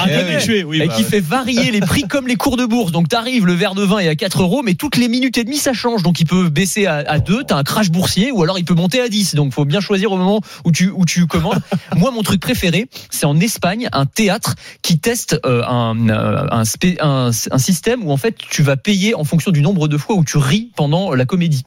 [0.07, 0.13] oui.
[0.15, 2.93] habitué, oui, et bah, qui fait varier les prix comme les cours de bourse.
[2.93, 5.45] Donc t'arrives, le verre de vin est à 4 euros, mais toutes les minutes et
[5.45, 6.03] demie ça change.
[6.03, 8.75] Donc il peut baisser à, à 2, t'as un crash boursier, ou alors il peut
[8.75, 9.35] monter à 10.
[9.35, 11.61] Donc faut bien choisir au moment où tu, où tu commandes.
[11.97, 16.63] Moi, mon truc préféré, c'est en Espagne, un théâtre qui teste euh, un, euh, un,
[17.01, 20.17] un, un système où en fait tu vas payer en fonction du nombre de fois
[20.17, 21.65] où tu ris pendant la comédie.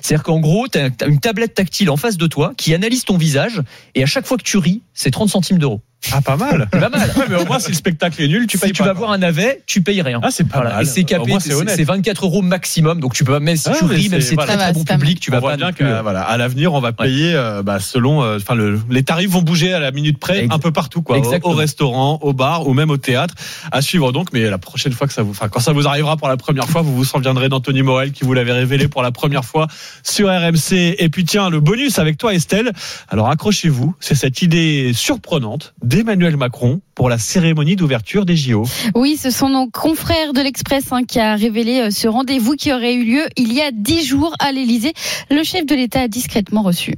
[0.00, 3.16] C'est-à-dire qu'en gros, tu as une tablette tactile en face de toi qui analyse ton
[3.16, 3.62] visage
[3.94, 5.80] et à chaque fois que tu ris, c'est 30 centimes d'euros.
[6.12, 6.66] Ah, pas mal.
[6.72, 7.10] Pas mal.
[7.16, 8.88] Ouais, mais au moins, si le spectacle est nul, tu si payes tu pas.
[8.88, 10.18] vas voir un navet, tu payes rien.
[10.22, 10.76] Ah, c'est pas Voilà.
[10.76, 10.82] mal.
[10.82, 11.74] Et c'est capé, c'est c'est honnête.
[11.76, 13.00] c'est 24 euros maximum.
[13.00, 14.54] Donc tu peux même si Ah, tu mais ris, même si c'est voilà.
[14.56, 16.72] très très bon public, tu on vas voit pas bien que euh, voilà, à l'avenir,
[16.72, 19.90] on va payer euh, bah, selon, euh, enfin, le, les tarifs vont bouger à la
[19.92, 21.52] minute près, un peu partout, quoi, au, Exactement.
[21.52, 23.34] au restaurant, au bar ou même au théâtre,
[23.70, 24.32] à suivre donc.
[24.32, 26.66] Mais la prochaine fois que ça vous, enfin, quand ça vous arrivera pour la première
[26.68, 29.66] fois, vous vous souviendrez d'Anthony Morel qui vous l'avait révélé pour la première fois
[30.02, 30.96] sur RMC.
[30.98, 32.72] Et puis tiens, le bonus avec toi, Estelle.
[33.08, 38.64] Alors accrochez-vous, c'est cette idée surprenante d'Emmanuel Macron pour la cérémonie d'ouverture des JO.
[38.94, 42.72] Oui, ce sont nos confrères de l'Express hein, qui a révélé euh, ce rendez-vous qui
[42.72, 44.92] aurait eu lieu il y a dix jours à l'Elysée.
[45.30, 46.94] Le chef de l'État a discrètement reçu.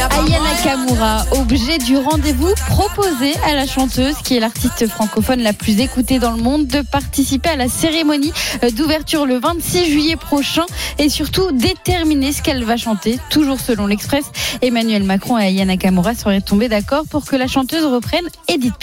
[0.00, 5.80] Aya Nakamura, objet du rendez-vous proposé à la chanteuse, qui est l'artiste francophone la plus
[5.80, 8.32] écoutée dans le monde, de participer à la cérémonie
[8.62, 10.66] euh, d'ouverture le 26 juillet prochain
[10.98, 13.18] et surtout déterminer ce qu'elle va chanter.
[13.28, 14.26] Toujours selon l'Express,
[14.62, 18.74] Emmanuel Macron et Aya Nakamura seraient tombés d'accord pour que la chanteuse reprenne Edith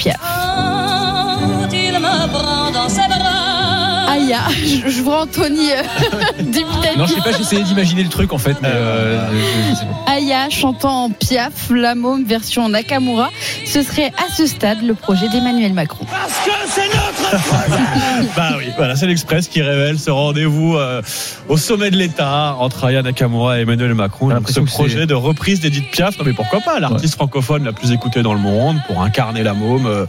[4.17, 4.47] Piaf.
[4.47, 4.55] Aya,
[4.85, 5.81] je, je vois Anthony euh.
[6.97, 9.19] Non, je sais pas, j'essayais d'imaginer le truc en fait, mais euh,
[9.75, 9.93] c'est bon.
[10.07, 13.29] Aya chantant en Piaf, la môme version Nakamura.
[13.65, 16.05] Ce serait à ce stade le projet d'Emmanuel Macron.
[18.35, 21.01] bah oui, voilà, c'est l'Express qui révèle ce rendez-vous euh,
[21.49, 24.27] au sommet de l'État entre Aya Nakamura et Emmanuel Macron.
[24.27, 27.15] Donc, ce l'impression que projet c'est- de reprise d'Edith Piaf, non mais pourquoi pas, l'artiste
[27.15, 29.85] francophone la plus écoutée dans le monde pour incarner la môme.
[29.85, 30.05] euh,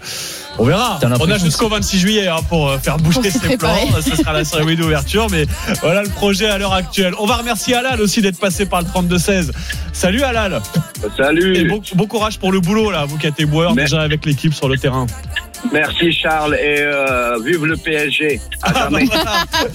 [0.59, 0.99] on verra.
[1.21, 3.77] On a jusqu'au 26 juillet hein, pour euh, faire bouger ses plans.
[4.01, 5.47] Ce sera la cérémonie d'ouverture, mais
[5.81, 7.15] voilà le projet à l'heure actuelle.
[7.19, 9.51] On va remercier Alal aussi d'être passé par le 32-16.
[9.93, 10.61] Salut Alal.
[11.17, 11.57] Salut.
[11.57, 14.55] Et bon, bon courage pour le boulot là, vous qui êtes éboueur déjà avec l'équipe
[14.55, 15.07] sur le terrain.
[15.73, 18.41] Merci Charles et euh, vive le PSG.
[18.63, 19.07] À jamais.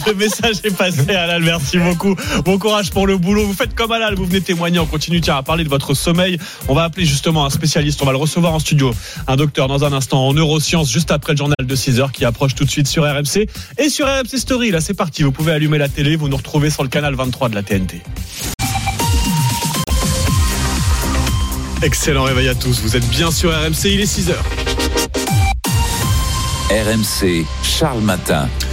[0.08, 1.44] Le message est passé, Alal.
[1.44, 2.16] Merci beaucoup.
[2.46, 3.46] Bon courage pour le boulot.
[3.46, 4.16] Vous faites comme Alal.
[4.16, 4.80] Vous venez témoigner.
[4.80, 6.38] On continue tiens, à parler de votre sommeil.
[6.68, 8.02] On va appeler justement un spécialiste.
[8.02, 8.94] On va le recevoir en studio.
[9.28, 12.26] Un docteur dans un instant en neurosciences, juste après le journal de 6 heures qui
[12.26, 14.72] approche tout de suite sur RMC et sur RMC Story.
[14.72, 15.24] Là, c'est parti.
[15.24, 16.16] Vous pouvez allumer la télé.
[16.16, 18.02] Vous nous retrouvez sur le canal 23 de la TNT.
[21.84, 22.80] Excellent réveil à tous.
[22.82, 23.86] Vous êtes bien sur RMC.
[23.86, 24.44] Il est 6 heures.
[26.72, 28.71] RMC, Charles Matin.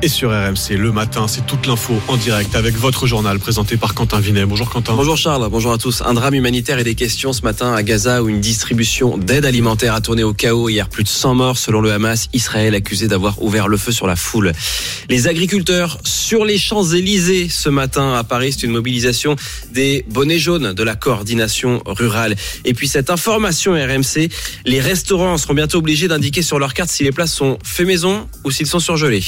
[0.00, 3.94] Et sur RMC, le matin, c'est toute l'info en direct avec votre journal présenté par
[3.94, 4.46] Quentin Vinet.
[4.46, 4.94] Bonjour Quentin.
[4.94, 6.02] Bonjour Charles, bonjour à tous.
[6.02, 9.94] Un drame humanitaire et des questions ce matin à Gaza où une distribution d'aide alimentaire
[9.94, 10.68] a tourné au chaos.
[10.68, 12.28] Hier, plus de 100 morts selon le Hamas.
[12.32, 14.52] Israël accusé d'avoir ouvert le feu sur la foule.
[15.08, 19.34] Les agriculteurs sur les Champs-Élysées ce matin à Paris, c'est une mobilisation
[19.72, 22.36] des bonnets jaunes de la coordination rurale.
[22.64, 24.28] Et puis cette information RMC,
[24.64, 28.28] les restaurants seront bientôt obligés d'indiquer sur leur carte si les plats sont faits maison
[28.44, 29.24] ou s'ils sont surgelés.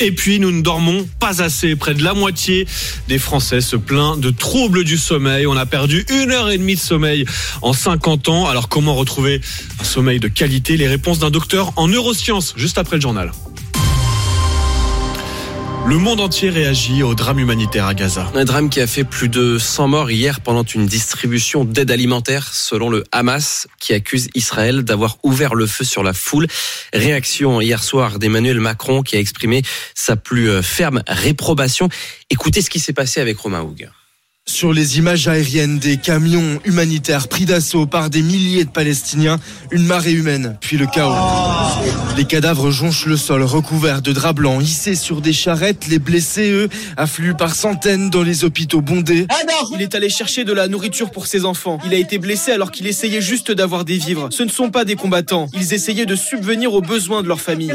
[0.00, 1.74] Et puis nous ne dormons pas assez.
[1.76, 2.66] Près de la moitié
[3.08, 5.46] des Français se plaint de troubles du sommeil.
[5.46, 7.24] On a perdu une heure et demie de sommeil
[7.62, 8.46] en 50 ans.
[8.46, 9.40] Alors comment retrouver
[9.80, 10.76] un sommeil de qualité?
[10.76, 13.32] Les réponses d'un docteur en neurosciences juste après le journal.
[15.86, 18.30] Le monde entier réagit au drame humanitaire à Gaza.
[18.34, 22.52] Un drame qui a fait plus de 100 morts hier pendant une distribution d'aide alimentaire
[22.52, 26.46] selon le Hamas qui accuse Israël d'avoir ouvert le feu sur la foule.
[26.92, 29.62] Réaction hier soir d'Emmanuel Macron qui a exprimé
[29.94, 31.88] sa plus euh, ferme réprobation.
[32.30, 33.66] Écoutez ce qui s'est passé avec Romain.
[34.48, 39.38] Sur les images aériennes des camions humanitaires pris d'assaut par des milliers de Palestiniens,
[39.70, 41.12] une marée humaine, puis le chaos.
[42.16, 45.86] Les cadavres jonchent le sol recouverts de draps blancs hissés sur des charrettes.
[45.88, 49.26] Les blessés, eux, affluent par centaines dans les hôpitaux bondés.
[49.74, 51.78] Il est allé chercher de la nourriture pour ses enfants.
[51.84, 54.28] Il a été blessé alors qu'il essayait juste d'avoir des vivres.
[54.32, 55.46] Ce ne sont pas des combattants.
[55.52, 57.72] Ils essayaient de subvenir aux besoins de leur famille.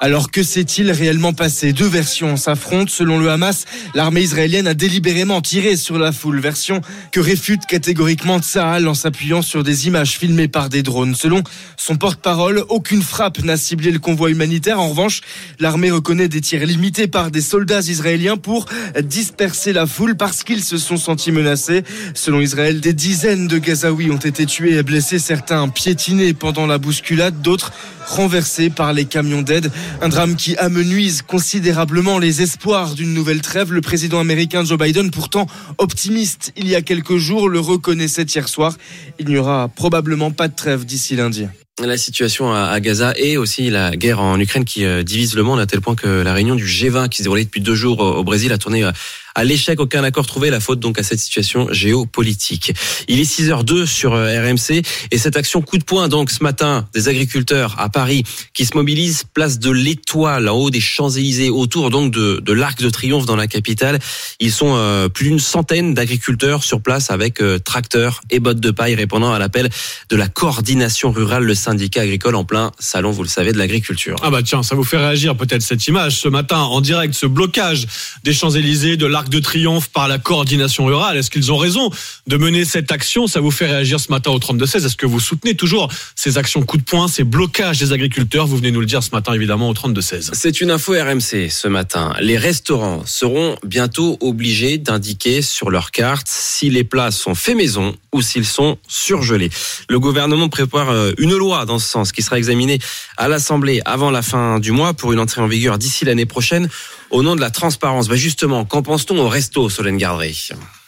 [0.00, 1.74] Alors que s'est-il réellement passé?
[1.74, 2.90] Deux versions s'affrontent.
[2.90, 6.80] Selon le Hamas, l'armée israélienne a délibérément tiré sur la foule, version
[7.12, 11.14] que réfute catégoriquement Tsahal en s'appuyant sur des images filmées par des drones.
[11.14, 11.42] Selon
[11.76, 14.80] son porte-parole, aucune frappe n'a ciblé le convoi humanitaire.
[14.80, 15.20] En revanche,
[15.58, 18.66] l'armée reconnaît des tirs limités par des soldats israéliens pour
[19.02, 21.82] disperser la foule parce qu'ils se sont sentis menacés.
[22.14, 26.78] Selon Israël, des dizaines de Gazaouis ont été tués et blessés, certains piétinés pendant la
[26.78, 27.72] bousculade, d'autres
[28.06, 29.70] renversés par les camions d'aide.
[30.02, 33.72] Un drame qui amenuise considérablement les espoirs d'une nouvelle trêve.
[33.72, 35.46] Le président américain Joe Biden, pourtant
[35.80, 38.76] optimiste il y a quelques jours, le reconnaissait hier soir.
[39.18, 41.46] Il n'y aura probablement pas de trêve d'ici lundi
[41.86, 45.60] la situation à Gaza et aussi la guerre en Ukraine qui euh, divise le monde
[45.60, 48.22] à tel point que la réunion du G20 qui se déroulait depuis deux jours au
[48.22, 48.92] Brésil a tourné euh,
[49.34, 52.72] à l'échec, aucun accord trouvé, la faute donc à cette situation géopolitique.
[53.08, 56.88] Il est 6h02 sur euh, RMC et cette action coup de poing donc ce matin
[56.94, 58.24] des agriculteurs à Paris
[58.54, 62.80] qui se mobilisent place de l'Étoile en haut des Champs-Élysées autour donc de, de l'Arc
[62.80, 63.98] de Triomphe dans la capitale.
[64.40, 68.70] Ils sont euh, plus d'une centaine d'agriculteurs sur place avec euh, tracteurs et bottes de
[68.70, 69.68] paille répondant à l'appel
[70.08, 74.16] de la coordination rurale, le syndicat agricole en plein salon, vous le savez, de l'agriculture.
[74.22, 77.26] Ah bah tiens, ça vous fait réagir peut-être cette image ce matin en direct, ce
[77.26, 77.86] blocage
[78.24, 81.16] des Champs-Élysées, de l'Arc de Triomphe par la coordination rurale.
[81.16, 81.90] Est-ce qu'ils ont raison
[82.26, 83.26] de mener cette action?
[83.26, 84.86] Ça vous fait réagir ce matin au 32-16.
[84.86, 88.46] Est-ce que vous soutenez toujours ces actions coup de poing, ces blocages des agriculteurs?
[88.46, 90.30] Vous venez nous le dire ce matin évidemment au 32-16.
[90.32, 92.14] C'est une info RMC ce matin.
[92.20, 97.94] Les restaurants seront bientôt obligés d'indiquer sur leur carte si les plats sont faits maison
[98.12, 99.50] ou s'ils sont surgelés.
[99.88, 102.78] Le gouvernement prépare euh, une loi dans ce sens qui sera examinée
[103.16, 106.68] à l'Assemblée avant la fin du mois pour une entrée en vigueur d'ici l'année prochaine
[107.10, 108.08] au nom de la transparence.
[108.08, 110.32] Bah justement, qu'en pense-t-on au resto, Solène Gardré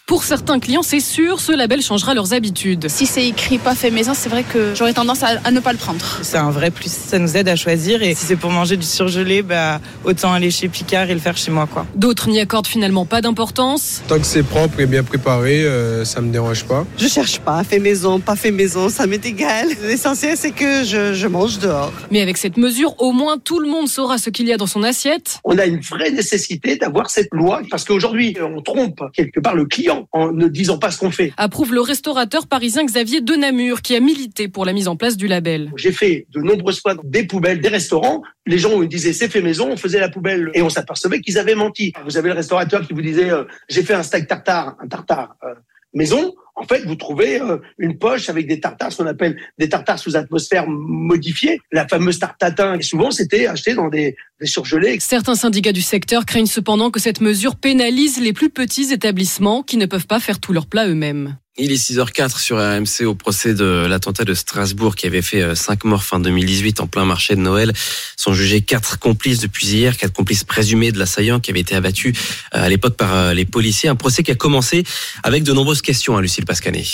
[0.06, 2.88] pour certains clients, c'est sûr, ce label changera leurs habitudes.
[2.88, 5.78] Si c'est écrit pas fait maison, c'est vrai que j'aurais tendance à, ne pas le
[5.78, 6.04] prendre.
[6.22, 8.86] C'est un vrai plus, ça nous aide à choisir et si c'est pour manger du
[8.86, 11.68] surgelé, bah, autant aller chez Picard et le faire chez moi.
[11.72, 11.86] quoi.
[11.94, 14.02] D'autres n'y accordent finalement pas d'importance.
[14.08, 16.84] Tant que c'est propre et bien préparé, euh, ça me dérange pas.
[16.98, 19.68] Je cherche pas, fait maison, pas fait maison, ça m'est égal.
[19.82, 21.92] L'essentiel c'est que je, je mange dehors.
[22.10, 24.66] Mais avec cette mesure, au moins tout le monde saura ce qu'il y a dans
[24.66, 25.38] son assiette.
[25.44, 29.64] On a une vraie nécessité d'avoir cette loi parce qu'aujourd'hui, on trompe quelque part le
[29.64, 31.32] client en ne disant pas ce qu'on fait.
[31.36, 35.26] Approuve le restaurateur parisien Xavier Denamur qui a milité pour la mise en place du
[35.26, 35.70] label.
[35.76, 38.22] J'ai fait de nombreuses fois des poubelles, des restaurants.
[38.46, 41.38] Les gens me disaient c'est fait maison, on faisait la poubelle et on s'apercevait qu'ils
[41.38, 41.92] avaient menti.
[42.04, 45.36] Vous avez le restaurateur qui vous disait euh, j'ai fait un steak tartare, un tartare
[45.44, 45.54] euh,
[45.94, 46.34] maison.
[46.54, 49.98] En fait, vous trouvez euh, une poche avec des tartares, ce qu'on appelle des tartares
[49.98, 51.60] sous atmosphère modifiée.
[51.72, 52.78] La fameuse tarte tatin.
[52.78, 54.98] Et souvent, c'était acheté dans des, des surgelés.
[55.00, 59.78] Certains syndicats du secteur craignent cependant que cette mesure pénalise les plus petits établissements qui
[59.78, 61.36] ne peuvent pas faire tous leurs plats eux-mêmes.
[61.58, 65.84] Il est 6h04 sur RMC au procès de l'attentat de Strasbourg qui avait fait 5
[65.84, 67.74] morts fin 2018 en plein marché de Noël.
[68.16, 72.14] Sont jugés quatre complices depuis hier, quatre complices présumés de l'assaillant qui avait été abattu
[72.52, 73.90] à l'époque par les policiers.
[73.90, 74.84] Un procès qui a commencé
[75.22, 76.84] avec de nombreuses questions à Lucille Pascanet.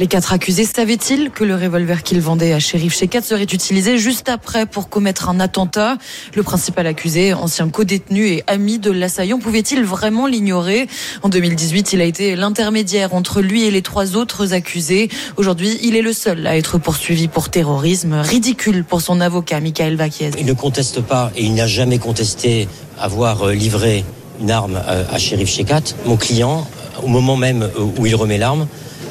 [0.00, 4.30] Les quatre accusés savaient-ils que le revolver qu'ils vendaient à Shérif Shekat serait utilisé juste
[4.30, 5.98] après pour commettre un attentat?
[6.34, 10.88] Le principal accusé, ancien co-détenu et ami de l'assaillant, pouvait-il vraiment l'ignorer?
[11.22, 15.10] En 2018, il a été l'intermédiaire entre lui et les trois autres accusés.
[15.36, 18.14] Aujourd'hui, il est le seul à être poursuivi pour terrorisme.
[18.14, 20.30] Ridicule pour son avocat, Michael Vaquiez.
[20.38, 24.06] Il ne conteste pas et il n'a jamais contesté avoir livré
[24.40, 25.82] une arme à Shérif Shekat.
[26.06, 26.66] Mon client,
[27.02, 28.66] au moment même où il remet l'arme,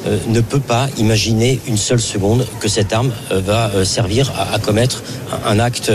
[0.05, 4.31] euh, ne peut pas imaginer une seule seconde que cette arme euh, va euh, servir
[4.37, 5.03] à, à commettre
[5.45, 5.91] un acte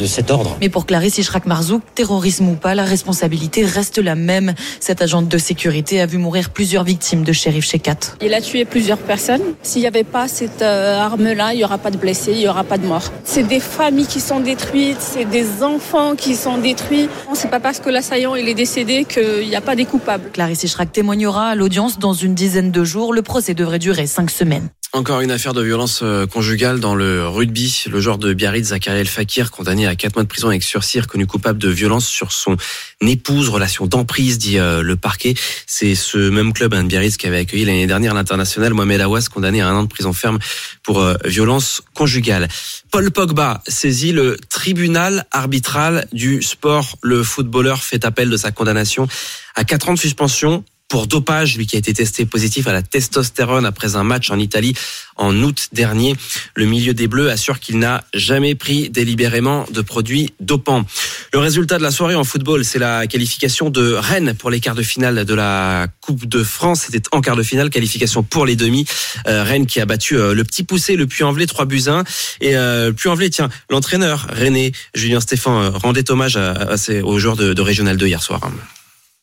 [0.00, 0.56] de cet ordre.
[0.60, 4.54] Mais pour Clarisse Ishrak Marzouk, terrorisme ou pas, la responsabilité reste la même.
[4.80, 8.16] Cette agente de sécurité a vu mourir plusieurs victimes de shérif Shekat.
[8.22, 9.42] Il a tué plusieurs personnes.
[9.62, 12.64] S'il n'y avait pas cette arme-là, il n'y aura pas de blessés, il n'y aura
[12.64, 13.12] pas de morts.
[13.24, 17.08] C'est des familles qui sont détruites, c'est des enfants qui sont détruits.
[17.34, 20.30] C'est pas parce que l'assaillant il est décédé qu'il n'y a pas des coupables.
[20.32, 23.12] Clarisse Ishrak témoignera à l'audience dans une dizaine de jours.
[23.12, 24.68] Le procès devrait durer cinq semaines.
[24.92, 27.84] Encore une affaire de violence conjugale dans le rugby.
[27.88, 30.98] Le joueur de Biarritz, Zakaria El Fakir, condamné à 4 mois de prison avec sursis,
[30.98, 32.56] reconnu coupable de violence sur son
[33.00, 35.34] épouse, relation d'emprise, dit le parquet.
[35.68, 39.60] C'est ce même club, hein, Biarritz, qui avait accueilli l'année dernière l'international Mohamed Awas, condamné
[39.60, 40.40] à un an de prison ferme
[40.82, 42.48] pour violence conjugale.
[42.90, 46.98] Paul Pogba saisit le tribunal arbitral du sport.
[47.00, 49.06] Le footballeur fait appel de sa condamnation
[49.54, 52.82] à 4 ans de suspension pour dopage, lui qui a été testé positif à la
[52.82, 54.74] testostérone après un match en Italie
[55.16, 56.16] en août dernier.
[56.56, 60.84] Le milieu des Bleus assure qu'il n'a jamais pris délibérément de produits dopants.
[61.32, 64.74] Le résultat de la soirée en football, c'est la qualification de Rennes pour les quarts
[64.74, 66.86] de finale de la Coupe de France.
[66.90, 68.84] C'était en quart de finale, qualification pour les demi.
[69.28, 72.02] Euh, Rennes qui a battu euh, le petit poussé, le Puy-en-Velay, 3 buts 1.
[72.40, 77.54] Et euh, Puy-en-Velay, tiens, l'entraîneur René Julien Stéphan rendait hommage à, à aux joueurs de,
[77.54, 78.40] de Régional 2 hier soir.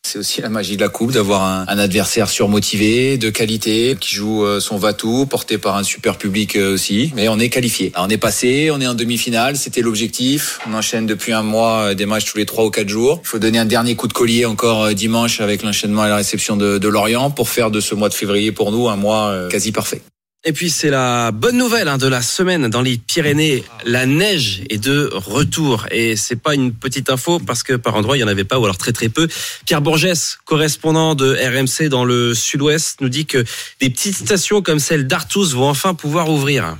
[0.08, 4.42] C'est aussi la magie de la coupe, d'avoir un, adversaire surmotivé, de qualité, qui joue
[4.58, 7.12] son va-tout, porté par un super public aussi.
[7.14, 7.92] Mais on est qualifié.
[7.94, 10.60] On est passé, on est en demi-finale, c'était l'objectif.
[10.66, 13.20] On enchaîne depuis un mois des matchs tous les trois ou quatre jours.
[13.22, 16.56] Il faut donner un dernier coup de collier encore dimanche avec l'enchaînement et la réception
[16.56, 20.00] de Lorient pour faire de ce mois de février pour nous un mois quasi parfait.
[20.48, 23.64] Et puis c'est la bonne nouvelle hein, de la semaine dans les Pyrénées.
[23.84, 28.16] La neige est de retour et c'est pas une petite info parce que par endroit
[28.16, 29.28] il y en avait pas ou alors très très peu.
[29.66, 33.44] Pierre Bourgès, correspondant de RMC dans le Sud-Ouest, nous dit que
[33.82, 36.78] des petites stations comme celle d'Artus vont enfin pouvoir ouvrir.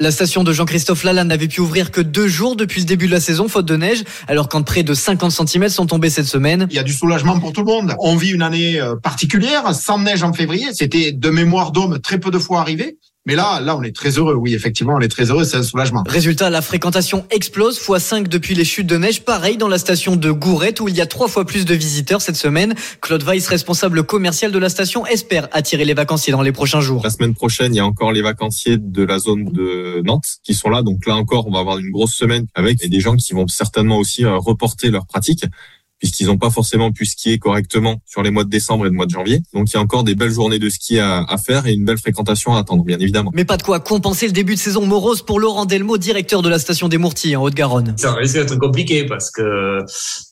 [0.00, 3.10] La station de Jean-Christophe Lalanne n'avait pu ouvrir que deux jours depuis le début de
[3.10, 6.68] la saison, faute de neige, alors quand près de 50 cm sont tombés cette semaine.
[6.70, 7.96] Il y a du soulagement pour tout le monde.
[7.98, 10.68] On vit une année particulière, sans neige en février.
[10.72, 12.96] C'était de mémoire d'homme très peu de fois arrivé.
[13.28, 14.32] Mais là, là, on est très heureux.
[14.32, 15.44] Oui, effectivement, on est très heureux.
[15.44, 16.02] C'est un soulagement.
[16.08, 19.20] Résultat, la fréquentation explose, fois 5 depuis les chutes de neige.
[19.20, 22.22] Pareil dans la station de Gourette, où il y a trois fois plus de visiteurs
[22.22, 22.74] cette semaine.
[23.02, 27.02] Claude Weiss, responsable commercial de la station, espère attirer les vacanciers dans les prochains jours.
[27.04, 30.54] La semaine prochaine, il y a encore les vacanciers de la zone de Nantes qui
[30.54, 30.80] sont là.
[30.80, 33.98] Donc là encore, on va avoir une grosse semaine avec des gens qui vont certainement
[33.98, 35.44] aussi reporter leurs pratiques
[35.98, 39.06] puisqu'ils n'ont pas forcément pu skier correctement sur les mois de décembre et de mois
[39.06, 39.42] de janvier.
[39.54, 41.84] Donc il y a encore des belles journées de ski à, à, faire et une
[41.84, 43.30] belle fréquentation à attendre, bien évidemment.
[43.34, 46.48] Mais pas de quoi compenser le début de saison morose pour Laurent Delmo, directeur de
[46.48, 47.94] la station des Mourtilles en Haute-Garonne.
[47.96, 49.80] Ça risque d'être compliqué parce que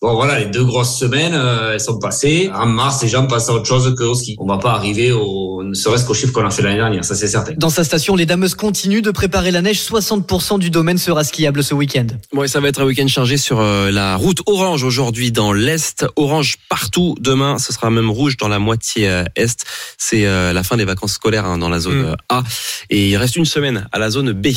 [0.02, 2.50] bon voilà, les deux grosses semaines euh, elles sont passées.
[2.54, 4.36] En mars, les gens passent à autre chose qu'au ski.
[4.38, 7.14] On va pas arriver au ne serait-ce qu'au chiffre qu'on a fait l'année dernière, ça
[7.14, 7.52] c'est certain.
[7.56, 9.80] Dans sa station, les dameuses continuent de préparer la neige.
[9.80, 12.06] 60% du domaine sera skiable ce week-end.
[12.32, 16.06] Bon, ça va être un week-end chargé sur euh, la route orange aujourd'hui dans l'est.
[16.16, 17.58] Orange partout demain.
[17.58, 19.64] Ce sera même rouge dans la moitié euh, est.
[19.98, 22.16] C'est euh, la fin des vacances scolaires hein, dans la zone mmh.
[22.28, 22.42] A.
[22.90, 24.48] Et il reste une semaine à la zone B.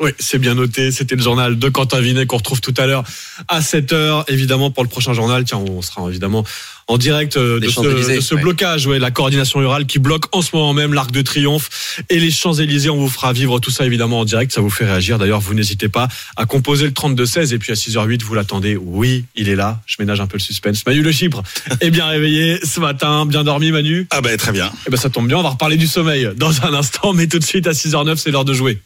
[0.00, 0.90] Oui, c'est bien noté.
[0.90, 3.04] C'était le journal de Quentin Vinet qu'on retrouve tout à l'heure
[3.48, 4.24] à 7h.
[4.28, 6.44] Évidemment, pour le prochain journal, tiens, on sera évidemment
[6.88, 10.56] en direct de ce, de ce, blocage, ouais, la coordination rurale qui bloque en ce
[10.56, 12.88] moment même l'Arc de Triomphe et les Champs-Élysées.
[12.88, 14.52] On vous fera vivre tout ça évidemment en direct.
[14.52, 15.18] Ça vous fait réagir.
[15.18, 18.76] D'ailleurs, vous n'hésitez pas à composer le 32-16 et puis à 6h08, vous l'attendez.
[18.76, 19.80] Oui, il est là.
[19.86, 20.84] Je ménage un peu le suspense.
[20.86, 21.42] Manu Le Chypre
[21.80, 23.26] est bien réveillé ce matin.
[23.26, 24.06] Bien dormi, Manu?
[24.10, 24.70] Ah ben, très bien.
[24.86, 25.38] Eh ben, ça tombe bien.
[25.38, 27.12] On va reparler du sommeil dans un instant.
[27.12, 28.80] Mais tout de suite à 6h09, c'est l'heure de jouer.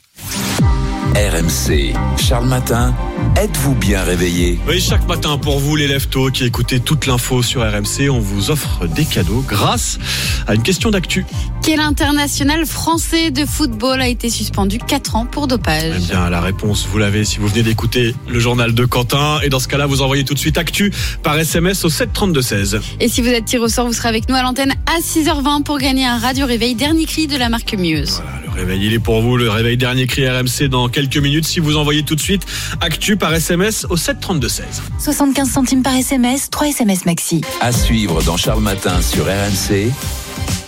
[1.15, 2.95] RMC, Charles Matin.
[3.37, 7.63] Êtes-vous bien réveillé Oui, chaque matin pour vous les leftos qui écoutez toute l'info sur
[7.63, 9.99] RMC, on vous offre des cadeaux grâce
[10.47, 11.25] à une question d'actu.
[11.63, 16.41] Quel international français de football a été suspendu 4 ans pour Eh dopage bien, la
[16.41, 19.39] réponse, vous l'avez si vous venez d'écouter le journal de Quentin.
[19.45, 20.93] Et dans ce cas-là, vous envoyez tout de suite actu
[21.23, 22.81] par SMS au 732-16.
[23.01, 25.63] Et si vous êtes tiré au sort, vous serez avec nous à l'antenne à 6h20
[25.63, 28.23] pour gagner un radio réveil dernier cri de la marque Muse.
[28.45, 29.37] Le réveil, il est pour vous.
[29.37, 31.47] Le réveil dernier cri RMC dans quelques minutes.
[31.47, 32.43] Si vous envoyez tout de suite
[32.81, 34.63] actu par SMS au 732-16.
[34.99, 37.43] 75 centimes par SMS, 3 SMS maxi.
[37.61, 39.93] À suivre dans Charles Matin sur RMC.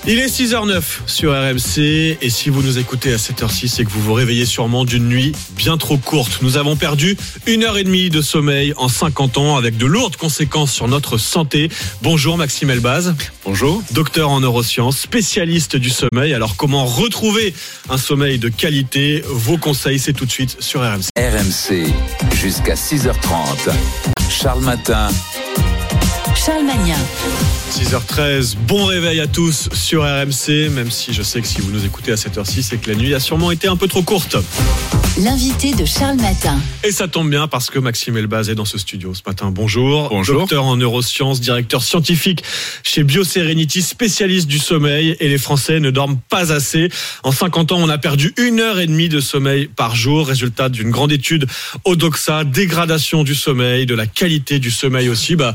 [0.07, 3.91] Il est 6h09 sur RMC et si vous nous écoutez à cette heure-ci, c'est que
[3.91, 6.43] vous vous réveillez sûrement d'une nuit bien trop courte.
[6.43, 10.17] Nous avons perdu une heure et demie de sommeil en 50 ans avec de lourdes
[10.17, 11.71] conséquences sur notre santé.
[12.03, 13.15] Bonjour Maxime Elbaz.
[13.47, 13.83] Bonjour.
[13.93, 16.35] Docteur en neurosciences, spécialiste du sommeil.
[16.35, 17.55] Alors comment retrouver
[17.89, 19.25] un sommeil de qualité?
[19.27, 21.09] Vos conseils, c'est tout de suite sur RMC.
[21.17, 21.87] RMC,
[22.35, 23.71] jusqu'à 6h30.
[24.29, 25.09] Charles Matin.
[26.35, 26.99] Charles Magnin.
[27.71, 31.85] 6h13, bon réveil à tous sur RMC, même si je sais que si vous nous
[31.85, 34.37] écoutez à cette heure-ci, c'est que la nuit a sûrement été un peu trop courte.
[35.19, 36.59] L'invité de Charles Matin.
[36.83, 39.51] Et ça tombe bien parce que Maxime Elbaz est dans ce studio ce matin.
[39.53, 40.09] Bonjour.
[40.09, 40.41] Bonjour.
[40.41, 42.43] Docteur en neurosciences, directeur scientifique
[42.83, 45.17] chez BioSerenity, spécialiste du sommeil.
[45.21, 46.91] Et les Français ne dorment pas assez.
[47.23, 50.27] En 50 ans, on a perdu une heure et demie de sommeil par jour.
[50.27, 51.47] Résultat d'une grande étude
[51.85, 52.43] au Doxa.
[52.43, 55.37] Dégradation du sommeil, de la qualité du sommeil aussi.
[55.37, 55.55] Bah,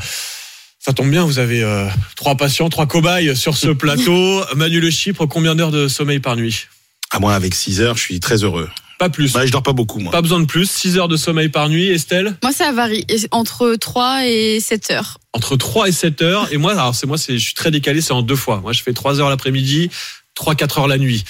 [0.89, 4.43] ça tombe bien, vous avez euh, trois patients, trois cobayes sur ce plateau.
[4.55, 6.65] Manu Le Chypre, combien d'heures de sommeil par nuit?
[7.11, 8.67] À moi, avec 6 heures, je suis très heureux.
[8.97, 9.35] Pas plus.
[9.35, 10.11] Ouais, je dors pas beaucoup, moi.
[10.11, 10.67] Pas besoin de plus.
[10.67, 11.89] 6 heures de sommeil par nuit.
[11.89, 12.35] Estelle?
[12.41, 15.19] Moi, ça varie entre 3 et 7 heures.
[15.33, 16.47] Entre 3 et 7 heures.
[16.51, 18.59] Et moi, alors c'est moi, je suis très décalé, c'est en deux fois.
[18.59, 19.91] Moi, je fais 3 heures l'après-midi,
[20.33, 21.23] 3, 4 heures la nuit.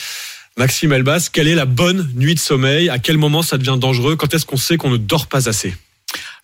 [0.55, 2.89] Maxime Elbas, quelle est la bonne nuit de sommeil?
[2.89, 4.15] À quel moment ça devient dangereux?
[4.15, 5.75] Quand est-ce qu'on sait qu'on ne dort pas assez?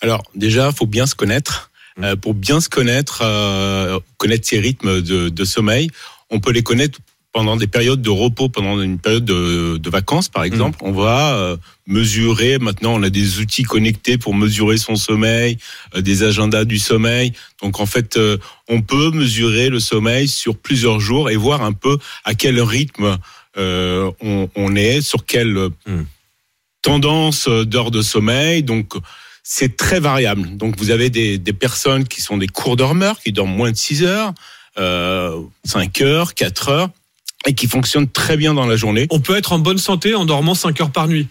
[0.02, 1.72] Alors, déjà, faut bien se connaître.
[2.04, 5.90] Euh, pour bien se connaître, euh, connaître ses rythmes de, de sommeil,
[6.30, 7.00] on peut les connaître
[7.32, 10.78] pendant des périodes de repos, pendant une période de, de vacances, par exemple.
[10.82, 15.58] On va euh, mesurer, maintenant on a des outils connectés pour mesurer son sommeil,
[15.96, 17.34] euh, des agendas du sommeil.
[17.62, 18.38] Donc en fait, euh,
[18.70, 23.18] on peut mesurer le sommeil sur plusieurs jours et voir un peu à quel rythme
[23.58, 25.70] euh, on, on est, sur quelle euh,
[26.82, 28.64] tendance d'heures de sommeil.
[28.64, 28.94] Donc
[29.48, 30.58] c'est très variable.
[30.58, 33.78] Donc vous avez des, des personnes qui sont des courts dormeurs, qui dorment moins de
[33.78, 34.34] 6 heures,
[34.80, 36.90] euh, 5 heures, 4 heures,
[37.46, 39.06] et qui fonctionnent très bien dans la journée.
[39.12, 41.28] On peut être en bonne santé en dormant 5 heures par nuit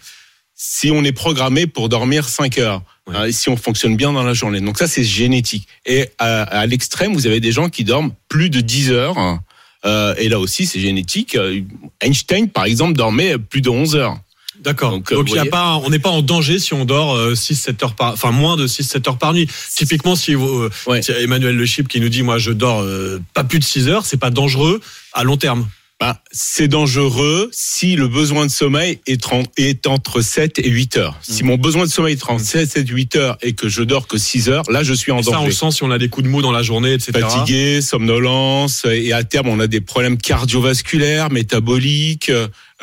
[0.54, 2.82] Si on est programmé pour dormir 5 heures,
[3.12, 4.60] hein, si on fonctionne bien dans la journée.
[4.60, 5.66] Donc ça, c'est génétique.
[5.84, 9.18] Et à, à l'extrême, vous avez des gens qui dorment plus de 10 heures.
[9.18, 9.42] hein.
[9.86, 11.34] Euh, et là aussi, c'est génétique.
[11.34, 11.60] Euh,
[12.00, 14.16] Einstein, par exemple, dormait plus de 11 heures.
[14.64, 14.92] D'accord.
[14.92, 17.16] Donc, euh, il vous y a pas, on n'est pas en danger si on dort
[17.32, 19.46] 6-7 heures par, enfin moins de 6-7 heures par nuit.
[19.76, 23.20] Typiquement, si vous, euh, si Emmanuel Le Chip qui nous dit, moi, je dors euh,
[23.34, 24.80] pas plus de 6 heures, c'est pas dangereux
[25.12, 25.68] à long terme.
[26.00, 29.24] Bah, c'est dangereux si le besoin de sommeil est,
[29.56, 31.18] est entre 7 et 8 heures.
[31.22, 34.08] Si mon besoin de sommeil est entre 7 et 8 heures et que je dors
[34.08, 35.44] que 6 heures, là, je suis en Et ça, danger.
[35.44, 37.12] on le sent si on a des coups de mou dans la journée, etc.
[37.20, 42.32] fatigué, somnolence, et à terme on a des problèmes cardiovasculaires, métaboliques,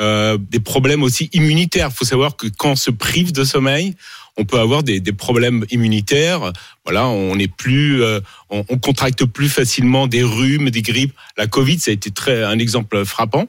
[0.01, 1.89] euh, des problèmes aussi immunitaires.
[1.91, 3.95] Il faut savoir que quand on se prive de sommeil,
[4.37, 6.51] on peut avoir des, des problèmes immunitaires.
[6.85, 8.19] Voilà, on est plus, euh,
[8.49, 11.13] on, on contracte plus facilement des rhumes, des grippes.
[11.37, 13.47] La Covid, ça a été très un exemple frappant.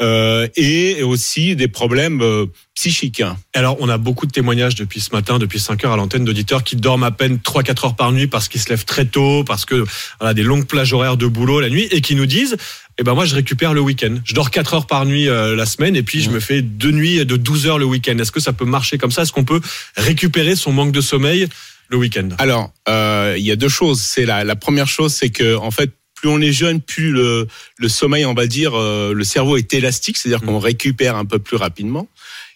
[0.00, 3.20] Euh, et aussi des problèmes euh, psychiques.
[3.20, 3.36] hein.
[3.54, 6.64] Alors, on a beaucoup de témoignages depuis ce matin, depuis 5 heures à l'antenne d'auditeurs
[6.64, 9.64] qui dorment à peine 3-4 heures par nuit parce qu'ils se lèvent très tôt, parce
[9.64, 9.84] que
[10.18, 12.56] voilà, des longues plages horaires de boulot la nuit et qui nous disent
[12.98, 14.16] eh ben moi je récupère le week-end.
[14.24, 16.90] Je dors 4 heures par nuit euh, la semaine et puis je me fais deux
[16.90, 18.16] nuits de 12 heures le week-end.
[18.18, 19.22] Est-ce que ça peut marcher comme ça?
[19.22, 19.60] Est-ce qu'on peut
[19.96, 21.48] récupérer son manque de sommeil
[21.88, 22.28] le week-end?
[22.38, 24.00] Alors, euh, il y a deux choses.
[24.00, 25.90] C'est la, la première chose, c'est que en fait,
[26.22, 29.74] plus on est jeune, plus le, le sommeil, on va dire, euh, le cerveau est
[29.74, 32.08] élastique, c'est-à-dire qu'on récupère un peu plus rapidement.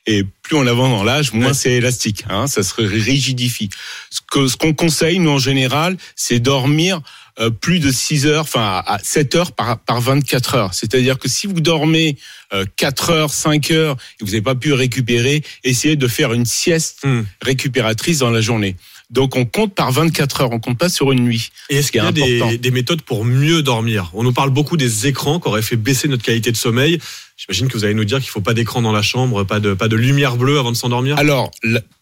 [0.06, 2.24] Et plus on avance dans l'âge, moins c'est élastique.
[2.30, 3.68] Hein, ça se rigidifie.
[4.10, 7.00] Ce que ce qu'on conseille, nous en général, c'est dormir
[7.40, 10.74] euh, plus de 6 heures, enfin à 7 heures par, par 24 heures.
[10.74, 12.16] C'est-à-dire que si vous dormez
[12.52, 16.46] euh, 4 heures, 5 heures et vous n'avez pas pu récupérer, essayez de faire une
[16.46, 17.04] sieste
[17.42, 18.76] récupératrice dans la journée.
[19.10, 21.50] Donc on compte par 24 heures, on compte pas sur une nuit.
[21.70, 24.10] Et est-ce qu'il y a des, des méthodes pour mieux dormir?
[24.14, 26.98] On nous parle beaucoup des écrans qui auraient fait baisser notre qualité de sommeil.
[27.36, 29.74] J'imagine que vous allez nous dire qu'il faut pas d'écran dans la chambre, pas de
[29.74, 31.18] pas de lumière bleue avant de s'endormir.
[31.18, 31.50] Alors,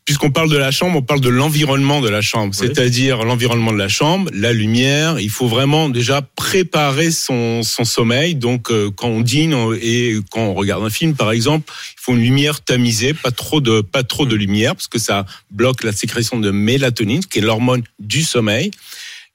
[0.05, 3.79] puisqu'on parle de la chambre, on parle de l'environnement de la chambre, c'est-à-dire l'environnement de
[3.79, 5.19] la chambre, la lumière.
[5.19, 8.35] Il faut vraiment déjà préparer son, son sommeil.
[8.35, 12.13] Donc, euh, quand on dîne et quand on regarde un film, par exemple, il faut
[12.13, 15.93] une lumière tamisée, pas trop de pas trop de lumière, parce que ça bloque la
[15.93, 18.71] sécrétion de mélatonine, qui est l'hormone du sommeil.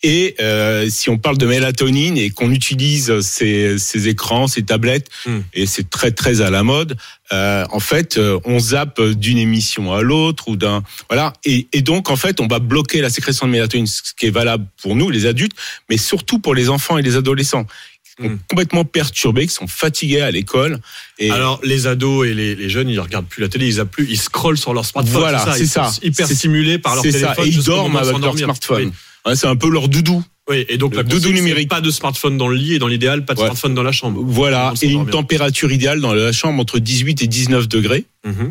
[0.01, 5.09] Et euh, si on parle de mélatonine et qu'on utilise ces, ces écrans, ces tablettes,
[5.53, 6.95] et c'est très très à la mode,
[7.33, 11.81] euh, en fait, euh, on zappe d'une émission à l'autre ou d'un voilà, et, et
[11.81, 14.95] donc en fait, on va bloquer la sécrétion de mélatonine, ce qui est valable pour
[14.95, 15.51] nous, les adultes,
[15.89, 20.21] mais surtout pour les enfants et les adolescents, qui sont complètement perturbés, qui sont fatigués
[20.21, 20.79] à l'école.
[21.19, 24.07] Et Alors les ados et les, les jeunes, ils regardent plus la télé, ils plus,
[24.09, 25.19] ils scrollent sur leur smartphone.
[25.19, 25.89] Voilà, c'est Ils ça.
[25.89, 27.35] sont hyper stimulés par leur téléphone.
[27.35, 27.43] ça.
[27.45, 28.85] Et ils dorment avec leur smartphone.
[28.85, 28.91] Oui.
[29.29, 30.23] Ouais, c'est un peu leur doudou.
[30.49, 31.69] Oui, et donc Le la doudou numérique.
[31.69, 33.45] Pas de smartphone dans le lit et dans l'idéal, pas de Ouais.
[33.45, 34.19] smartphone dans la chambre.
[34.25, 38.05] Voilà, et une température idéale dans la chambre entre 18 et 19 degrés.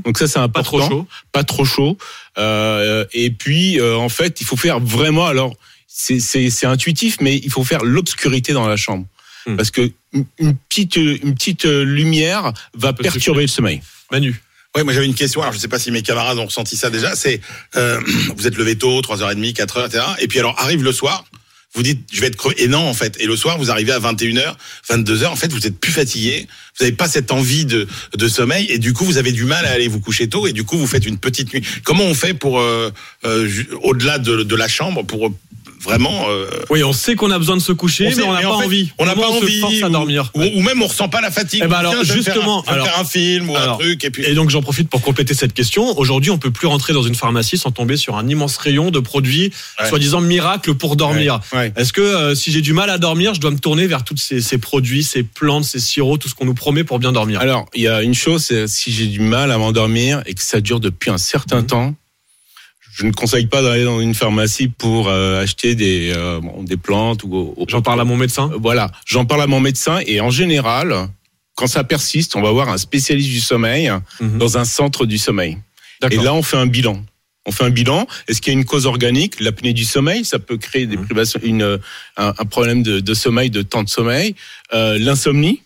[0.04, 0.78] Donc ça, c'est important.
[0.78, 1.06] Pas trop chaud.
[1.32, 1.98] Pas trop chaud.
[2.38, 5.26] Euh, et puis, euh, en fait, il faut faire vraiment.
[5.26, 5.56] Alors,
[5.88, 9.04] c'est intuitif, mais il faut faire l'obscurité dans la chambre,
[9.46, 9.56] Hmm.
[9.56, 13.80] parce que une une petite une petite euh, lumière va perturber le sommeil.
[14.12, 14.40] Manu.
[14.78, 15.40] Ouais, moi j'avais une question.
[15.40, 17.16] Alors je sais pas si mes camarades ont ressenti ça déjà.
[17.16, 17.40] C'est
[17.74, 18.00] euh,
[18.36, 20.04] vous êtes levé tôt, 3h30, 4h, etc.
[20.20, 21.24] Et puis alors arrive le soir,
[21.74, 22.62] vous dites je vais être crevé.
[22.62, 23.16] Et non en fait.
[23.18, 24.54] Et le soir vous arrivez à 21h,
[24.88, 25.26] 22h.
[25.26, 26.46] En fait vous êtes plus fatigué.
[26.78, 29.66] Vous n'avez pas cette envie de, de sommeil et du coup vous avez du mal
[29.66, 31.64] à aller vous coucher tôt et du coup vous faites une petite nuit.
[31.82, 32.92] Comment on fait pour euh,
[33.24, 33.50] euh,
[33.82, 35.32] au-delà de, de la chambre pour
[35.82, 38.40] vraiment euh, Oui, on sait qu'on a besoin de se coucher, on mais on n'a
[38.42, 38.92] pas en fait, envie.
[38.98, 39.60] On n'a pas on se envie.
[39.60, 40.30] force à dormir.
[40.34, 41.62] Ou, ou même on ressent pas la fatigue.
[41.64, 44.10] Eh ben alors, tiens, vais faire un- justement, faire un film ou un truc et
[44.10, 44.24] puis.
[44.24, 45.96] Et donc j'en profite pour compléter cette question.
[45.98, 49.00] Aujourd'hui, on peut plus rentrer dans une pharmacie sans tomber sur un immense rayon de
[49.00, 49.88] produits Ouais.
[49.88, 51.40] soi-disant miracles pour dormir.
[51.52, 51.72] Ouais, ouais.
[51.76, 54.16] Est-ce que euh, si j'ai du mal à dormir, je dois me tourner vers tous
[54.16, 57.40] ces, ces produits, ces plantes, ces sirops, tout ce qu'on nous promet pour bien dormir?
[57.40, 60.42] Alors, il y a une chose, c'est si j'ai du mal à m'endormir et que
[60.42, 61.18] ça dure depuis un Mhm.
[61.18, 61.94] certain temps,
[62.98, 66.76] je ne conseille pas d'aller dans une pharmacie pour euh, acheter des, euh, bon, des
[66.76, 67.54] plantes ou.
[67.68, 68.50] J'en parle à mon médecin.
[68.60, 71.08] Voilà, j'en parle à mon médecin et en général,
[71.54, 75.58] quand ça persiste, on va voir un spécialiste du sommeil dans un centre du sommeil.
[76.10, 76.24] Et Mhm.
[76.24, 77.04] Là, on fait un bilan.
[77.46, 78.06] On fait un bilan.
[78.26, 79.40] Est-ce qu'il y a une cause organique?
[79.40, 80.90] L'apnée du sommeil, ça peut créer Mhm.
[80.90, 81.78] des privations, une, euh,
[82.16, 84.34] un, un problème de, de sommeil, de temps de sommeil.
[84.74, 85.62] Euh, L'insomnie.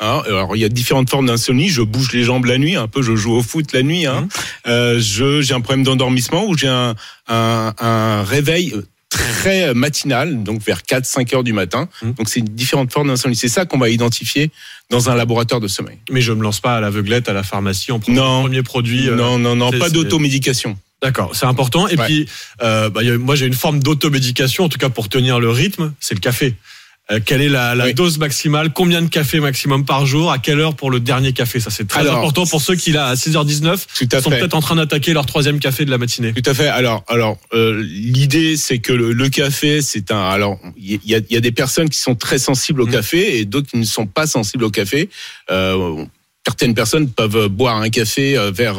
[0.00, 0.22] Hein.
[0.26, 1.68] alors il y a différentes formes d'insomnie.
[1.68, 3.02] Je bouge les jambes la nuit, un peu.
[3.02, 4.06] Je joue au foot la nuit.
[4.06, 4.12] Mhm.
[4.12, 4.28] Hein.
[4.66, 6.94] Euh, je j'ai un problème d'endormissement ou j'ai un,
[7.28, 8.74] un, un réveil
[9.08, 11.88] très matinal, donc vers 4-5 heures du matin.
[12.02, 12.14] Mhm.
[12.14, 13.36] Donc c'est différentes formes d'insomnie.
[13.36, 14.50] C'est ça qu'on va identifier
[14.90, 15.98] dans un laboratoire de sommeil.
[16.10, 19.08] Mais je me lance pas à l'aveuglette à la pharmacie en prenant le premier produit.
[19.08, 20.76] euh, non, non, non, pas d'automédication.
[21.02, 21.86] D'accord, c'est important.
[21.88, 22.04] Et Ouais.
[22.06, 22.26] puis,
[22.62, 26.14] euh, bah, moi j'ai une forme d'automédication, en tout cas pour tenir le rythme, c'est
[26.14, 26.54] le café.
[27.10, 28.72] Euh, quelle est la, la dose maximale?
[28.72, 30.32] Combien de café maximum par jour?
[30.32, 31.60] À quelle heure pour le dernier café?
[31.60, 34.54] Ça c'est très Alors, important pour ceux qui là à 6h19 Tout à sont peut-être
[34.54, 36.32] en train d'attaquer leur troisième café de la matinée.
[36.32, 36.66] Tout à fait.
[36.66, 40.28] Alors, alors, euh, l'idée, c'est que le, le café, c'est un.
[40.28, 43.38] Alors, il y a, il y a des personnes qui sont très sensibles au café
[43.38, 45.08] et d'autres qui ne sont pas sensibles au café.
[45.50, 46.04] Euh,
[46.46, 48.78] certaines personnes peuvent boire un café euh, vers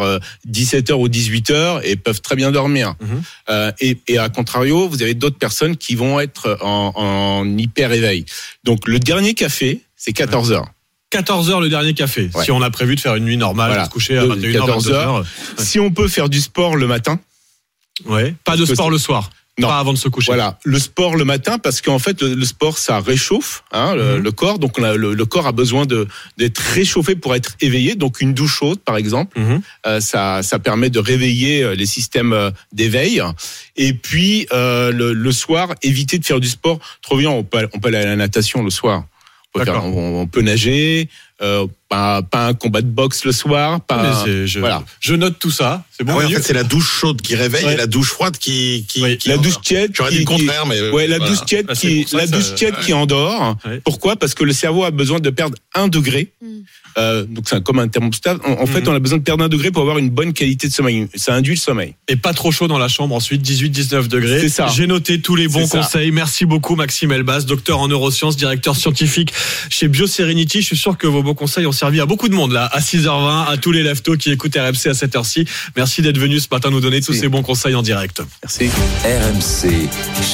[0.49, 2.95] 17h ou 18h et peuvent très bien dormir.
[3.01, 3.05] Mmh.
[3.49, 7.91] Euh, et, et à contrario, vous avez d'autres personnes qui vont être en, en hyper
[7.91, 8.23] éveil.
[8.63, 10.63] Donc, le dernier café, c'est 14h.
[11.11, 12.29] 14h le dernier café.
[12.33, 12.43] Ouais.
[12.45, 13.83] Si on a prévu de faire une nuit normale, Voilà.
[13.83, 14.93] de se coucher à De- 21h, 14 22h.
[14.93, 15.25] heures.
[15.57, 17.19] Si on peut faire du sport le matin.
[18.05, 18.33] Ouais.
[18.45, 19.29] Pas de sport le soir.
[19.59, 19.69] Non.
[19.69, 20.27] Pas avant de se coucher.
[20.27, 24.17] Voilà, le sport le matin parce qu'en fait le, le sport ça réchauffe hein, le,
[24.17, 24.23] Mhm.
[24.23, 26.07] le corps, donc on a, le, le corps a besoin de
[26.37, 27.95] d'être réchauffé pour être éveillé.
[27.95, 29.61] Donc une douche chaude par exemple, Mhm.
[29.87, 33.19] euh, ça ça permet de réveiller euh, les systèmes euh, d'éveil.
[33.77, 37.31] Et puis euh, le, le soir, éviter de faire du sport trop bien.
[37.31, 39.05] On peut on peut aller à la natation le soir.
[39.55, 41.09] On peut, faire- on, on peut nager.
[41.39, 43.79] Euh, pas, pas un combat de boxe le soir.
[43.81, 44.83] Pas un- je, voilà.
[44.99, 45.83] je note tout ça.
[45.95, 46.13] C'est bon.
[46.13, 47.73] Ah ouais, en fait, c'est la douche chaude qui réveille Ouais.
[47.75, 48.85] et la douche froide qui.
[48.87, 49.61] qui, qui la douche endort.
[49.61, 49.91] tiède.
[49.93, 50.89] J'aurais dit qui- le contraire, mais.
[50.89, 51.31] Ouais, la voilà.
[51.31, 53.55] douche tiède Ah, c'est qui, ça la que douche ça- tiède qui endort.
[53.65, 53.79] Ouais.
[53.85, 54.15] Pourquoi?
[54.15, 56.31] Parce que le cerveau a besoin de perdre un degré.
[56.97, 58.37] Euh, donc c'est un- comme un thermostat.
[58.45, 58.87] En, en fait, Mhm.
[58.89, 61.07] on a besoin de perdre un degré pour avoir une bonne qualité de sommeil.
[61.15, 61.93] Ça induit le sommeil.
[62.07, 64.39] Et pas trop chaud dans la chambre, ensuite 18-19 degrés.
[64.41, 64.67] C'est ça.
[64.67, 65.79] J'ai noté tous les bons ça.
[65.79, 66.11] conseils.
[66.11, 69.33] Merci beaucoup Maxime Elbas, docteur en neurosciences, directeur scientifique
[69.69, 70.61] chez BioSerenity.
[70.61, 72.79] Je suis sûr que vos bons conseils ont servi à beaucoup de monde là, à
[72.81, 75.45] 6h20, à tous les leftos qui écoutent RMC à cette heure-ci.
[75.75, 78.21] Merci d'être venu ce matin nous donner tous ces bons conseils en direct.
[78.43, 78.69] Merci.
[79.03, 79.87] RMC,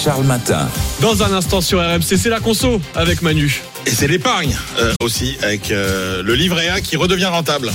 [0.03, 0.69] Charles Matin.
[1.01, 3.61] Dans un instant sur RMC, c'est la conso avec Manu.
[3.85, 7.71] Et c'est l'épargne euh, aussi, avec euh, le livret A qui redevient rentable.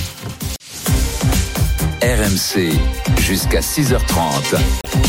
[2.01, 2.71] RMC,
[3.19, 4.55] jusqu'à 6h30.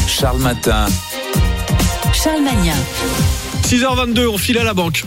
[0.09, 0.87] Charles Matin.
[2.13, 2.75] Charles Magnin.
[3.63, 5.05] 6h22, on file à la banque.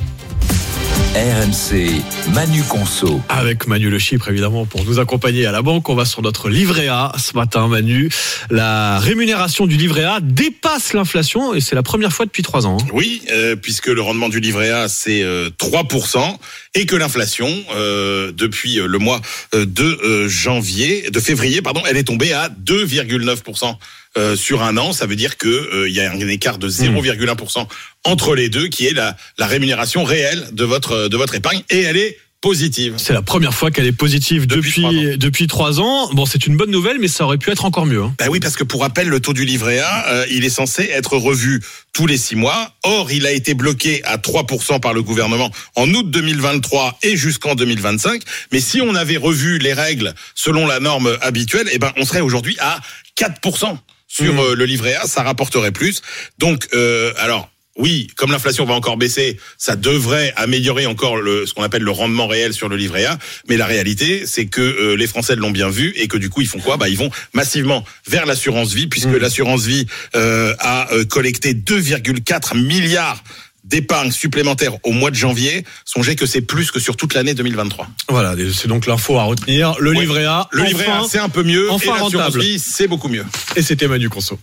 [1.16, 2.02] RMC,
[2.34, 3.22] Manu Conso.
[3.30, 5.88] Avec Manu Le Chypre, évidemment, pour nous accompagner à la banque.
[5.90, 8.10] On va sur notre livret A ce matin, Manu.
[8.50, 12.78] La rémunération du livret A dépasse l'inflation et c'est la première fois depuis trois ans.
[12.82, 12.88] hein.
[12.94, 16.36] Oui, euh, puisque le rendement du livret A c'est euh, 3%
[16.74, 19.22] et que l'inflation euh, depuis euh, le mois
[19.54, 23.76] euh, de euh, janvier, de février, pardon, elle est tombée à 2,9%.
[24.18, 26.70] Euh, sur un an, ça veut dire que euh, il y a un écart de
[26.70, 27.68] 0,1%
[28.04, 31.82] entre les deux, qui est la, la rémunération réelle de votre de votre épargne, et
[31.82, 32.96] elle est positive.
[32.98, 36.10] C'est la première fois qu'elle est positive depuis, depuis trois ans.
[36.14, 38.02] Bon, c'est une bonne nouvelle, mais ça aurait pu être encore mieux.
[38.04, 38.14] hein.
[38.20, 40.84] Ben oui, parce que pour rappel, le taux du livret A, euh, il est censé
[40.84, 41.62] être revu
[41.94, 42.74] tous les six mois.
[42.84, 47.56] Or, il a été bloqué à 3% par le gouvernement en août 2023 et jusqu'en
[47.56, 48.22] 2025.
[48.52, 52.20] Mais si on avait revu les règles selon la norme habituelle, eh ben, on serait
[52.20, 52.82] aujourd'hui à
[53.18, 53.78] 4%
[54.14, 55.08] sur euh, le livret A.
[55.08, 56.02] Ça rapporterait plus.
[56.38, 57.50] Donc, euh, alors.
[57.76, 61.90] Oui, comme l'inflation va encore baisser, ça devrait améliorer encore le, ce qu'on appelle le
[61.90, 63.18] rendement réel sur le livret A.
[63.50, 66.42] Mais la réalité, c'est que euh, les Français l'ont bien vu et que du coup,
[66.42, 66.78] ils font quoi?
[66.78, 72.56] Bah, ils vont massivement vers l'assurance vie, puisque l'assurance vie euh, a euh, collecté 2,4
[72.62, 73.24] milliards
[73.64, 75.64] d'épargne supplémentaire au mois de janvier.
[75.86, 77.88] Songez que c'est plus que sur toute l'année 2023.
[78.10, 79.76] Voilà, c'est donc l'info à retenir.
[79.80, 81.72] Le livret A, Le livret A, c'est un peu mieux.
[81.72, 82.44] Enfin et rentable.
[82.58, 83.26] c'est beaucoup mieux.
[83.56, 84.38] Et c'était Manu Conso.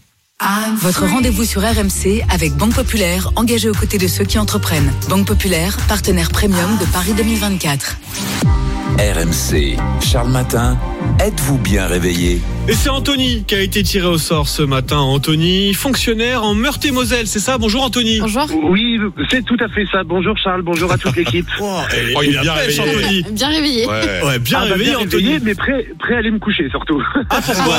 [0.77, 4.91] Votre rendez-vous sur RMC avec Banque Populaire, engagé aux côtés de ceux qui entreprennent.
[5.11, 7.99] Banque Populaire, partenaire premium de Paris 2024.
[8.99, 10.79] RMC, Charles Matin,
[11.21, 14.99] êtes-vous bien réveillé Et c'est Anthony qui a été tiré au sort ce matin.
[14.99, 17.57] Anthony, fonctionnaire en Meurthe-et-Moselle, c'est ça?
[17.59, 18.19] Bonjour Anthony.
[18.21, 18.47] Bonjour.
[18.65, 18.99] Oui,
[19.31, 20.03] c'est tout à fait ça.
[20.05, 21.47] Bonjour Charles, bonjour à toute l'équipe.
[21.63, 23.21] Oh, il est bien pêche, réveillé.
[23.25, 23.35] Anthony.
[23.35, 23.87] Bien réveillé.
[23.87, 25.11] Ouais, bien Ah bah, réveillé, Anthony.
[25.13, 27.03] réveillé, mais prêt, prêt à aller me coucher surtout.
[27.31, 27.79] Ah, pourquoi?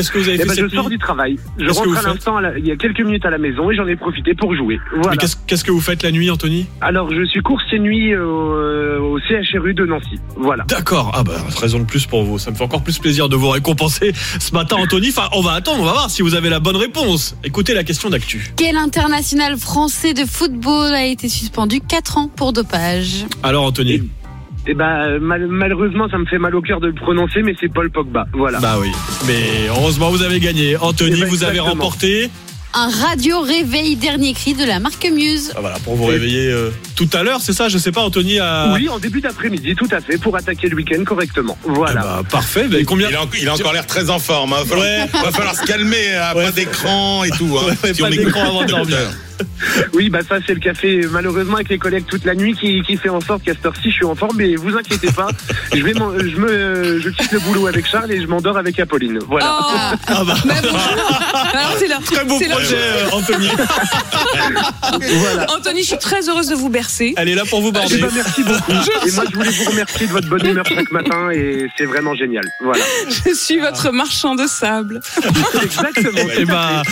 [0.00, 1.36] Qu'est-ce que vous avez Eh fait ben, cette Je sors du travail.
[1.58, 3.96] Je rentre à l'instant, il y a quelques minutes à la maison et j'en ai
[3.96, 4.80] profité pour jouer.
[4.94, 5.10] Voilà.
[5.10, 6.66] Mais qu'est-ce que vous faites la nuit, Anthony?
[6.80, 10.18] Alors, je suis course et nuit euh, au CHRU de Nancy.
[10.36, 10.64] Voilà.
[10.68, 11.12] D'accord.
[11.14, 12.38] Ah bah raison de plus pour vous.
[12.38, 15.10] Ça me fait encore plus plaisir de vous récompenser ce matin, Anthony.
[15.10, 17.36] Enfin, on va attendre, on va voir si vous avez la bonne réponse.
[17.44, 18.54] Écoutez la question d'actu.
[18.56, 23.26] Quel international français de football a été suspendu 4 ans pour dopage?
[23.42, 24.08] Alors, Anthony?
[24.66, 27.72] Eh ben, mal- malheureusement, ça me fait mal au cœur de le prononcer, mais c'est
[27.72, 28.26] Paul Pogba.
[28.34, 28.58] Voilà.
[28.60, 28.90] Bah oui.
[29.26, 30.76] Mais heureusement, vous avez gagné.
[30.76, 32.30] Anthony, Eh ben, vous avez remporté.
[32.72, 35.52] Un radio réveil dernier cri de la marque Muse.
[35.56, 38.38] Ah, voilà, pour vous réveiller euh, tout à l'heure, c'est ça Je sais pas, Anthony
[38.38, 38.72] a.
[38.74, 41.58] Oui, en début d'après-midi, tout à fait, pour attaquer le week-end correctement.
[41.64, 42.00] Voilà.
[42.00, 42.68] Bah, parfait.
[42.86, 44.52] Combien Il a, il a encore l'air très en forme.
[44.52, 44.58] Hein.
[44.60, 45.06] Va, falloir, Ouais.
[45.24, 46.14] va falloir se calmer.
[46.14, 46.32] hein.
[46.32, 47.58] Pas d'écran et tout.
[47.58, 48.96] Hein, Ouais, si pas d'écran avant de le dormir.
[49.94, 52.96] Oui, bah ça c'est le café malheureusement avec les collègues toute la nuit qui, qui
[52.96, 55.28] fait en sorte qu'à cette heure-ci je suis en forme, mais vous inquiétez pas,
[55.74, 59.18] je vais je me je quitte le boulot avec Charles et je m'endors avec Apolline.
[59.28, 59.50] Voilà.
[60.06, 60.34] Ah bah.
[61.52, 61.98] Alors c'est là.
[62.04, 63.48] Très beau projet, euh, Anthony.
[65.48, 67.14] Anthony, je suis très heureuse de vous bercer.
[67.16, 67.98] Elle est là pour vous Eh border.
[67.98, 68.72] ben, merci beaucoup.
[69.06, 72.14] Et moi je voulais vous remercier de votre bonne humeur chaque matin et c'est vraiment
[72.14, 72.44] génial.
[72.62, 72.84] Voilà.
[73.08, 75.00] Je suis votre marchand de sable.
[75.62, 76.20] Exactement.
[76.38, 76.82] Eh ben,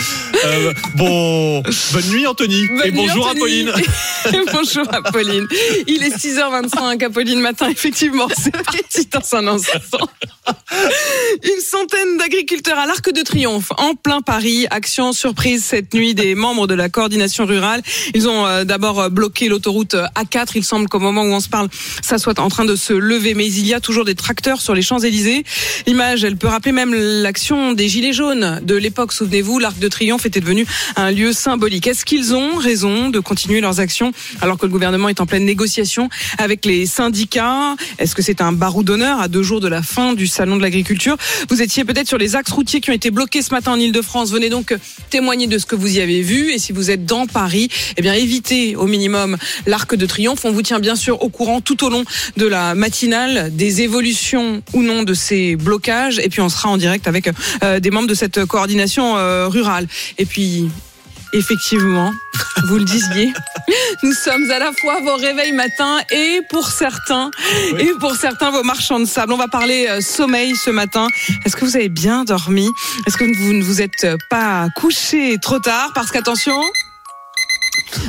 [0.45, 1.61] euh, bon,
[1.93, 2.38] bonne nuit, Anthony.
[2.39, 2.51] Bonne
[2.85, 3.67] Et bonjour, Anthony.
[3.67, 3.73] Apolline.
[4.53, 5.47] Bonjour Apolline.
[5.87, 8.27] Il est 6h25, Apolline matin, effectivement.
[8.37, 10.07] C'est petit dans un instant.
[11.43, 14.67] Une centaine d'agriculteurs à l'Arc de Triomphe, en plein Paris.
[14.69, 17.81] Action surprise cette nuit des membres de la coordination rurale.
[18.13, 20.51] Ils ont euh, d'abord euh, bloqué l'autoroute A4.
[20.55, 21.67] Il semble qu'au moment où on se parle,
[22.01, 23.33] ça soit en train de se lever.
[23.33, 25.43] Mais il y a toujours des tracteurs sur les Champs-Élysées.
[25.87, 29.11] L'image, elle peut rappeler même l'action des Gilets jaunes de l'époque.
[29.11, 31.87] Souvenez-vous, l'Arc de Triomphe était devenu un lieu symbolique.
[31.87, 34.11] Est-ce qu'ils ont raison de continuer leurs actions
[34.41, 38.51] alors que le gouvernement est en pleine négociation avec les syndicats Est-ce que c'est un
[38.51, 41.17] barou d'honneur à deux jours de la fin du salon de l'agriculture?
[41.49, 44.31] Vous étiez peut-être sur les axes routiers qui ont été bloqués ce matin en Ile-de-France.
[44.31, 44.75] Venez donc
[45.09, 46.51] témoigner de ce que vous y avez vu.
[46.51, 50.45] Et si vous êtes dans Paris, eh bien évitez au minimum l'Arc de Triomphe.
[50.45, 52.03] On vous tient bien sûr au courant tout au long
[52.37, 56.19] de la matinale des évolutions ou non de ces blocages.
[56.19, 57.29] Et puis on sera en direct avec
[57.63, 59.87] euh, des membres de cette coordination euh, rurale.
[60.17, 60.69] Et puis
[61.31, 62.11] Effectivement,
[62.65, 63.31] vous le disiez,
[64.03, 67.29] nous sommes à la fois vos réveils matins et pour certains,
[67.77, 69.33] et pour certains vos marchands de sable.
[69.33, 71.07] On va parler euh, sommeil ce matin.
[71.45, 72.67] Est-ce que vous avez bien dormi?
[73.05, 75.91] Est-ce que vous ne vous êtes pas couché trop tard?
[75.93, 76.59] Parce qu'attention.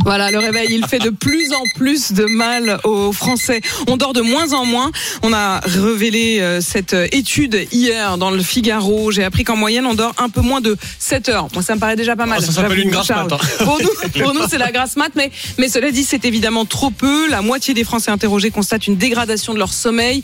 [0.05, 3.61] Voilà, le réveil, il fait de plus en plus de mal aux Français.
[3.89, 4.90] On dort de moins en moins.
[5.23, 9.11] On a révélé euh, cette étude hier dans le Figaro.
[9.11, 11.48] J'ai appris qu'en moyenne, on dort un peu moins de 7 heures.
[11.55, 12.39] Moi, ça me paraît déjà pas mal.
[12.43, 13.39] Ah, ça s'appelle une grasse mat, hein.
[13.65, 16.90] Pour nous, pour nous, c'est la grasse mat, mais, mais cela dit, c'est évidemment trop
[16.90, 17.28] peu.
[17.28, 20.23] La moitié des Français interrogés constatent une dégradation de leur sommeil.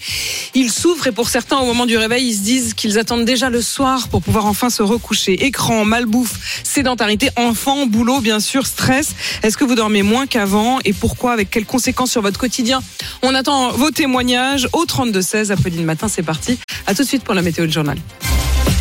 [0.55, 3.51] Ils souffrent et pour certains, au moment du réveil, ils se disent qu'ils attendent déjà
[3.51, 5.45] le soir pour pouvoir enfin se recoucher.
[5.45, 9.15] Écran, malbouffe, sédentarité, enfants, boulot, bien sûr, stress.
[9.47, 12.83] Est-ce que vous dormez moins qu'avant et pourquoi Avec quelles conséquences sur votre quotidien
[13.23, 15.53] On attend vos témoignages au 32-16.
[15.53, 16.59] Apolline Matin, c'est parti.
[16.89, 17.97] À tout de suite pour la météo du journal.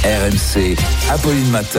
[0.03, 0.75] RMC,
[1.11, 1.67] Apolline Matin.